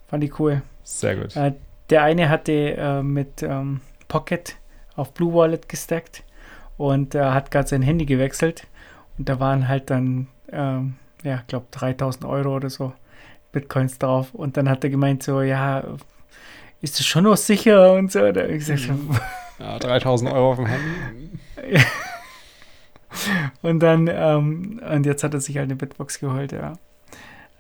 [0.08, 0.62] Fand ich cool.
[0.82, 1.36] Sehr gut.
[1.36, 1.52] Äh,
[1.90, 4.56] der eine hatte äh, mit ähm, Pocket
[4.96, 6.24] auf Blue Wallet gestackt
[6.76, 8.66] und äh, hat gerade sein Handy gewechselt.
[9.16, 12.92] Und da waren halt dann ähm, ja, glaube 3000 Euro oder so
[13.52, 14.34] Bitcoins drauf.
[14.34, 15.84] Und dann hat er gemeint so, ja,
[16.80, 18.32] ist das schon noch sicher und so.
[18.32, 18.88] Da ich gesagt,
[19.58, 21.30] ja, 3000 Euro auf dem Handy.
[23.62, 26.74] und dann, ähm, und jetzt hat er sich halt eine Bitbox geholt, ja.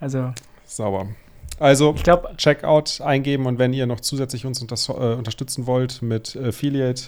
[0.00, 0.32] Also.
[0.64, 1.08] Sauber.
[1.58, 6.02] Also, ich glaub, Checkout eingeben und wenn ihr noch zusätzlich uns unter, äh, unterstützen wollt
[6.02, 7.04] mit Affiliate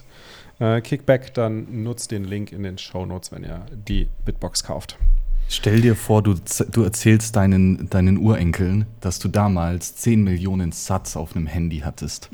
[0.58, 4.98] äh, Kickback, dann nutzt den Link in den Show Notes, wenn ihr die Bitbox kauft.
[5.52, 6.36] Stell dir vor, du,
[6.70, 12.30] du erzählst deinen, deinen Urenkeln, dass du damals 10 Millionen Satz auf einem Handy hattest.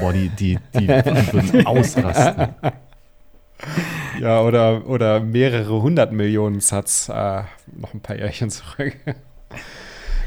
[0.00, 0.88] Boah, die, die, die
[1.32, 2.48] würden ausrasten.
[4.20, 8.96] Ja, oder, oder mehrere hundert Millionen Satz, äh, noch ein paar Jährchen zurück.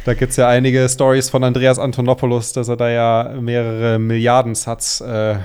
[0.06, 4.56] Da gibt es ja einige Stories von Andreas Antonopoulos, dass er da ja mehrere Milliarden
[4.56, 5.36] Satz äh,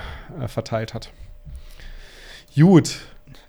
[0.47, 1.11] verteilt hat.
[2.55, 3.01] Gut,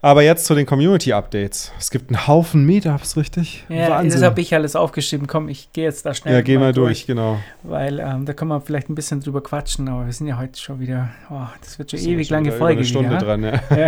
[0.05, 1.71] Aber jetzt zu den Community-Updates.
[1.79, 3.65] Es gibt einen Haufen Meetups, richtig?
[3.69, 4.11] Ja, Wahnsinn.
[4.11, 5.25] das habe ich alles aufgeschrieben.
[5.25, 6.35] Komm, ich gehe jetzt da schnell.
[6.35, 7.39] Ja, geh mal durch, durch genau.
[7.63, 10.59] Weil ähm, da können wir vielleicht ein bisschen drüber quatschen, aber wir sind ja heute
[10.59, 12.81] schon wieder, oh, das wird schon so, ewig lange Folge.
[12.81, 13.59] Eine Stunde wieder, dran, ja.
[13.75, 13.87] ja.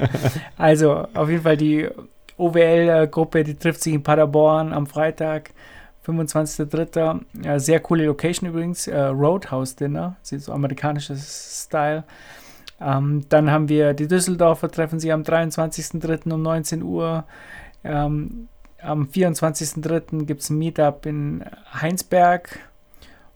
[0.56, 1.86] Also, auf jeden Fall die
[2.38, 5.50] OWL-Gruppe, die trifft sich in Paderborn am Freitag.
[6.06, 7.20] 25.03.
[7.44, 8.86] Ja, sehr coole Location übrigens.
[8.86, 10.16] Äh, Roadhouse Dinner.
[10.22, 12.04] Sieht so amerikanisches Style.
[12.80, 16.32] Ähm, dann haben wir die Düsseldorfer treffen sich am 23.03.
[16.32, 17.24] um 19 Uhr.
[17.84, 18.48] Ähm,
[18.82, 20.24] am 24.03.
[20.24, 22.60] gibt es ein Meetup in Heinsberg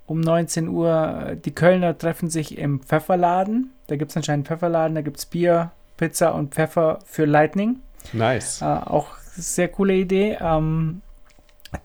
[0.07, 1.37] um 19 Uhr.
[1.45, 3.73] Die Kölner treffen sich im Pfefferladen.
[3.87, 7.81] Da gibt es anscheinend einen Pfefferladen, da gibt es Bier, Pizza und Pfeffer für Lightning.
[8.13, 8.63] Nice.
[8.63, 10.39] Äh, auch sehr coole Idee.
[10.41, 11.03] Ähm,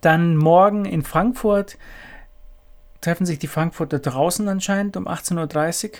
[0.01, 1.77] dann morgen in Frankfurt
[3.01, 5.91] treffen sich die Frankfurter draußen anscheinend um 18.30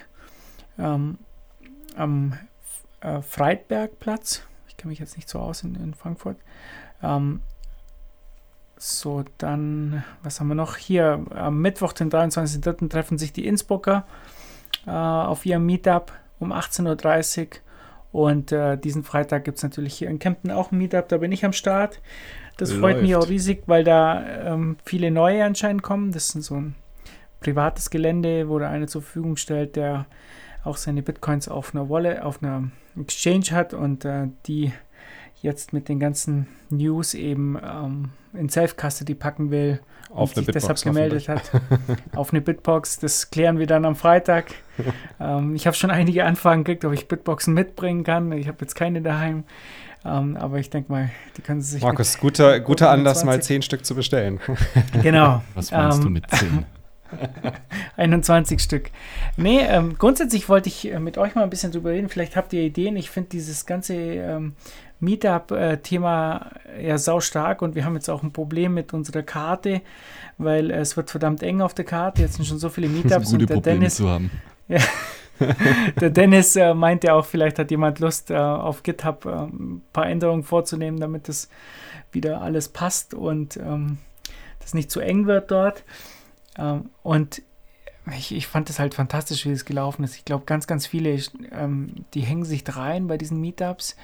[0.78, 1.18] Uhr ähm,
[1.96, 2.38] am
[3.02, 4.44] äh, Freitbergplatz.
[4.68, 6.38] Ich kenne mich jetzt nicht so aus in, in Frankfurt.
[7.02, 7.42] Ähm,
[8.78, 10.78] so, dann, was haben wir noch?
[10.78, 12.90] Hier, am Mittwoch, den 23.03.
[12.90, 14.06] treffen sich die Innsbrucker
[14.88, 17.48] äh, auf ihrem Meetup um 18.30 Uhr.
[18.12, 21.32] Und äh, diesen Freitag gibt es natürlich hier in Kempten auch ein Meetup, da bin
[21.32, 22.02] ich am Start.
[22.58, 22.82] Das Läuft.
[22.82, 26.12] freut mich auch riesig, weil da ähm, viele neue anscheinend kommen.
[26.12, 26.76] Das ist so ein
[27.40, 30.06] privates Gelände, wo der eine zur Verfügung stellt, der
[30.64, 32.70] auch seine Bitcoins auf einer Wallet, auf einer
[33.00, 34.72] Exchange hat und äh, die
[35.42, 39.80] jetzt mit den ganzen News eben ähm, in Self-Custody packen will
[40.10, 41.52] auf und sich deshalb gemeldet hat.
[42.16, 43.00] auf eine Bitbox.
[43.00, 44.54] Das klären wir dann am Freitag.
[45.20, 48.32] ähm, ich habe schon einige Anfragen gekriegt, ob ich Bitboxen mitbringen kann.
[48.32, 49.44] Ich habe jetzt keine daheim.
[50.02, 51.82] Um, ähm, aber ich denke mal, die können sie sich.
[51.84, 54.40] Markus, guter, guter Anlass, mal zehn Stück zu bestellen.
[55.02, 55.44] genau.
[55.56, 56.66] Was meinst um, du ähm, mit zehn?
[57.98, 58.92] 21 Stück.
[59.38, 62.10] Nee, ähm, grundsätzlich wollte ich äh, mit euch mal ein bisschen drüber reden.
[62.10, 62.96] Vielleicht habt ihr Ideen.
[62.96, 64.54] Ich finde dieses ganze ähm,
[65.00, 69.82] Meetup-Thema äh, ja sau stark und wir haben jetzt auch ein Problem mit unserer Karte,
[70.38, 72.22] weil äh, es wird verdammt eng auf der Karte.
[72.22, 73.96] Jetzt sind schon so viele Meetups und der Probleme Dennis.
[73.96, 74.32] Zu haben.
[74.70, 74.80] Ja,
[76.02, 80.06] der Dennis äh, meinte auch, vielleicht hat jemand Lust, äh, auf GitHub äh, ein paar
[80.06, 81.50] Änderungen vorzunehmen, damit es
[82.12, 84.00] wieder alles passt und ähm,
[84.60, 85.84] das nicht zu eng wird dort.
[86.60, 87.42] Ähm, und
[88.18, 90.16] ich, ich fand es halt fantastisch, wie es gelaufen ist.
[90.16, 91.20] Ich glaube, ganz, ganz viele,
[91.52, 93.96] ähm, die hängen sich rein bei diesen Meetups.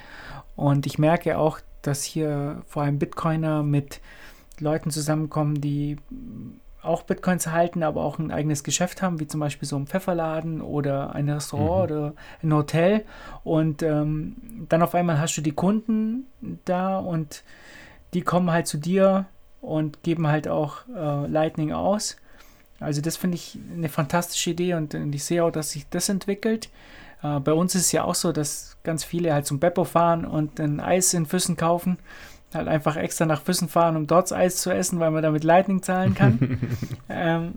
[0.55, 4.01] Und ich merke auch, dass hier vor allem Bitcoiner mit
[4.59, 5.97] Leuten zusammenkommen, die
[6.81, 10.61] auch Bitcoins halten, aber auch ein eigenes Geschäft haben, wie zum Beispiel so ein Pfefferladen
[10.61, 11.97] oder ein Restaurant mhm.
[11.97, 12.13] oder
[12.43, 13.05] ein Hotel.
[13.43, 14.35] Und ähm,
[14.69, 16.27] dann auf einmal hast du die Kunden
[16.65, 17.43] da und
[18.13, 19.25] die kommen halt zu dir
[19.61, 22.17] und geben halt auch äh, Lightning aus.
[22.79, 26.09] Also das finde ich eine fantastische Idee und, und, ich sehe auch, dass sich das
[26.09, 26.69] entwickelt.
[27.23, 30.25] Äh, bei uns ist es ja auch so, dass ganz viele halt zum Beppo fahren
[30.25, 31.97] und ein Eis in Füssen kaufen
[32.55, 35.83] halt einfach extra nach Füssen fahren, um dort Eis zu essen, weil man damit Lightning
[35.83, 36.59] zahlen kann.
[37.09, 37.53] ähm,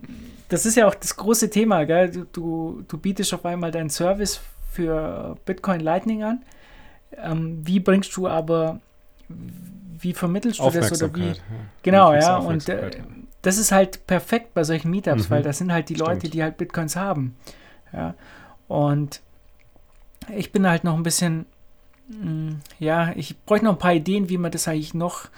[0.49, 2.11] das ist ja auch das große Thema, gell?
[2.11, 4.41] Du, du, du bietest auf einmal deinen Service
[4.71, 6.43] für Bitcoin Lightning an.
[7.17, 8.79] Ähm, wie bringst du aber,
[9.27, 11.27] wie vermittelst du das oder wie?
[11.27, 11.33] Ja.
[11.81, 12.37] Genau, ja.
[12.37, 12.91] Und äh,
[13.41, 15.33] das ist halt perfekt bei solchen Meetups, mhm.
[15.33, 16.09] weil das sind halt die Stimmt.
[16.09, 17.35] Leute, die halt Bitcoins haben.
[17.93, 18.15] Ja.
[18.67, 19.21] Und
[20.35, 21.45] ich bin halt noch ein bisschen
[22.09, 25.29] Mm, ja, ich bräuchte noch ein paar Ideen, wie man das eigentlich noch,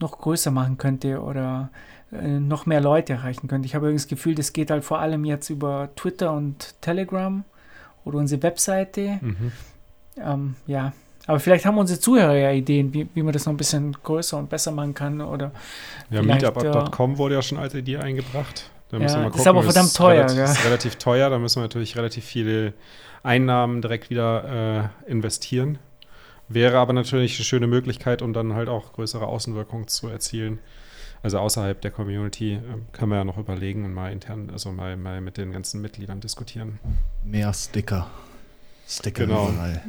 [0.00, 1.70] noch größer machen könnte oder
[2.12, 3.66] äh, noch mehr Leute erreichen könnte.
[3.66, 7.44] Ich habe übrigens das Gefühl, das geht halt vor allem jetzt über Twitter und Telegram
[8.04, 9.18] oder unsere Webseite.
[9.20, 9.52] Mhm.
[10.16, 10.92] Ähm, ja,
[11.30, 14.36] aber vielleicht haben unsere Zuhörer ja Ideen, wie, wie man das noch ein bisschen größer
[14.36, 15.20] und besser machen kann.
[15.20, 15.52] Oder
[16.10, 18.68] ja, Meetup.com äh, wurde ja schon als Idee eingebracht.
[18.88, 20.24] Da ja, gucken, ist aber verdammt teuer.
[20.24, 20.44] Relativ, ja.
[20.46, 22.74] ist relativ teuer, da müssen wir natürlich relativ viele
[23.22, 25.78] Einnahmen direkt wieder äh, investieren.
[26.48, 30.58] Wäre aber natürlich eine schöne Möglichkeit, um dann halt auch größere Außenwirkungen zu erzielen.
[31.22, 34.96] Also außerhalb der Community äh, können wir ja noch überlegen und mal intern, also mal,
[34.96, 36.80] mal mit den ganzen Mitgliedern diskutieren.
[37.22, 38.08] Mehr Sticker.
[38.88, 39.50] Sticker genau.
[39.50, 39.80] überall.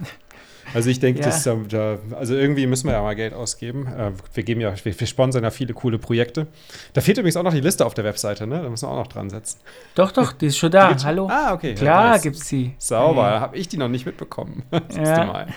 [0.73, 1.25] Also ich denke, ja.
[1.25, 3.87] das da, also irgendwie müssen wir ja mal Geld ausgeben.
[3.87, 6.47] Äh, wir geben ja, wir, wir sponsern ja viele coole Projekte.
[6.93, 8.61] Da fehlt übrigens auch noch die Liste auf der Webseite, ne?
[8.61, 9.59] Da müssen wir auch noch dran setzen.
[9.95, 10.95] Doch, doch, die ist schon da.
[11.03, 11.27] Hallo.
[11.29, 11.75] Ah, okay.
[11.75, 12.73] Klar ja, gibt's sie.
[12.77, 13.39] Sauber, hey.
[13.39, 14.63] habe ich die noch nicht mitbekommen.
[14.95, 15.47] Ja.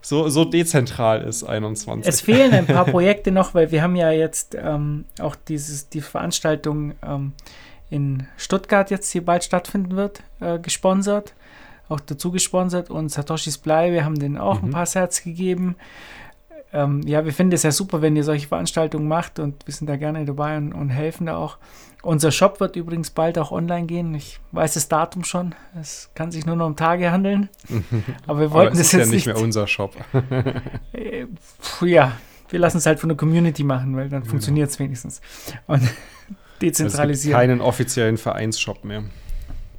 [0.00, 2.08] So, so dezentral ist 21.
[2.08, 6.00] Es fehlen ein paar Projekte noch, weil wir haben ja jetzt ähm, auch dieses, die
[6.00, 7.32] Veranstaltung ähm,
[7.90, 11.34] in Stuttgart jetzt, die bald stattfinden wird, äh, gesponsert.
[11.88, 14.68] Auch dazu gesponsert und Satoshis Blei, wir haben denen auch mhm.
[14.68, 15.76] ein paar Herz gegeben.
[16.72, 19.86] ähm, ja, wir finden es ja super, wenn ihr solche Veranstaltungen macht und wir sind
[19.88, 21.58] da gerne dabei und, und helfen da auch.
[22.02, 24.14] Unser Shop wird übrigens bald auch online gehen.
[24.14, 25.54] Ich weiß das Datum schon.
[25.80, 27.48] Es kann sich nur noch um Tage handeln.
[28.26, 29.96] Aber wir wollten Aber das jetzt ja nicht mehr unser Shop.
[30.92, 31.26] Äh,
[31.82, 32.12] ja,
[32.48, 34.30] wir lassen es halt von der Community machen, weil dann genau.
[34.30, 35.20] funktioniert es wenigstens.
[35.66, 35.82] Und
[36.62, 36.98] dezentralisieren.
[36.98, 39.04] Also es gibt keinen offiziellen Vereinsshop mehr.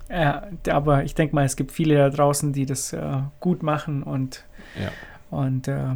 [0.10, 4.02] Ja, aber ich denke mal, es gibt viele da draußen, die das äh, gut machen
[4.03, 4.44] und,
[4.80, 4.90] ja.
[5.30, 5.95] und äh,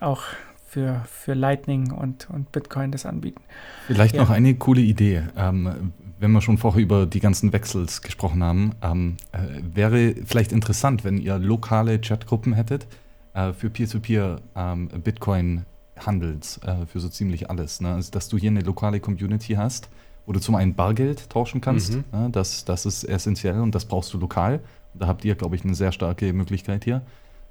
[0.00, 0.22] auch
[0.66, 3.40] für, für Lightning und, und Bitcoin das anbieten.
[3.86, 4.22] Vielleicht ja.
[4.22, 5.22] noch eine coole Idee.
[5.36, 10.52] Ähm, wenn wir schon vorher über die ganzen Wechsels gesprochen haben, ähm, äh, wäre vielleicht
[10.52, 12.86] interessant, wenn ihr lokale Chatgruppen hättet
[13.34, 17.80] äh, für Peer-to-Peer ähm, Bitcoin-Handels, äh, für so ziemlich alles.
[17.80, 17.94] Ne?
[17.94, 19.88] Also, dass du hier eine lokale Community hast,
[20.28, 21.94] wo du zum einen Bargeld tauschen kannst.
[21.94, 22.04] Mhm.
[22.12, 22.28] Ne?
[22.30, 24.60] Das, das ist essentiell und das brauchst du lokal.
[24.92, 27.00] Da habt ihr, glaube ich, eine sehr starke Möglichkeit hier.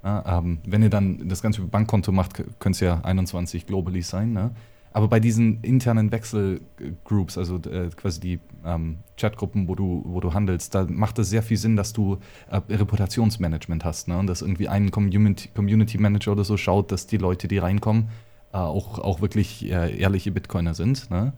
[0.04, 4.04] Ja, ähm, wenn ihr dann das Ganze über Bankkonto macht, könnte es ja 21 globally
[4.04, 4.32] sein.
[4.32, 4.52] Ne?
[4.94, 10.36] Aber bei diesen internen Wechselgroups, also äh, quasi die ähm, Chatgruppen, wo du, wo du
[10.36, 12.20] handelst, da macht es sehr viel Sinn, dass du
[12.52, 14.08] äh, Reputationsmanagement hast.
[14.08, 14.20] Ne?
[14.20, 18.10] Und dass irgendwie ein Community, Community Manager oder so schaut, dass die Leute, die reinkommen,
[18.54, 21.10] äh, auch, auch wirklich äh, ehrliche Bitcoiner sind.
[21.10, 21.34] Ne?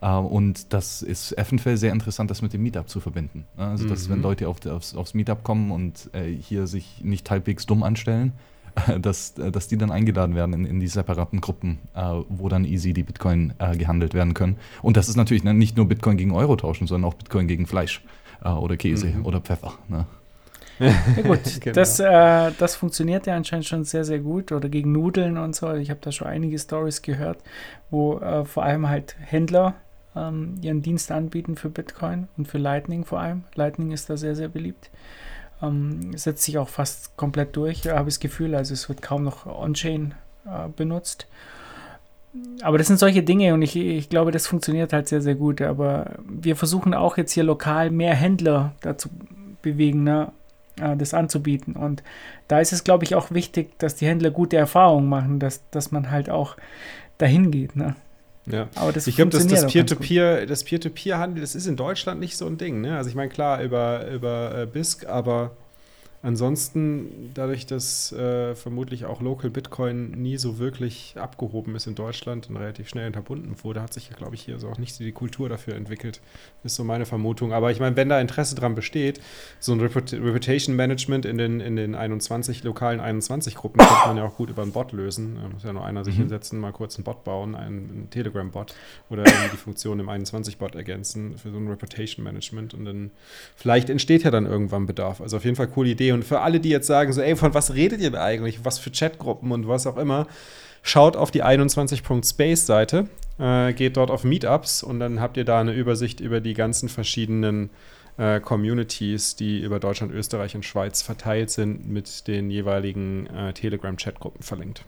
[0.00, 3.46] Äh, und das ist eventuell sehr interessant, das mit dem Meetup zu verbinden.
[3.56, 4.14] Also, dass mhm.
[4.14, 8.32] wenn Leute auf, aufs, aufs, Meetup kommen und äh, hier sich nicht halbwegs dumm anstellen,
[9.00, 12.64] dass, äh, dass die dann eingeladen werden in, in die separaten Gruppen, äh, wo dann
[12.64, 14.56] easy die Bitcoin äh, gehandelt werden können.
[14.82, 17.66] Und das ist natürlich ne, nicht nur Bitcoin gegen Euro tauschen, sondern auch Bitcoin gegen
[17.66, 18.02] Fleisch
[18.44, 19.26] äh, oder Käse mhm.
[19.26, 19.74] oder Pfeffer.
[19.88, 20.06] Ne?
[20.78, 20.92] Ja
[21.22, 21.74] gut, genau.
[21.74, 24.52] das, äh, das funktioniert ja anscheinend schon sehr, sehr gut.
[24.52, 25.72] Oder gegen Nudeln und so.
[25.72, 27.38] Ich habe da schon einige Stories gehört,
[27.90, 29.74] wo äh, vor allem halt Händler
[30.16, 33.44] ähm, ihren Dienst anbieten für Bitcoin und für Lightning vor allem.
[33.54, 34.90] Lightning ist da sehr, sehr beliebt.
[35.62, 38.54] Ähm, setzt sich auch fast komplett durch, habe ich das Gefühl.
[38.54, 40.14] Also es wird kaum noch On-Chain
[40.46, 41.26] äh, benutzt.
[42.62, 45.62] Aber das sind solche Dinge und ich, ich glaube, das funktioniert halt sehr, sehr gut.
[45.62, 49.08] Aber wir versuchen auch jetzt hier lokal mehr Händler dazu
[49.62, 50.32] bewegen, ne,
[50.78, 51.74] äh, das anzubieten.
[51.74, 52.02] Und
[52.48, 55.92] da ist es, glaube ich, auch wichtig, dass die Händler gute Erfahrungen machen, dass, dass
[55.92, 56.56] man halt auch
[57.18, 57.76] dahin geht.
[57.76, 57.96] Ne?
[58.50, 58.68] Ja.
[58.76, 62.46] Aber das ich glaube, das, das Peer-to-Peer, das Peer-to-Peer-Handel, das ist in Deutschland nicht so
[62.46, 62.80] ein Ding.
[62.80, 62.96] Ne?
[62.96, 65.56] Also ich meine, klar, über, über äh, BISC, aber
[66.22, 72.48] Ansonsten, dadurch, dass äh, vermutlich auch Local Bitcoin nie so wirklich abgehoben ist in Deutschland
[72.48, 75.04] und relativ schnell unterbunden wurde, hat sich ja, glaube ich, hier so auch nicht so
[75.04, 76.20] die Kultur dafür entwickelt.
[76.64, 77.52] Ist so meine Vermutung.
[77.52, 79.20] Aber ich meine, wenn da Interesse dran besteht,
[79.60, 84.16] so ein Reput Reputation Management in den, in den 21 lokalen 21 Gruppen könnte man
[84.16, 85.38] ja auch gut über einen Bot lösen.
[85.40, 86.22] Da muss ja nur einer sich mhm.
[86.22, 88.74] hinsetzen, mal kurz einen Bot bauen, einen, einen Telegram-Bot
[89.10, 92.74] oder die Funktion im 21-Bot ergänzen für so ein Reputation Management.
[92.74, 93.10] Und dann
[93.54, 95.20] vielleicht entsteht ja dann irgendwann Bedarf.
[95.20, 96.15] Also auf jeden Fall coole Idee.
[96.16, 98.64] Und für alle, die jetzt sagen, so, ey, von was redet ihr denn eigentlich?
[98.64, 100.26] Was für Chatgruppen und was auch immer,
[100.82, 103.06] schaut auf die 21.space-Seite,
[103.38, 106.88] äh, geht dort auf Meetups und dann habt ihr da eine Übersicht über die ganzen
[106.88, 107.68] verschiedenen
[108.16, 114.42] äh, Communities, die über Deutschland, Österreich und Schweiz verteilt sind, mit den jeweiligen äh, Telegram-Chatgruppen
[114.42, 114.82] verlinkt.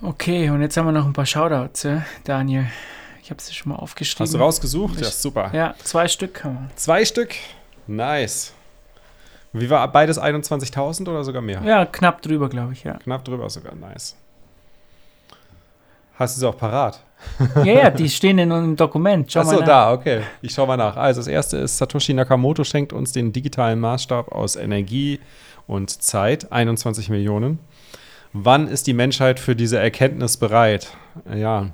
[0.00, 2.66] Okay, und jetzt haben wir noch ein paar Shoutouts, ja, Daniel.
[3.22, 4.24] Ich habe sie schon mal aufgeschrieben.
[4.24, 4.98] Hast du rausgesucht?
[4.98, 5.50] Ja, super.
[5.52, 6.76] Ja, zwei Stück haben wir.
[6.76, 7.34] Zwei Stück?
[7.90, 8.54] Nice.
[9.52, 11.60] Wie war beides 21.000 oder sogar mehr?
[11.64, 12.94] Ja, knapp drüber, glaube ich, ja.
[12.94, 14.16] Knapp drüber sogar, nice.
[16.14, 17.02] Hast du sie auch parat?
[17.56, 19.30] ja, ja, die stehen in einem Dokument.
[19.32, 20.22] Schau Achso, da, okay.
[20.40, 20.96] Ich schau mal nach.
[20.96, 25.18] Also, das erste ist, Satoshi Nakamoto schenkt uns den digitalen Maßstab aus Energie
[25.66, 27.58] und Zeit, 21 Millionen.
[28.32, 30.96] Wann ist die Menschheit für diese Erkenntnis bereit?
[31.34, 31.70] Ja,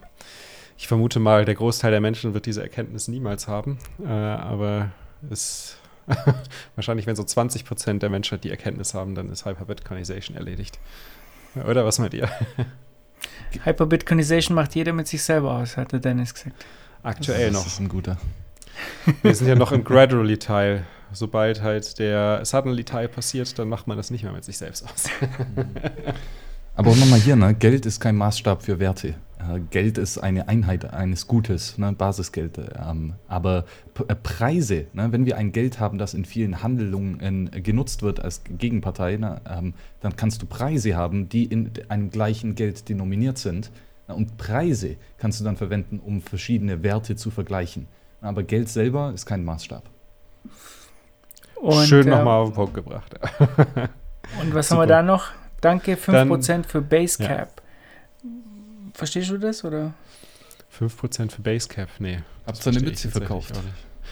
[0.78, 3.78] ich vermute mal, der Großteil der Menschen wird diese Erkenntnis niemals haben.
[4.02, 4.90] Äh, aber
[5.30, 5.76] es
[6.76, 10.78] Wahrscheinlich, wenn so 20 Prozent der Menschheit die Erkenntnis haben, dann ist Hyperbitcoinization erledigt.
[11.68, 12.28] Oder was meint ihr?
[13.64, 16.54] Hyperbitcoinization macht jeder mit sich selber aus, hatte Dennis gesagt.
[17.02, 17.64] Aktuell noch.
[17.64, 18.18] Das ist ein guter.
[19.22, 20.84] Wir sind ja noch im Gradually-Teil.
[21.12, 25.04] Sobald halt der Suddenly-Teil passiert, dann macht man das nicht mehr mit sich selbst aus.
[26.74, 27.54] Aber auch nochmal hier, ne?
[27.54, 29.14] Geld ist kein Maßstab für Werte.
[29.48, 31.92] Äh, Geld ist eine Einheit eines Gutes, ne?
[31.92, 32.58] Basisgeld.
[32.58, 33.64] Ähm, aber
[33.94, 35.12] P äh, Preise, ne?
[35.12, 39.40] wenn wir ein Geld haben, das in vielen Handlungen äh, genutzt wird als Gegenpartei, ne?
[39.48, 43.70] ähm, dann kannst du Preise haben, die in einem gleichen Geld denominiert sind.
[44.06, 47.88] Und Preise kannst du dann verwenden, um verschiedene Werte zu vergleichen.
[48.20, 49.82] Aber Geld selber ist kein Maßstab.
[51.56, 53.14] Und, Schön nochmal auf den Punkt gebracht.
[54.40, 54.82] und was Super.
[54.82, 55.30] haben wir da noch?
[55.60, 57.52] Danke, 5% Dann, für Basecap.
[57.56, 57.65] Ja.
[58.96, 59.92] Verstehst du das, oder?
[60.78, 61.88] 5% für Basecap?
[61.98, 62.18] Nee.
[62.46, 63.52] Habt ihr eine Mütze verkauft?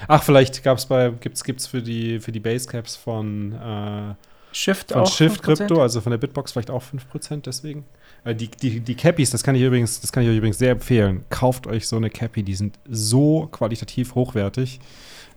[0.08, 4.14] Ach, vielleicht gab es bei, gibt's, gibt's für die, für die Basecaps von, äh,
[4.52, 5.56] Shift von auch Shift 5%?
[5.56, 7.84] Crypto, also von der Bitbox vielleicht auch 5% deswegen.
[8.24, 10.72] Äh, Die, die, die Cappies, das kann ich übrigens, das kann ich euch übrigens sehr
[10.72, 11.24] empfehlen.
[11.30, 14.80] Kauft euch so eine Cappy, die sind so qualitativ hochwertig.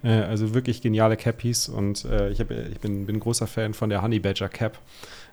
[0.03, 3.73] Äh, Also wirklich geniale Cappies und äh, ich, hab, ich bin, bin ein großer Fan
[3.73, 4.77] von der Honey Badger Cap,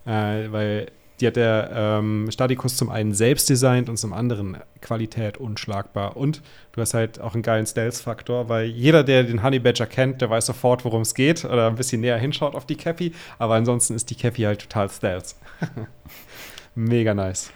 [0.06, 0.86] äh, weil
[1.20, 6.16] die hat der ähm, Statikus zum einen selbst designt und zum anderen Qualität unschlagbar.
[6.16, 6.42] Und
[6.72, 10.30] du hast halt auch einen geilen Stealth-Faktor, weil jeder, der den Honey Badger kennt, der
[10.30, 13.12] weiß sofort, worum es geht oder ein bisschen näher hinschaut auf die Cappy.
[13.38, 15.36] Aber ansonsten ist die Cappy halt total Stealth.
[16.74, 17.52] Mega nice.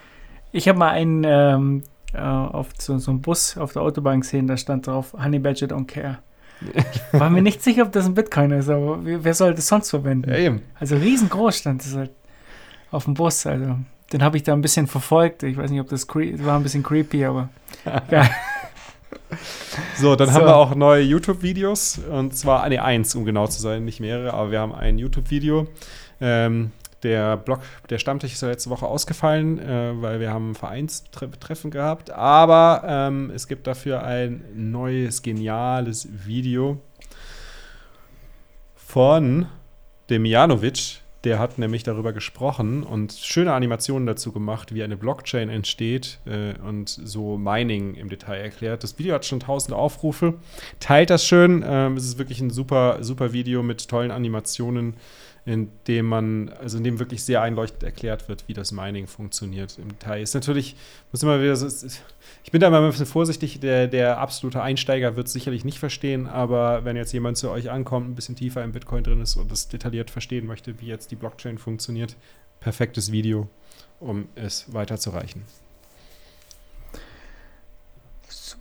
[0.51, 1.83] Ich habe mal einen ähm,
[2.13, 5.67] äh, auf so, so einem Bus auf der Autobahn gesehen, da stand drauf, Honey Badger
[5.67, 6.19] don't care.
[6.61, 9.67] Ich war mir nicht sicher, ob das ein Bitcoin ist, aber wer wer soll das
[9.67, 10.29] sonst verwenden?
[10.29, 10.61] Ja, eben.
[10.77, 12.11] Also riesengroß stand das halt
[12.91, 13.45] auf dem Bus.
[13.45, 13.77] Also
[14.11, 15.43] den habe ich da ein bisschen verfolgt.
[15.43, 17.49] Ich weiß nicht, ob das war ein bisschen creepy, aber
[18.11, 18.29] ja,
[19.97, 20.35] So, dann So.
[20.35, 21.99] haben wir auch neue YouTube-Videos.
[22.09, 25.67] Und zwar eine eins, um genau zu sein, nicht mehrere, aber wir haben ein YouTube-Video.
[26.21, 26.71] Ähm,
[27.03, 31.71] der Blog, der Stammtisch ist ja letzte Woche ausgefallen, äh, weil wir haben ein Vereinstreffen
[31.71, 32.11] gehabt.
[32.11, 36.81] Aber ähm, es gibt dafür ein neues, geniales Video
[38.75, 39.45] von
[40.09, 41.01] dem Janovic.
[41.25, 46.57] Der hat nämlich darüber gesprochen und schöne Animationen dazu gemacht, wie eine Blockchain entsteht äh,
[46.65, 48.83] und so Mining im Detail erklärt.
[48.83, 50.35] Das Video hat schon tausende Aufrufe.
[50.79, 51.63] Teilt das schön.
[51.67, 54.95] Ähm, es ist wirklich ein super, super Video mit tollen Animationen,
[55.45, 59.77] in dem man, also in dem wirklich sehr einleuchtend erklärt wird, wie das Mining funktioniert
[59.77, 60.21] im Detail.
[60.21, 60.75] Ist natürlich,
[61.11, 61.53] muss immer wieder
[62.43, 65.79] ich bin da mal ein bisschen vorsichtig, der, der absolute Einsteiger wird es sicherlich nicht
[65.79, 69.35] verstehen, aber wenn jetzt jemand zu euch ankommt, ein bisschen tiefer im Bitcoin drin ist
[69.37, 72.15] und das detailliert verstehen möchte, wie jetzt die Blockchain funktioniert,
[72.59, 73.47] perfektes Video,
[73.99, 75.43] um es weiterzureichen.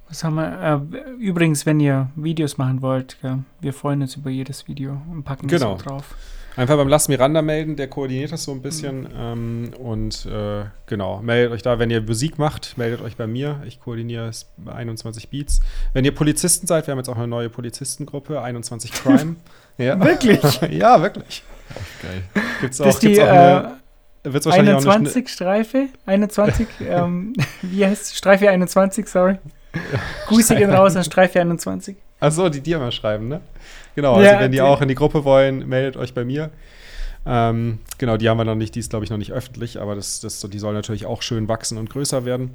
[0.08, 0.86] was haben wir?
[1.18, 3.18] Übrigens, wenn ihr Videos machen wollt,
[3.60, 5.74] wir freuen uns über jedes Video und packen Genau.
[5.74, 6.14] das drauf.
[6.58, 9.06] Einfach beim Lass Miranda melden, der koordiniert das so ein bisschen.
[9.16, 13.62] Ähm, und äh, genau, meldet euch da, wenn ihr Musik macht, meldet euch bei mir.
[13.64, 15.60] Ich koordiniere es bei 21 Beats.
[15.92, 19.36] Wenn ihr Polizisten seid, wir haben jetzt auch eine neue Polizistengruppe, 21 Crime.
[19.78, 20.04] ja.
[20.04, 20.60] Wirklich?
[20.70, 21.44] ja, wirklich.
[22.02, 22.24] Geil.
[22.60, 23.78] Gibt's Das auch, die gibt's auch äh, eine,
[24.24, 28.18] wird's wahrscheinlich auch eine 21 Streife, 21, ähm, wie heißt es?
[28.18, 29.38] Streife 21, sorry.
[30.26, 31.96] Grüße gehen raus an Streife 21.
[32.18, 33.40] Achso, die dir mal schreiben, ne?
[33.98, 36.50] Genau, Ja, also wenn die die- auch in die Gruppe wollen, meldet euch bei mir.
[37.26, 39.96] Ähm, genau, die haben wir noch nicht, die ist, glaube ich, noch nicht öffentlich, aber
[39.96, 42.52] das, das, die soll natürlich auch schön wachsen und größer werden.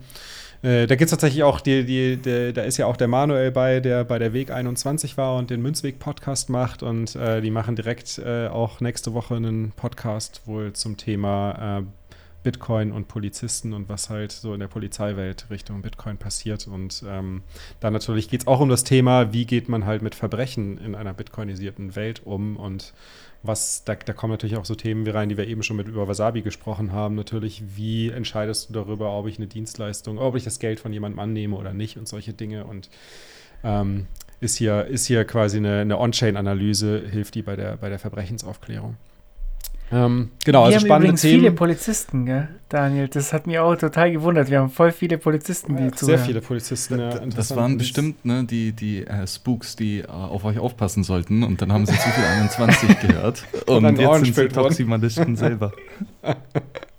[0.61, 3.52] Äh, da gibt es tatsächlich auch, die, die, die, da ist ja auch der Manuel
[3.52, 7.76] bei, der bei der Weg 21 war und den Münzweg-Podcast macht und äh, die machen
[7.76, 11.84] direkt äh, auch nächste Woche einen Podcast wohl zum Thema äh,
[12.44, 16.68] Bitcoin und Polizisten und was halt so in der Polizeiwelt Richtung Bitcoin passiert.
[16.68, 17.41] Und ähm,
[17.80, 20.95] da natürlich geht es auch um das Thema, wie geht man halt mit Verbrechen in
[20.95, 22.94] einer bitcoinisierten Welt um und
[23.44, 25.88] was, da, da kommen natürlich auch so Themen wie rein, die wir eben schon mit
[25.90, 27.15] über Wasabi gesprochen haben.
[27.15, 31.20] Natürlich, wie entscheidest du darüber, ob ich eine Dienstleistung, ob ich das Geld von jemandem
[31.20, 32.64] annehme oder nicht und solche Dinge.
[32.64, 32.90] Und
[33.65, 34.07] ähm,
[34.40, 38.95] ist, hier, ist hier quasi eine, eine On-Chain-Analyse, hilft die bei der, bei der Verbrechensaufklärung.
[39.91, 41.39] Ähm, genau, wir also haben spannende übrigens Themen.
[41.39, 43.07] viele Polizisten, gell, Daniel.
[43.07, 44.49] Das hat mich auch total gewundert.
[44.49, 46.26] Wir haben voll viele Polizisten, die Sehr zuhören.
[46.26, 46.99] viele Polizisten.
[46.99, 51.43] Ja, Das waren bestimmt ne, die, die äh, Spooks, die äh, auf euch aufpassen sollten
[51.43, 53.43] und dann haben sie zu viel 21 gehört.
[53.68, 54.47] Und, dann jetzt sind sie.
[54.47, 55.72] Toximalisten selber.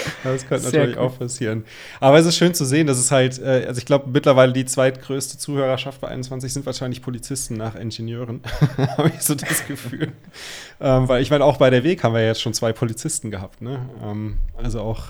[0.24, 1.02] Das könnte Sehr natürlich cool.
[1.06, 1.64] auch passieren.
[2.00, 4.64] Aber es ist schön zu sehen, dass es halt, äh, also ich glaube, mittlerweile die
[4.64, 8.40] zweitgrößte Zuhörerschaft bei 21 sind wahrscheinlich Polizisten nach Ingenieuren.
[8.96, 10.12] Habe ich so das Gefühl.
[10.80, 13.62] ähm, weil ich meine, auch bei der Weg haben wir jetzt schon zwei Polizisten gehabt.
[13.62, 13.80] Ne?
[14.02, 15.04] Ähm, also auch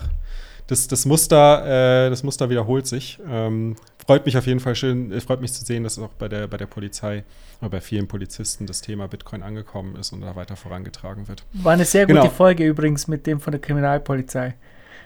[0.67, 3.19] das, das, Muster, äh, das Muster wiederholt sich.
[3.29, 6.27] Ähm, freut mich auf jeden Fall schön, äh, freut mich zu sehen, dass auch bei
[6.27, 7.23] der, bei der Polizei
[7.61, 11.45] oder bei vielen Polizisten das Thema Bitcoin angekommen ist und da weiter vorangetragen wird.
[11.53, 12.29] War eine sehr gute Genau.
[12.29, 14.55] Folge übrigens mit dem von der Kriminalpolizei.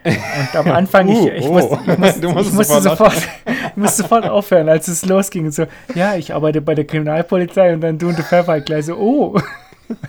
[0.03, 1.53] Und am Anfang, ich, Uh, ich, oh.
[1.53, 5.45] musste, ich, musste, Du ich, musste sofort ich musste sofort aufhören, als es losging.
[5.45, 5.65] Und so,
[5.95, 8.95] ja, ich arbeite bei der Kriminalpolizei und dann du und der Pfeffer halt gleich so,
[8.95, 9.39] oh.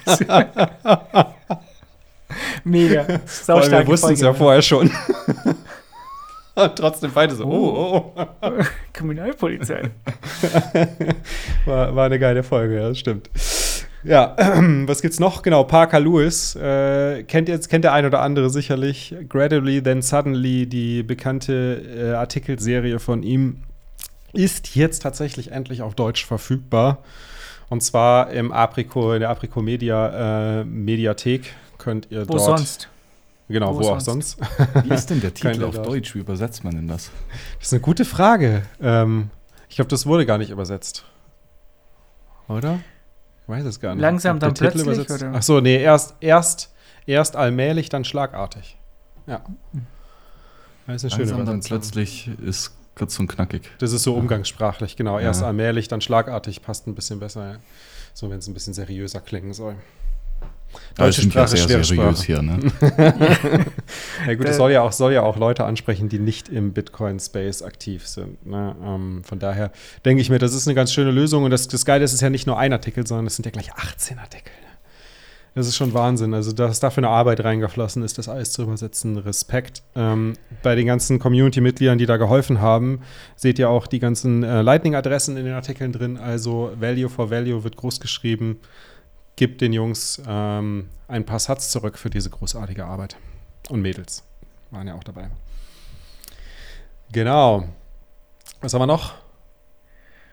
[2.64, 3.04] Mega.
[3.26, 4.90] Vor allem, wir wussten es ja vorher schon.
[6.58, 8.50] Und trotzdem beide so, oh, oh, oh.
[8.92, 9.90] Kriminalpolizei.
[11.66, 13.30] War, war eine geile Folge, ja, das stimmt.
[14.04, 14.36] Ja,
[14.86, 15.42] was gibt's noch?
[15.42, 16.54] Genau, Parker Lewis.
[16.54, 19.14] Äh, kennt, jetzt, kennt der ein oder andere sicherlich.
[19.28, 23.62] Gradually, then suddenly, die bekannte äh, Artikelserie von ihm,
[24.32, 26.98] ist jetzt tatsächlich endlich auf Deutsch verfügbar.
[27.68, 32.58] Und zwar im Aprico, in der Aprico Media äh, Mediathek könnt ihr Wo dort.
[32.58, 32.88] sonst?
[33.48, 34.38] Genau, Wo wo, auch sonst?
[34.38, 34.84] sonst.
[34.84, 35.80] Wie ist denn der Titel auf.
[35.82, 36.14] Deutsch?
[36.14, 37.10] Wie übersetzt man denn das?
[37.58, 38.62] Das ist eine gute Frage.
[38.80, 39.30] Ähm,
[39.68, 41.04] ich glaube, das wurde gar nicht übersetzt.
[42.48, 42.80] Oder?
[43.48, 44.02] Weiß es gar nicht.
[44.02, 45.32] Langsam dann plötzlich, oder?
[45.34, 46.74] Ach so, nee, erst, erst,
[47.06, 48.78] erst allmählich, dann schlagartig.
[49.26, 49.42] Ja.
[50.86, 53.70] Das ist eine Langsam dann plötzlich ist kurz und knackig.
[53.78, 55.18] Das ist so umgangssprachlich, genau.
[55.18, 55.48] Erst ja.
[55.48, 57.58] allmählich, dann schlagartig passt ein bisschen besser.
[58.14, 59.76] So, wenn es ein bisschen seriöser klingen soll.
[60.96, 62.58] Deutsche Sprache ja sehr seriös hier, ne?
[64.26, 67.62] ja gut, es soll ja, auch, soll ja auch Leute ansprechen, die nicht im Bitcoin-Space
[67.62, 68.44] aktiv sind.
[68.46, 68.74] Ne?
[68.84, 69.70] Ähm, von daher
[70.04, 71.44] denke ich mir, das ist eine ganz schöne Lösung.
[71.44, 73.46] Und das, das Geile ist, es ist ja nicht nur ein Artikel, sondern es sind
[73.46, 74.50] ja gleich 18 Artikel.
[74.62, 74.68] Ne?
[75.54, 76.34] Das ist schon Wahnsinn.
[76.34, 79.82] Also, dass dafür eine Arbeit reingeflossen ist, das alles zu übersetzen, Respekt.
[79.94, 83.00] Ähm, bei den ganzen Community-Mitgliedern, die da geholfen haben,
[83.36, 86.16] seht ihr auch die ganzen äh, Lightning-Adressen in den Artikeln drin.
[86.16, 88.58] Also, Value for Value wird groß geschrieben
[89.38, 93.16] gibt den Jungs ähm, ein paar Satz zurück für diese großartige Arbeit.
[93.68, 94.24] Und Mädels
[94.72, 95.30] waren ja auch dabei.
[97.12, 97.68] Genau.
[98.60, 99.14] Was haben wir noch?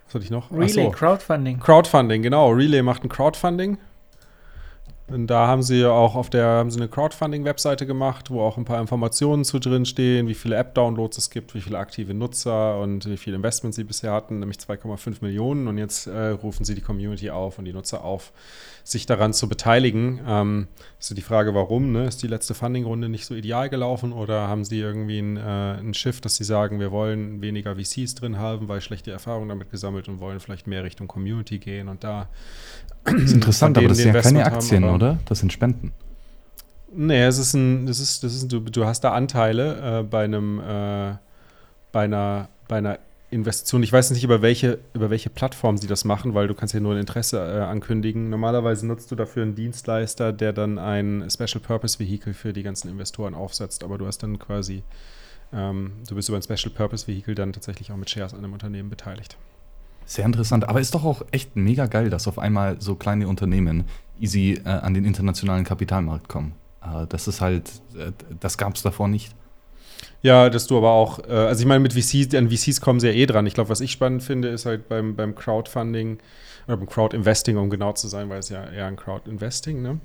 [0.08, 0.52] Was hatte ich noch?
[0.52, 0.90] Relay.
[0.90, 1.60] Crowdfunding.
[1.60, 2.50] Crowdfunding, genau.
[2.50, 3.78] Relay macht ein Crowdfunding.
[5.08, 8.66] Und da haben sie auch auf der haben sie eine Crowdfunding-Webseite gemacht, wo auch ein
[8.66, 13.06] paar Informationen zu drin stehen, wie viele App-Downloads es gibt, wie viele aktive Nutzer und
[13.06, 15.68] wie viele Investments sie bisher hatten, nämlich 2,5 Millionen.
[15.68, 18.34] Und jetzt äh, rufen sie die Community auf und die Nutzer auf,
[18.84, 20.22] sich daran zu beteiligen.
[20.28, 20.68] Ähm,
[21.00, 21.92] ist die Frage, warum?
[21.92, 22.08] Ne?
[22.08, 25.94] Ist die letzte Funding-Runde nicht so ideal gelaufen oder haben sie irgendwie ein, äh, ein
[25.94, 30.08] Schiff, dass sie sagen, wir wollen weniger VCs drin haben, weil schlechte Erfahrungen damit gesammelt
[30.08, 32.28] und wollen vielleicht mehr Richtung Community gehen und da
[33.06, 35.20] das ist interessant, aber das sind ja keine Aktien, haben, oder?
[35.26, 35.92] Das sind Spenden.
[36.92, 40.24] Nee, es ist ein, das ist, das ist, du, du hast da Anteile äh, bei
[40.24, 41.16] einem, äh,
[41.92, 43.00] bei einer, bei einer
[43.32, 43.84] Investition.
[43.84, 46.80] Ich weiß nicht, über welche, über welche Plattform sie das machen, weil du kannst ja
[46.80, 48.30] nur ein Interesse äh, ankündigen.
[48.30, 52.90] Normalerweise nutzt du dafür einen Dienstleister, der dann ein Special Purpose Vehicle für die ganzen
[52.90, 53.84] Investoren aufsetzt.
[53.84, 54.84] Aber du hast dann quasi,
[55.52, 58.54] ähm, du bist über ein Special Purpose Vehicle dann tatsächlich auch mit Shares an einem
[58.54, 59.38] Unternehmen beteiligt.
[60.06, 63.86] Sehr interessant, aber ist doch auch echt mega geil, dass auf einmal so kleine Unternehmen
[64.20, 66.54] easy äh, an den internationalen Kapitalmarkt kommen.
[66.82, 69.36] Äh, das ist halt, äh, das gab es davor nicht.
[70.22, 73.08] Ja, dass du aber auch, äh, also ich meine, mit VCs, an VCs kommen sie
[73.08, 73.46] ja eh dran.
[73.46, 76.20] Ich glaube, was ich spannend finde, ist halt beim, beim Crowdfunding
[76.68, 80.00] oder beim Crowdinvesting, um genau zu sein, weil es ja eher ein Crowdinvesting, ne?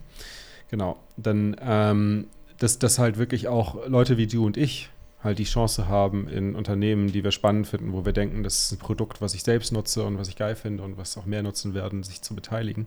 [0.70, 0.98] Genau.
[1.16, 2.26] Dann, ähm,
[2.58, 4.90] dass, dass halt wirklich auch Leute wie du und ich
[5.22, 8.72] halt die Chance haben, in Unternehmen, die wir spannend finden, wo wir denken, das ist
[8.72, 11.42] ein Produkt, was ich selbst nutze und was ich geil finde und was auch mehr
[11.42, 12.86] nutzen werden, sich zu beteiligen.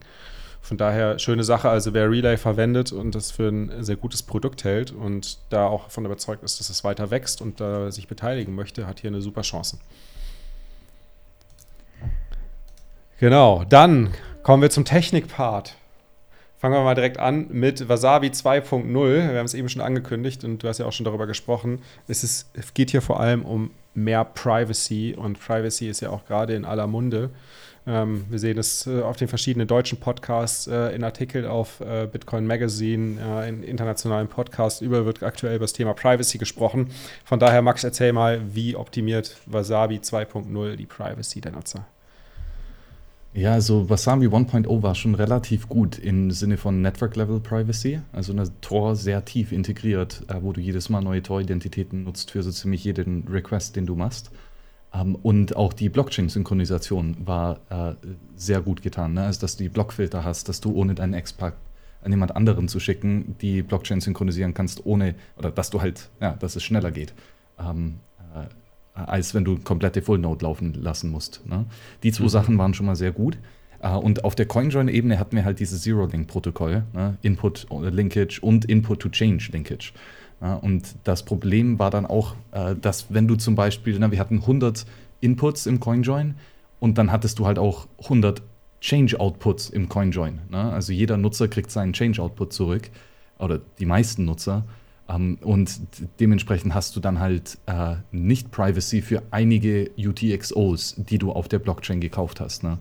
[0.62, 1.70] Von daher schöne Sache.
[1.70, 5.86] Also wer Relay verwendet und das für ein sehr gutes Produkt hält und da auch
[5.86, 9.22] davon überzeugt ist, dass es weiter wächst und da sich beteiligen möchte, hat hier eine
[9.22, 9.78] super Chance.
[13.20, 15.76] Genau, dann kommen wir zum Technik-Part.
[16.64, 18.86] Fangen wir mal direkt an mit Wasabi 2.0.
[18.94, 21.82] Wir haben es eben schon angekündigt und du hast ja auch schon darüber gesprochen.
[22.08, 26.26] Es, ist, es geht hier vor allem um mehr Privacy und Privacy ist ja auch
[26.26, 27.32] gerade in aller Munde.
[27.86, 32.08] Ähm, wir sehen es äh, auf den verschiedenen deutschen Podcasts, äh, in Artikeln auf äh,
[32.10, 34.80] Bitcoin Magazine, äh, in internationalen Podcasts.
[34.80, 36.92] Überall wird aktuell über das Thema Privacy gesprochen.
[37.26, 41.86] Von daher, Max, erzähl mal, wie optimiert Wasabi 2.0 die Privacy der Nutzer?
[43.36, 48.00] Ja, also Wasabi 1.0 war schon relativ gut im Sinne von Network-Level Privacy.
[48.12, 52.44] Also eine Tor sehr tief integriert, äh, wo du jedes Mal neue Tor-Identitäten nutzt für
[52.44, 54.30] so ziemlich jeden Request, den du machst.
[54.94, 57.96] Ähm, und auch die Blockchain-Synchronisation war äh,
[58.36, 59.16] sehr gut getan.
[59.16, 59.24] Ne?
[59.24, 61.56] Also, dass du die Blockfilter hast, dass du ohne deinen Ex-Pack
[62.04, 66.34] an jemand anderen zu schicken, die Blockchain synchronisieren kannst, ohne, oder dass du halt, ja,
[66.34, 67.16] dass es schneller geht.
[67.60, 67.96] Ähm,
[68.36, 68.46] äh,
[68.94, 71.42] als wenn du komplette Full Node laufen lassen musst.
[71.46, 71.66] Ne?
[72.04, 72.30] Die zwei mhm.
[72.30, 73.38] Sachen waren schon mal sehr gut.
[73.86, 77.18] Uh, und auf der CoinJoin-Ebene hatten wir halt dieses Zero-Link-Protokoll, ne?
[77.22, 79.92] Input-Linkage und Input-to-Change-Linkage.
[80.40, 84.20] Ja, und das Problem war dann auch, äh, dass wenn du zum Beispiel, na, wir
[84.20, 84.86] hatten 100
[85.20, 86.36] Inputs im CoinJoin
[86.80, 88.42] und dann hattest du halt auch 100
[88.82, 90.40] Change-Outputs im CoinJoin.
[90.50, 90.72] Ne?
[90.72, 92.90] Also jeder Nutzer kriegt seinen Change-Output zurück
[93.40, 94.66] oder die meisten Nutzer.
[95.10, 95.82] Ähm, und
[96.20, 101.60] dementsprechend hast du dann halt äh, nicht Privacy für einige UTXOs, die du auf der
[101.60, 102.64] Blockchain gekauft hast.
[102.64, 102.78] Ne?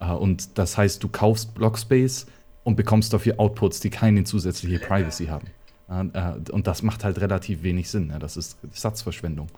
[0.00, 2.26] Äh, und das heißt, du kaufst Blockspace
[2.62, 5.48] und bekommst dafür Outputs, die keine zusätzliche Privacy haben.
[5.88, 8.08] Äh, und das macht halt relativ wenig Sinn.
[8.08, 8.18] Ne?
[8.18, 9.48] Das ist Satzverschwendung.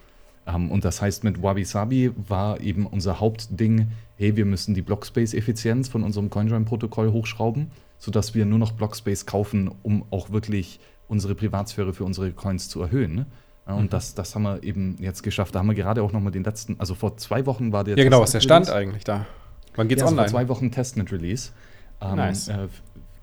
[0.46, 4.82] Ähm, und das heißt, mit Wabi Sabi war eben unser Hauptding, hey, wir müssen die
[4.82, 11.34] Blockspace-Effizienz von unserem CoinJoin-Protokoll hochschrauben, sodass wir nur noch Blockspace kaufen, um auch wirklich unsere
[11.34, 13.14] Privatsphäre für unsere Coins zu erhöhen.
[13.14, 13.26] Ne?
[13.66, 13.90] Und mhm.
[13.90, 15.54] das, das haben wir eben jetzt geschafft.
[15.54, 17.96] Da haben wir gerade auch nochmal den letzten, also vor zwei Wochen war der.
[17.96, 19.26] Ja, genau, was der Stand eigentlich da?
[19.74, 20.22] Wann geht's ja, online?
[20.22, 21.50] Also vor zwei Wochen Testnet Release.
[22.00, 22.48] Ähm, nice.
[22.48, 22.68] Äh,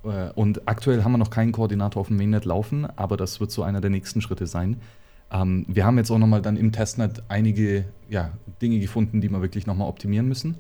[0.04, 3.52] äh, und aktuell haben wir noch keinen Koordinator auf dem Mainnet laufen, aber das wird
[3.52, 4.82] so einer der nächsten Schritte sein.
[5.32, 8.32] Ähm, wir haben jetzt auch nochmal dann im Testnet einige ja,
[8.62, 10.58] Dinge gefunden, die wir wirklich nochmal optimieren müssen.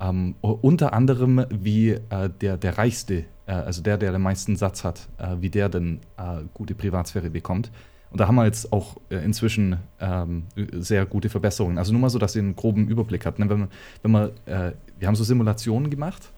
[0.00, 5.08] Ähm, unter anderem, wie äh, der, der Reichste, also der, der den meisten Satz hat,
[5.18, 7.70] äh, wie der denn äh, gute Privatsphäre bekommt.
[8.10, 11.78] Und da haben wir jetzt auch äh, inzwischen ähm, sehr gute Verbesserungen.
[11.78, 13.38] Also nur mal so, dass ihr einen groben Überblick habt.
[13.38, 13.48] Ne?
[13.48, 13.68] Wenn man,
[14.02, 16.30] wenn man, äh, wir haben so Simulationen gemacht,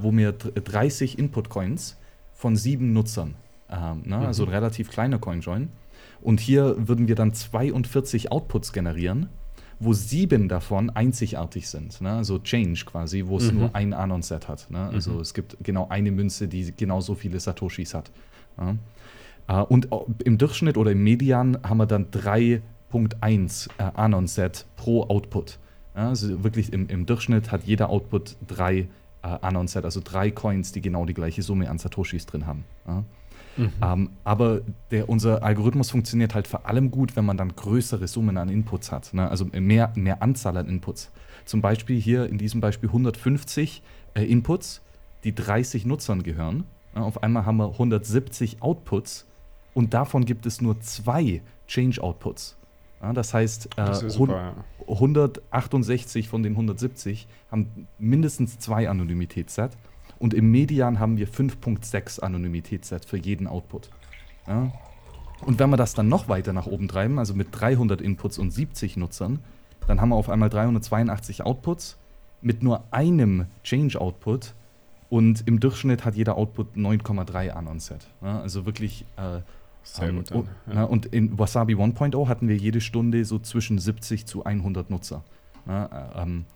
[0.00, 1.98] wo wir 30 Input-Coins
[2.32, 3.34] von sieben Nutzern,
[3.68, 4.16] ähm, ne?
[4.16, 4.24] Mhm.
[4.24, 5.68] also ein relativ kleiner Coin-Join.
[6.22, 9.28] Und hier würden wir dann 42 Outputs generieren
[9.84, 12.00] wo sieben davon einzigartig sind.
[12.00, 12.12] Ne?
[12.12, 13.58] Also Change quasi, wo es mhm.
[13.58, 14.70] nur ein Anon-Set hat.
[14.70, 14.90] Ne?
[14.92, 15.20] Also mhm.
[15.20, 18.10] es gibt genau eine Münze, die genauso viele Satoshis hat.
[19.46, 19.88] Uh, und
[20.24, 25.58] im Durchschnitt oder im Median haben wir dann 3.1 äh, Anon-Set pro Output.
[25.92, 28.86] Also wirklich im, im, Durchschnitt hat jeder Output drei äh,
[29.22, 32.64] Anon-Set, also drei Coins, die genau die gleiche Summe an Satoshis drin haben.
[33.56, 33.64] Ja?
[33.64, 33.72] Mhm.
[33.82, 34.60] Ähm, aber
[34.90, 38.92] der, unser Algorithmus funktioniert halt vor allem gut, wenn man dann größere Summen an Inputs
[38.92, 39.12] hat.
[39.14, 39.28] Ne?
[39.28, 41.10] Also mehr, mehr Anzahl an Inputs.
[41.44, 43.82] Zum Beispiel hier in diesem Beispiel 150
[44.14, 44.80] äh, Inputs,
[45.24, 46.64] die 30 Nutzern gehören.
[46.94, 49.26] Ja, auf einmal haben wir 170 Outputs
[49.74, 52.56] und davon gibt es nur zwei Change-Outputs.
[53.02, 54.54] Ja, das heißt, äh, das super,
[54.88, 59.76] 168 von den 170 haben mindestens zwei Anonymitätsset.
[60.24, 63.90] Und im Median haben wir 5.6 Anonymitätsset für jeden Output.
[64.46, 64.72] Ja?
[65.42, 68.50] Und wenn wir das dann noch weiter nach oben treiben, also mit 300 Inputs und
[68.50, 69.40] 70 Nutzern,
[69.86, 71.98] dann haben wir auf einmal 382 Outputs
[72.40, 74.54] mit nur einem Change-Output
[75.10, 78.06] und im Durchschnitt hat jeder Output 9,3 Anon-Set.
[78.22, 78.40] Ja?
[78.40, 79.04] Also wirklich.
[79.18, 79.40] Äh,
[79.82, 80.30] Sehr ähm, gut.
[80.30, 80.84] Dann, ja.
[80.84, 85.22] Und in Wasabi 1.0 hatten wir jede Stunde so zwischen 70 zu 100 Nutzer.
[85.66, 86.46] Ja, ähm,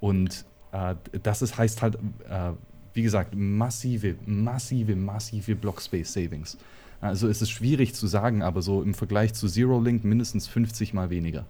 [0.00, 1.96] und äh, das ist, heißt halt,
[2.30, 2.52] äh,
[2.98, 6.58] wie gesagt, massive, massive, massive Blockspace Savings.
[7.00, 10.94] Also es ist schwierig zu sagen, aber so im Vergleich zu Zero Link mindestens 50
[10.94, 11.46] mal weniger.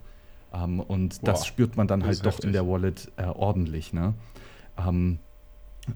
[0.53, 2.45] Ähm, und Boah, das spürt man dann halt doch heftig.
[2.45, 3.95] in der Wallet äh, ordentlich.
[3.95, 4.13] Ne?
[4.77, 5.21] Ähm,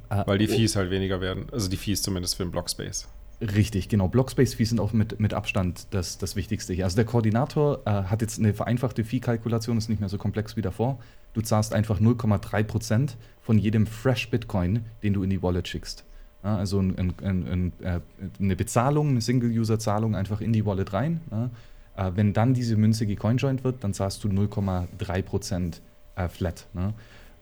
[0.09, 0.55] äh, Weil die oh.
[0.55, 1.49] Fees halt weniger werden.
[1.53, 3.09] Also die Fees zumindest für den Blockspace.
[3.43, 4.07] Richtig, genau.
[4.07, 6.85] Blockspace-Fees sind auch mit, mit Abstand das, das Wichtigste hier.
[6.85, 10.63] Also der Koordinator äh, hat jetzt eine vereinfachte Fee-Kalkulation, ist nicht mehr so komplex wie
[10.63, 11.01] davor.
[11.33, 16.05] Du zahlst einfach 0,3% von jedem Fresh Bitcoin, den du in die Wallet schickst.
[16.45, 18.01] Ja, also ein, ein, ein, äh,
[18.39, 21.21] eine Bezahlung, eine Single-User-Zahlung einfach in die Wallet rein.
[21.33, 21.51] Ja.
[21.97, 25.81] Äh, wenn dann diese Münze gecoinjoint wird, dann zahlst du 0,3%
[26.15, 26.69] äh, flat.
[26.75, 26.95] Ne?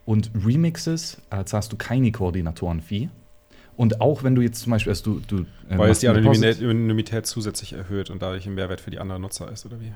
[0.05, 3.09] Und Remixes äh, zahlst du keine Koordinatoren-Fee.
[3.81, 5.37] Und auch wenn du jetzt zum Beispiel, also du, du
[5.67, 9.23] äh, weil es die Anonymität, Anonymität, zusätzlich erhöht und dadurch ein Mehrwert für die anderen
[9.23, 9.91] Nutzer ist, oder wie?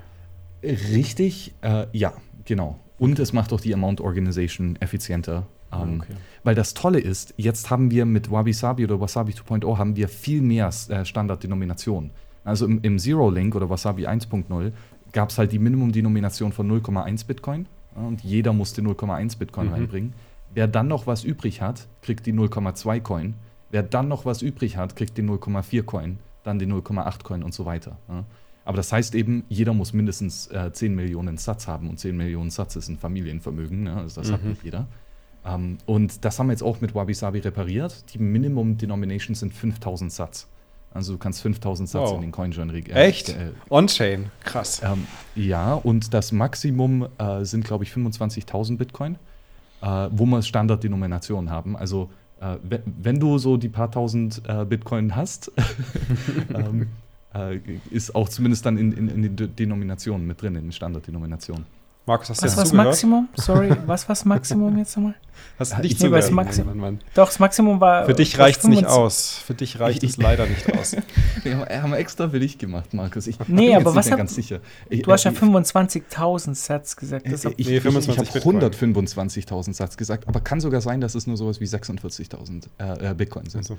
[0.67, 2.13] Richtig, äh, ja,
[2.45, 2.79] genau.
[2.97, 5.45] Und es macht auch die Amount Organization effizienter.
[5.71, 6.13] Ähm, okay.
[6.43, 10.09] Weil das Tolle ist, jetzt haben wir mit Wabi Sabi oder Wasabi 2.0 haben wir
[10.09, 12.09] viel mehr äh, Standarddenominationen.
[12.43, 14.71] Also im, im Zero Link oder Wasabi 1.0
[15.11, 19.73] gab es halt die Minimumdenomination von 0,1 Bitcoin ja, und jeder musste 0,1 Bitcoin mhm.
[19.73, 20.13] reinbringen.
[20.55, 23.35] Wer dann noch was übrig hat, kriegt die 0,2 Coin.
[23.71, 27.53] Wer dann noch was übrig hat, kriegt den 0,4 Coin, dann den 0,8 Coin und
[27.53, 27.97] so weiter.
[28.07, 28.23] Ja.
[28.63, 32.49] Aber das heißt eben, jeder muss mindestens äh, 10 Millionen Satz haben und 10 Millionen
[32.49, 33.97] Satz ist ein Familienvermögen, ne?
[33.97, 34.33] also das mhm.
[34.33, 34.87] hat nicht jeder.
[35.45, 38.03] Ähm, und das haben wir jetzt auch mit Wabi Sabi repariert.
[38.13, 40.47] Die Minimum Denominations sind 5000 Satz.
[40.95, 42.15] Also du kannst 5000 Satz wow.
[42.15, 43.29] in den CoinJoin äh, Echt?
[43.29, 44.31] Äh, On-Chain?
[44.43, 44.81] Krass.
[44.83, 45.05] Ähm,
[45.35, 49.17] ja, und das Maximum äh, sind, glaube ich, 25.000 Bitcoin,
[49.81, 51.75] äh, wo wir Standarddenominationen haben.
[51.75, 52.09] Also
[52.39, 52.57] äh,
[53.01, 55.51] wenn du so die paar tausend äh, Bitcoin hast,
[56.53, 56.87] ähm,
[57.33, 57.59] äh,
[57.91, 61.65] ist auch zumindest dann in, in, in den Denominationen mit drin, in den Standarddenominationen.
[62.05, 63.29] Markus, hast du was das Maximum?
[63.35, 65.15] Sorry, was war das Maximum jetzt nochmal?
[65.57, 66.31] Hast du nicht nee, zugehört?
[66.31, 66.99] Maximum, Mann, Mann.
[67.13, 68.05] Doch, das Maximum war.
[68.05, 69.41] Für dich reicht es nicht aus.
[69.45, 70.95] Für dich reicht es leider nicht aus.
[71.43, 73.27] nee, haben wir extra für dich gemacht, Markus.
[73.27, 74.59] Ich nee, bin aber was hab, ganz sicher.
[74.89, 77.25] Ich, du hast ja 25.000 Satz gesagt.
[77.31, 81.25] Das ich nee, ich, ich habe 125.000 Satz gesagt, aber kann sogar sein, dass es
[81.25, 83.61] nur sowas wie 46.000 äh, äh, Bitcoin sind.
[83.61, 83.77] Also.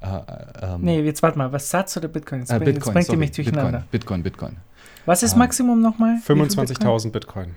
[0.00, 0.20] Äh,
[0.62, 2.40] ähm, nee, jetzt warte mal, was Satz oder Bitcoin?
[2.40, 3.84] Jetzt, äh, Bitcoin, jetzt bringt ihr mich durcheinander.
[3.90, 4.52] Bitcoin, Bitcoin.
[4.52, 4.75] Bitcoin.
[5.06, 6.18] Was ist ähm, Maximum nochmal?
[6.26, 7.54] 25.000 Bitcoin.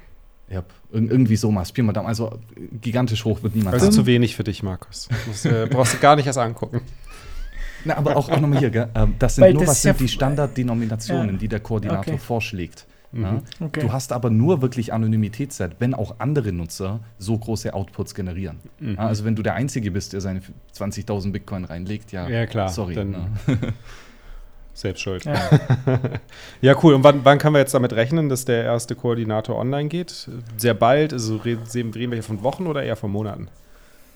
[0.49, 1.63] Ja, irgendwie so mal.
[1.63, 2.07] Pi mal Daumen.
[2.07, 2.39] Also
[2.81, 5.07] gigantisch hoch wird niemand Das ist zu wenig für dich, Markus.
[5.27, 6.81] Das äh, brauchst du gar nicht erst angucken.
[7.85, 8.89] Na, aber auch, auch nochmal hier, gell?
[8.95, 11.37] Ähm, das sind Weil nur das was sind ja die Standarddenominationen, ja.
[11.37, 12.17] die der Koordinator okay.
[12.17, 12.85] vorschlägt.
[13.11, 13.41] Mhm.
[13.59, 13.79] Okay.
[13.79, 18.59] Du hast aber nur wirklich Anonymitätszeit, wenn auch andere Nutzer so große Outputs generieren.
[18.79, 18.99] Mhm.
[18.99, 20.41] Also wenn du der Einzige bist, der seine
[20.77, 22.95] 20.000 Bitcoin reinlegt, ja, ja klar, sorry.
[22.95, 23.27] Dann, ne?
[24.79, 25.25] Selbst schuld.
[25.25, 25.49] Ja.
[26.61, 26.93] ja, cool.
[26.93, 30.29] Und wann, wann können wir jetzt damit rechnen, dass der erste Koordinator online geht?
[30.55, 31.11] Sehr bald?
[31.11, 33.49] Also reden, reden wir hier von Wochen oder eher von Monaten?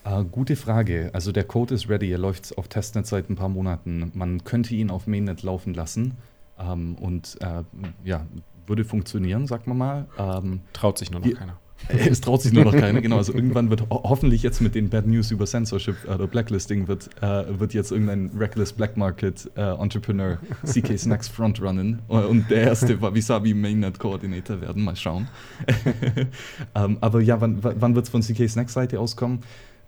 [0.06, 1.10] Uh, gute Frage.
[1.12, 2.10] Also der Code ist ready.
[2.10, 4.10] Er läuft auf Testnet seit ein paar Monaten.
[4.14, 6.16] Man könnte ihn auf Mainnet laufen lassen.
[6.56, 7.64] Um, ähm, und uh,
[8.02, 8.26] ja,
[8.66, 10.06] würde funktionieren, sagt man mal.
[10.16, 11.58] Um, Traut sich nur noch die, keiner.
[12.10, 13.16] Es traut sich nur noch keiner, genau.
[13.16, 17.10] Also irgendwann wird ho hoffentlich jetzt mit den Bad News über Censorship oder Blacklisting wird,
[17.22, 23.00] äh, wird jetzt irgendein Reckless Black Market äh, Entrepreneur CK Snacks frontrunnen und der erste
[23.00, 24.84] Wabi-Sabi Mainnet Coordinator werden.
[24.84, 25.28] Mal schauen.
[26.74, 29.40] ähm, aber ja, wann, wann wird es von CK Snacks Seite auskommen?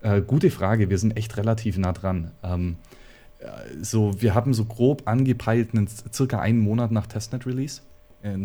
[0.02, 0.90] Äh, gute Frage.
[0.90, 2.31] Wir sind echt relativ nah dran.
[2.43, 2.77] Ähm,
[3.39, 3.47] äh,
[3.82, 7.82] so, wir haben so grob angepeilt, einen, circa einen Monat nach Testnet Release.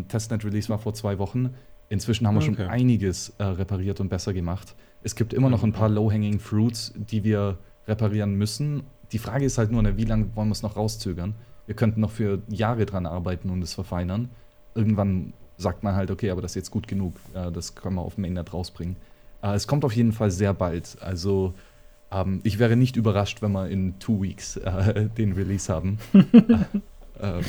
[0.06, 1.54] Testnet Release war vor zwei Wochen
[1.92, 2.54] Inzwischen haben wir okay.
[2.56, 4.74] schon einiges äh, repariert und besser gemacht.
[5.02, 8.84] Es gibt immer noch ein paar Low-Hanging Fruits, die wir reparieren müssen.
[9.12, 11.34] Die Frage ist halt nur, ne, wie lange wollen wir es noch rauszögern?
[11.66, 14.30] Wir könnten noch für Jahre dran arbeiten und es verfeinern.
[14.74, 17.12] Irgendwann sagt man halt, okay, aber das ist jetzt gut genug.
[17.34, 18.96] Äh, das können wir auf dem Mainnet rausbringen.
[19.42, 20.96] Äh, es kommt auf jeden Fall sehr bald.
[21.02, 21.52] Also
[22.10, 25.98] ähm, ich wäre nicht überrascht, wenn wir in two weeks äh, den Release haben.
[27.20, 27.44] ähm,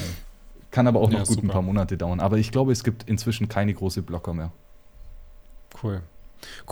[0.74, 1.48] kann aber auch noch ja, gut super.
[1.48, 2.20] ein paar Monate dauern.
[2.20, 4.52] Aber ich glaube, es gibt inzwischen keine große Blocker mehr.
[5.82, 6.02] Cool.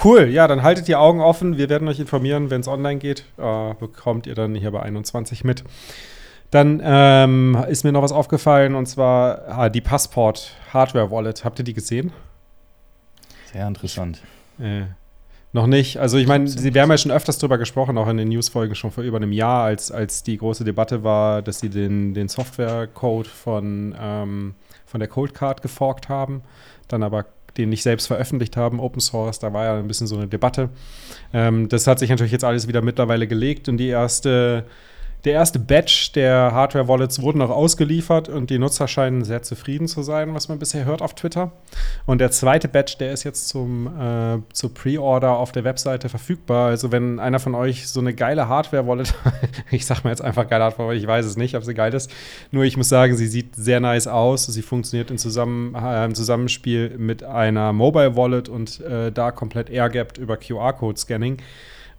[0.04, 1.58] Cool, ja, dann haltet die Augen offen.
[1.58, 3.26] Wir werden euch informieren, wenn es online geht.
[3.38, 5.64] Äh, bekommt ihr dann hier bei 21 mit.
[6.50, 11.46] Dann ähm, ist mir noch was aufgefallen und zwar ah, die Passport Hardware Wallet.
[11.46, 12.12] Habt ihr die gesehen?
[13.54, 14.22] Sehr interessant.
[14.60, 14.86] Äh,
[15.54, 15.98] noch nicht.
[15.98, 18.92] Also ich meine, wir haben ja schon öfters drüber gesprochen, auch in den Newsfolgen schon
[18.92, 23.28] vor über einem Jahr, als, als die große Debatte war, dass sie den, den Software-Code
[23.28, 24.56] von, ähm,
[24.86, 26.42] von der Cold Card geforkt haben,
[26.88, 27.26] dann aber
[27.58, 30.70] den nicht selbst veröffentlicht haben, Open Source, da war ja ein bisschen so eine Debatte.
[31.34, 34.66] Ähm, das hat sich natürlich jetzt alles wieder mittlerweile gelegt und die erste
[35.24, 40.02] der erste Batch der Hardware-Wallets wurden noch ausgeliefert und die Nutzer scheinen sehr zufrieden zu
[40.02, 41.52] sein, was man bisher hört auf Twitter.
[42.08, 46.70] Und der zweite Batch, der ist jetzt zum, äh, zur Pre-Order auf der Webseite verfügbar.
[46.70, 49.14] Also wenn einer von euch so eine geile Hardware-Wallet,
[49.72, 52.12] ich sag mal jetzt einfach geile Hardware, ich weiß es nicht, ob sie geil ist.
[52.50, 54.48] Nur ich muss sagen, sie sieht sehr nice aus.
[54.48, 60.18] Sie funktioniert in Zusammen, äh, im Zusammenspiel mit einer Mobile-Wallet und äh, da komplett air-gapped
[60.18, 61.38] über QR-Code-Scanning.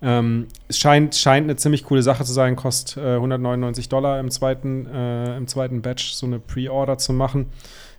[0.03, 4.31] Ähm, es scheint, scheint eine ziemlich coole Sache zu sein, kostet äh, 199 Dollar im
[4.31, 7.47] zweiten, äh, im zweiten Batch so eine Pre-Order zu machen.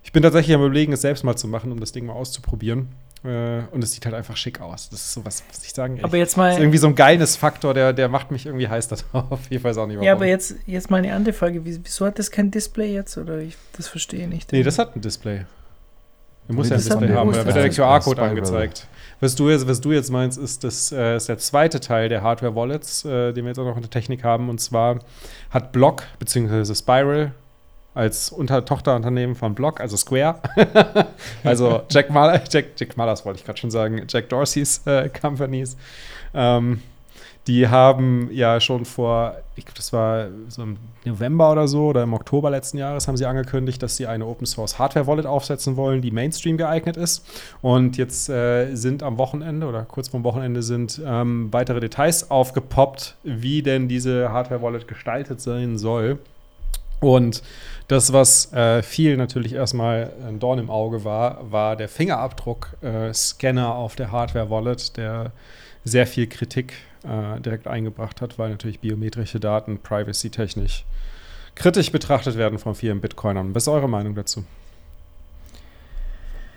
[0.02, 2.88] Ich bin tatsächlich am überlegen, es selbst mal zu machen, um das Ding mal auszuprobieren.
[3.24, 4.90] Äh, und es sieht halt einfach schick aus.
[4.90, 6.52] Das ist so was, was ich sagen Aber jetzt mal.
[6.52, 9.40] ist irgendwie so ein geiles Faktor, der, der macht mich irgendwie heiß darauf.
[9.48, 10.06] Ich weiß auch nicht warum.
[10.06, 11.64] Ja, aber jetzt, jetzt mal eine andere Frage.
[11.64, 13.16] Wieso hat das kein Display jetzt?
[13.16, 14.52] Oder ich das verstehe nicht.
[14.52, 15.46] Nee, das hat ein Display.
[16.48, 18.86] Du musst ja ein Display haben, da wird der QR-Code angezeigt.
[19.20, 22.22] Was du, jetzt, was du jetzt meinst, ist, das äh, ist der zweite Teil der
[22.22, 24.50] Hardware-Wallets, äh, den wir jetzt auch noch in der Technik haben.
[24.50, 24.98] Und zwar
[25.50, 26.74] hat Block bzw.
[26.74, 27.32] Spiral
[27.94, 30.40] als Unter Tochterunternehmen von Block, also Square,
[31.44, 35.76] also Jack, Mal Jack, Jack Mallers wollte ich gerade schon sagen, Jack Dorseys äh, Companies,
[36.34, 36.82] ähm,
[37.46, 42.02] die haben ja schon vor, ich glaube, das war so im November oder so oder
[42.02, 45.76] im Oktober letzten Jahres, haben sie angekündigt, dass sie eine Open Source Hardware Wallet aufsetzen
[45.76, 47.26] wollen, die Mainstream geeignet ist.
[47.60, 53.16] Und jetzt äh, sind am Wochenende oder kurz vorm Wochenende sind ähm, weitere Details aufgepoppt,
[53.24, 56.18] wie denn diese Hardware Wallet gestaltet sein soll.
[57.00, 57.42] Und
[57.88, 63.72] das, was äh, viel natürlich erstmal ein Dorn im Auge war, war der Fingerabdruck-Scanner äh,
[63.72, 65.32] auf der Hardware Wallet, der
[65.84, 66.72] sehr viel Kritik
[67.04, 70.84] äh, direkt eingebracht hat, weil natürlich biometrische Daten privacy-technisch
[71.54, 73.54] kritisch betrachtet werden von vielen Bitcoinern.
[73.54, 74.44] Was ist eure Meinung dazu?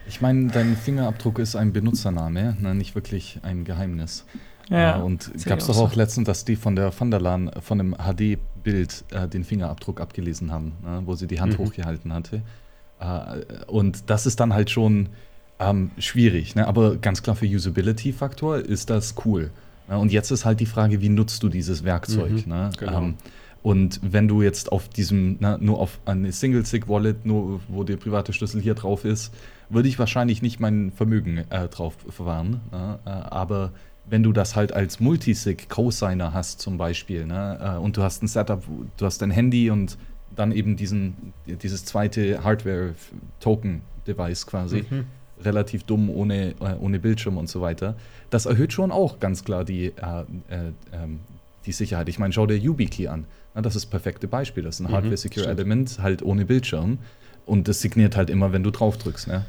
[0.07, 2.75] Ich meine, dein Fingerabdruck ist ein Benutzername, ne?
[2.75, 4.25] nicht wirklich ein Geheimnis.
[4.69, 7.51] Ja, äh, und gab es doch auch letztens, dass die von der Van der Laan
[7.61, 11.01] von einem HD-Bild äh, den Fingerabdruck abgelesen haben, ne?
[11.05, 11.65] wo sie die Hand mhm.
[11.65, 12.41] hochgehalten hatte.
[12.99, 15.09] Äh, und das ist dann halt schon
[15.59, 16.67] ähm, schwierig, ne?
[16.67, 19.51] aber ganz klar für Usability-Faktor ist das cool.
[19.87, 19.97] Ne?
[19.97, 22.45] Und jetzt ist halt die Frage, wie nutzt du dieses Werkzeug?
[22.45, 22.69] Mhm, ne?
[22.77, 22.99] genau.
[22.99, 23.15] ähm,
[23.63, 28.31] und wenn du jetzt auf diesem, na, nur auf eine Single-Sig-Wallet, nur wo der private
[28.31, 29.33] Schlüssel hier drauf ist,
[29.69, 32.61] würde ich wahrscheinlich nicht mein Vermögen äh, drauf verwahren.
[32.71, 32.99] Ne?
[33.05, 33.71] Äh, aber
[34.09, 37.75] wenn du das halt als Multisig Co-Signer hast zum Beispiel, ne?
[37.75, 38.63] Äh, und du hast ein Setup,
[38.95, 39.97] du hast dein Handy und
[40.33, 45.07] dann eben diesen, dieses zweite Hardware-Token-Device quasi, mhm
[45.43, 47.95] relativ dumm ohne, äh, ohne Bildschirm und so weiter.
[48.29, 51.19] Das erhöht schon auch ganz klar die, äh, äh, ähm,
[51.65, 52.09] die Sicherheit.
[52.09, 53.25] Ich meine, schau dir YubiKey an.
[53.53, 54.63] Na, das ist das perfekte Beispiel.
[54.63, 56.99] Das ist ein mhm, Hardware-Secure-Element, halt ohne Bildschirm.
[57.45, 59.27] Und das signiert halt immer, wenn du drauf drückst.
[59.27, 59.45] Ne?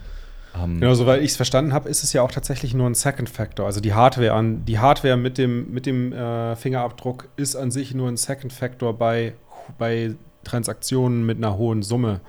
[0.55, 3.29] Um, genau, soweit ich es verstanden habe, ist es ja auch tatsächlich nur ein Second
[3.29, 3.67] Factor.
[3.67, 7.95] Also die Hardware an, die Hardware mit dem, mit dem äh, Fingerabdruck ist an sich
[7.95, 9.35] nur ein Second Factor bei,
[9.79, 12.21] bei Transaktionen mit einer hohen Summe.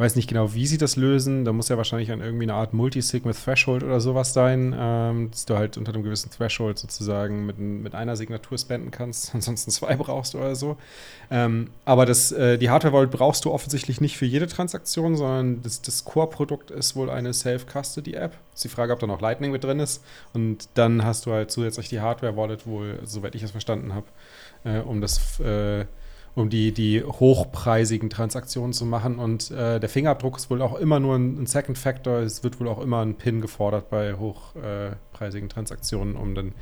[0.00, 1.44] Weiß nicht genau, wie sie das lösen.
[1.44, 5.30] Da muss ja wahrscheinlich an irgendwie eine Art Multisig mit Threshold oder sowas sein, ähm,
[5.30, 9.70] dass du halt unter einem gewissen Threshold sozusagen mit, mit einer Signatur spenden kannst, ansonsten
[9.70, 10.78] zwei brauchst oder so.
[11.30, 15.82] Ähm, aber das, äh, die Hardware-Wallet brauchst du offensichtlich nicht für jede Transaktion, sondern das,
[15.82, 18.34] das Core-Produkt ist wohl eine Self-Custody-App.
[18.54, 20.02] Ist die Frage, ob da noch Lightning mit drin ist.
[20.32, 24.06] Und dann hast du halt zusätzlich die Hardware-Wallet wohl, soweit ich es verstanden habe,
[24.64, 25.84] äh, um das äh,
[26.34, 29.18] um die, die hochpreisigen Transaktionen zu machen.
[29.18, 32.18] Und äh, der Fingerabdruck ist wohl auch immer nur ein, ein, Second Factor.
[32.18, 36.52] Es wird wohl auch immer ein PIN gefordert bei hochpreisigen äh, Transaktionen, um dann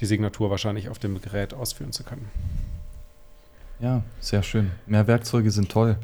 [0.00, 2.28] die Signatur wahrscheinlich auf dem Gerät ausführen zu können.
[3.80, 4.70] Ja, sehr schön.
[4.86, 5.96] Mehr Werkzeuge sind toll.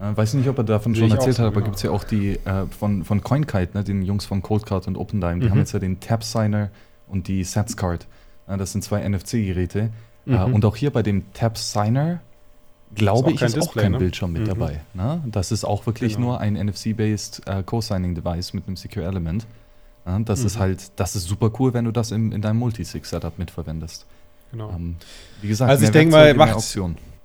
[0.00, 1.66] Äh, weiß nicht, ob er davon schon erzählt so, hat, aber genau.
[1.66, 4.96] gibt es ja auch die äh, von, von CoinKite, ne, den Jungs von Codecard und
[4.96, 5.50] OpenDime, die mhm.
[5.50, 6.70] haben jetzt ja den Tap Signer
[7.08, 8.06] und die SatsCard.
[8.46, 9.90] Äh, das sind zwei NFC-Geräte.
[10.26, 10.54] Äh, mhm.
[10.54, 12.20] und auch hier bei dem Tap Signer
[12.96, 13.98] glaube ich, ist Display, auch kein ne?
[13.98, 14.46] Bildschirm mit mhm.
[14.46, 14.80] dabei.
[14.94, 15.22] Ne?
[15.26, 16.28] Das ist auch wirklich genau.
[16.28, 19.46] nur ein NFC-based äh, Co-Signing-Device mit einem Secure Element.
[20.04, 20.46] Ja, das mhm.
[20.46, 24.06] ist halt, das ist super cool, wenn du das im, in deinem Multisig-Setup mitverwendest.
[24.52, 24.70] Genau.
[24.70, 24.96] Ähm,
[25.40, 26.60] wie gesagt, also ich denke mal, macht,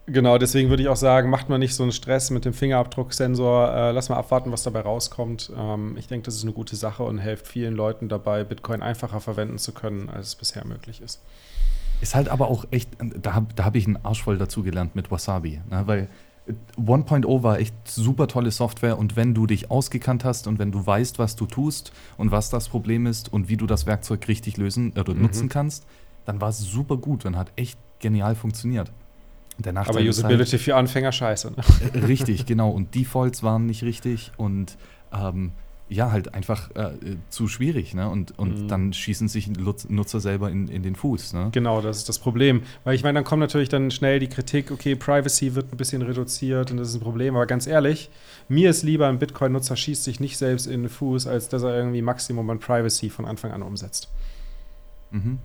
[0.08, 3.74] Genau, deswegen würde ich auch sagen, macht man nicht so einen Stress mit dem Fingerabdrucksensor.
[3.74, 5.52] Äh, lass mal abwarten, was dabei rauskommt.
[5.56, 9.22] Ähm, ich denke, das ist eine gute Sache und hilft vielen Leuten dabei, Bitcoin einfacher
[9.22, 11.22] verwenden zu können, als es bisher möglich ist.
[12.02, 12.90] Ist halt aber auch echt,
[13.22, 15.62] da habe da hab ich einen Arsch voll dazugelernt mit Wasabi.
[15.70, 15.84] Ne?
[15.86, 16.08] Weil
[16.78, 20.86] 1.0 war echt super tolle Software und wenn du dich ausgekannt hast und wenn du
[20.86, 24.58] weißt, was du tust und was das Problem ist und wie du das Werkzeug richtig
[24.58, 25.22] lösen oder mhm.
[25.22, 25.86] nutzen kannst,
[26.26, 28.92] dann war es super gut und hat echt genial funktioniert.
[29.90, 31.52] aber Usability halt, für Anfänger scheiße.
[31.52, 32.08] Ne?
[32.08, 32.72] Richtig, genau.
[32.72, 34.78] Und Defaults waren nicht richtig und
[35.14, 35.52] ähm,
[35.92, 38.10] ja, halt einfach äh, zu schwierig, ne?
[38.10, 38.68] Und, und mhm.
[38.70, 39.50] dann schießen sich
[39.90, 41.50] Nutzer selber in, in den Fuß, ne?
[41.52, 42.62] Genau, das ist das Problem.
[42.86, 46.02] Weil ich meine, dann kommt natürlich dann schnell die Kritik, okay, Privacy wird ein bisschen
[46.02, 47.36] reduziert und das ist ein Problem.
[47.36, 48.10] Aber ganz ehrlich,
[48.48, 51.76] mir ist lieber, ein Bitcoin-Nutzer schießt sich nicht selbst in den Fuß, als dass er
[51.76, 54.08] irgendwie Maximum an Privacy von Anfang an umsetzt.
[55.12, 55.40] Mhm.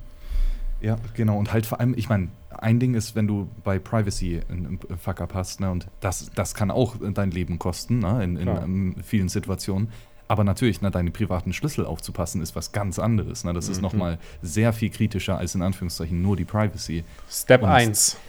[0.80, 1.38] Ja, genau.
[1.38, 5.34] Und halt vor allem, ich meine, ein Ding ist, wenn du bei Privacy einen Fuck-up
[5.34, 9.28] hast, ne, und das, das kann auch dein Leben kosten, ne, in, in, in vielen
[9.28, 9.88] Situationen.
[10.28, 13.44] Aber natürlich, ne, deine privaten Schlüssel aufzupassen, ist was ganz anderes.
[13.44, 13.52] Ne?
[13.52, 13.72] Das mhm.
[13.72, 17.04] ist nochmal sehr viel kritischer als in Anführungszeichen nur die Privacy.
[17.30, 18.16] Step 1.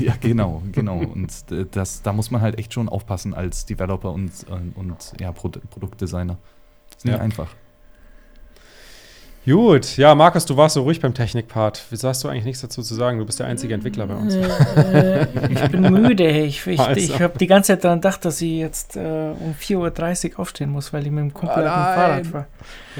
[0.00, 0.98] Ja, genau, genau.
[0.98, 4.32] Und das, da muss man halt echt schon aufpassen als Developer und,
[4.74, 6.36] und ja, Produktdesigner.
[6.90, 7.20] Ist nicht ja.
[7.20, 7.48] einfach.
[9.48, 11.82] Gut, ja, Markus, du warst so ruhig beim Technikpart.
[11.88, 13.18] Wie sagst du eigentlich nichts dazu zu sagen?
[13.18, 14.34] Du bist der einzige Entwickler bei uns.
[14.34, 16.28] Äh, ich bin müde.
[16.28, 17.00] Ich, ich, also.
[17.00, 20.70] ich habe die ganze Zeit daran gedacht, dass ich jetzt äh, um 4.30 Uhr aufstehen
[20.70, 22.46] muss, weil ich mit dem Kumpel oh, auf dem Fahrrad fahre.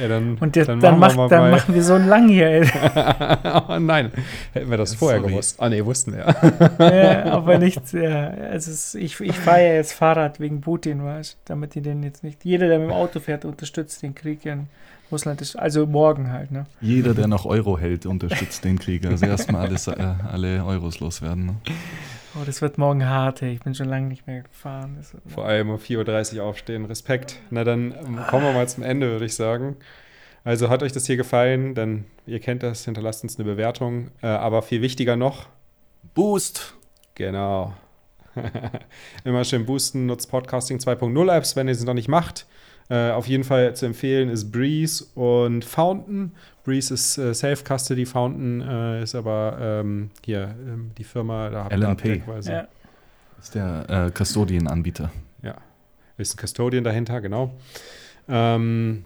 [0.01, 2.63] Ja, dann, Und der, dann, dann, macht, dann machen wir so ein lang hier.
[3.69, 4.11] oh, nein,
[4.55, 5.31] hätten wir das vorher Sorry.
[5.31, 5.61] gewusst.
[5.61, 6.35] Ah, nee, wussten wir.
[6.79, 11.75] ja, aber nicht, ja, also ich, ich fahre ja jetzt Fahrrad wegen Putin, weißt damit
[11.75, 12.43] die den jetzt nicht.
[12.45, 14.57] Jeder, der mit dem Auto fährt, unterstützt den Krieg ja.
[15.11, 16.67] Russland ist, also morgen halt, ne?
[16.81, 19.07] Jeder, der noch Euro hält, unterstützt den Krieg.
[19.07, 21.47] Also erstmal alles, äh, alle Euros loswerden.
[21.47, 21.55] Ne?
[22.35, 23.55] Oh, das wird morgen hart, ey.
[23.55, 24.99] Ich bin schon lange nicht mehr gefahren.
[25.27, 26.85] Vor allem um 4.30 Uhr aufstehen.
[26.85, 27.37] Respekt.
[27.51, 29.77] Na, dann ähm, kommen wir mal zum Ende, würde ich sagen.
[30.45, 34.11] Also hat euch das hier gefallen, dann, ihr kennt das, hinterlasst uns eine Bewertung.
[34.23, 35.47] Äh, aber viel wichtiger noch:
[36.15, 36.75] Boost!
[37.15, 37.75] Genau.
[39.25, 42.47] Immer schön boosten, nutzt Podcasting 2.0 Apps, wenn ihr sie noch nicht macht.
[42.91, 46.33] Äh, auf jeden Fall zu empfehlen ist Breeze und Fountain.
[46.65, 52.23] Breeze ist äh, Self-Custody, Fountain äh, ist aber ähm, hier ähm, die Firma, da LNP.
[52.45, 52.67] Ja.
[53.39, 55.11] Ist der äh, Custodian-Anbieter.
[55.43, 55.57] Ja,
[56.17, 57.55] ist ein Custodian dahinter, genau.
[58.29, 59.05] Ähm,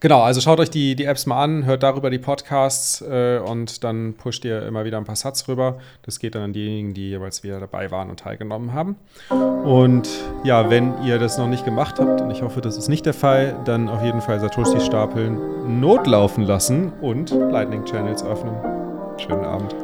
[0.00, 3.84] Genau, also schaut euch die, die Apps mal an, hört darüber die Podcasts äh, und
[3.84, 5.76] dann pusht ihr immer wieder ein paar Satz rüber.
[6.02, 8.96] Das geht dann an diejenigen, die jeweils wieder dabei waren und teilgenommen haben.
[9.28, 10.08] Und
[10.42, 13.12] ja, wenn ihr das noch nicht gemacht habt, und ich hoffe, das ist nicht der
[13.12, 18.54] Fall, dann auf jeden Fall Satoshi stapeln, notlaufen lassen und Lightning Channels öffnen.
[19.18, 19.74] Schönen Abend.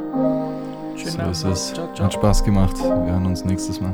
[0.97, 1.33] Schönen so Abend.
[1.33, 1.75] ist es.
[1.75, 2.07] Ciao, ciao.
[2.07, 2.79] Hat Spaß gemacht.
[2.79, 3.93] Wir hören uns nächstes Mal.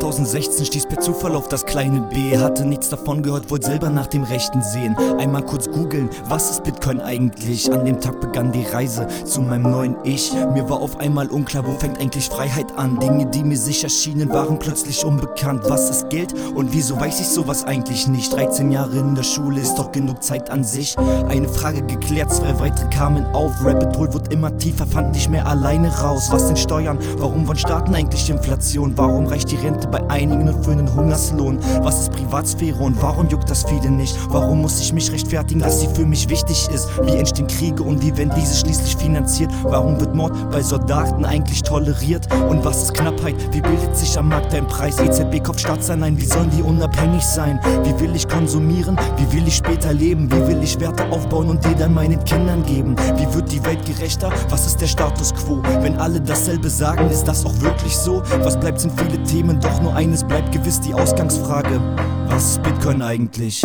[0.00, 2.36] 2016 stieß per Zufall auf das kleine B.
[2.38, 4.96] Hatte nichts davon gehört, wollte selber nach dem Rechten sehen.
[5.18, 7.70] Einmal kurz googeln, was ist Bitcoin eigentlich?
[7.70, 10.32] An dem Tag begann die Reise zu meinem neuen Ich.
[10.54, 12.98] Mir war auf einmal unklar, wo fängt eigentlich Freiheit an?
[12.98, 15.64] Dinge, die mir sicher schienen, waren plötzlich unbekannt.
[15.68, 18.34] Was ist Geld und wieso weiß ich sowas eigentlich nicht?
[18.34, 20.96] 13 Jahre in der Schule ist doch genug Zeit an sich.
[21.28, 23.52] Eine Frage geklärt, zwei weitere kamen auf.
[23.62, 26.28] Rabbit Hole wird immer tiefer, fand nicht mehr alleine raus.
[26.30, 26.98] Was sind Steuern?
[27.18, 28.94] Warum wollen Staaten eigentlich Inflation?
[28.96, 31.58] Warum reicht die Rente bei einigen und für einen Hungerslohn.
[31.82, 34.16] Was ist Privatsphäre und warum juckt das viele nicht?
[34.28, 36.88] Warum muss ich mich rechtfertigen, dass sie für mich wichtig ist?
[37.04, 39.50] Wie entstehen Kriege und wie werden diese schließlich finanziert?
[39.62, 42.28] Warum wird Mord bei Soldaten eigentlich toleriert?
[42.48, 43.34] Und was ist Knappheit?
[43.52, 44.98] Wie bildet sich am Markt ein Preis?
[44.98, 47.60] EZB kauft Staatsanleihen, wie sollen die unabhängig sein?
[47.84, 48.98] Wie will ich konsumieren?
[49.16, 50.30] Wie will ich später leben?
[50.30, 52.96] Wie will ich Werte aufbauen und die dann meinen Kindern geben?
[53.16, 54.30] Wie wird die Welt gerechter?
[54.48, 55.62] Was ist der Status quo?
[55.80, 58.22] Wenn alle dasselbe sagen, ist das auch wirklich so?
[58.42, 61.80] Was bleibt sind viele Themen, doch doch nur eines bleibt gewiss die Ausgangsfrage:
[62.28, 63.62] Was ist Bitcoin eigentlich?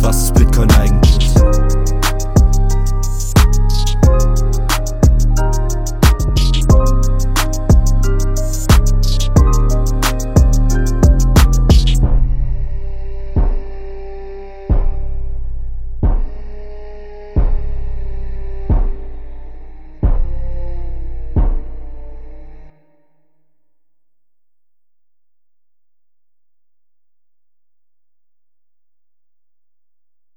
[0.00, 0.95] Was ist Bitcoin eigentlich?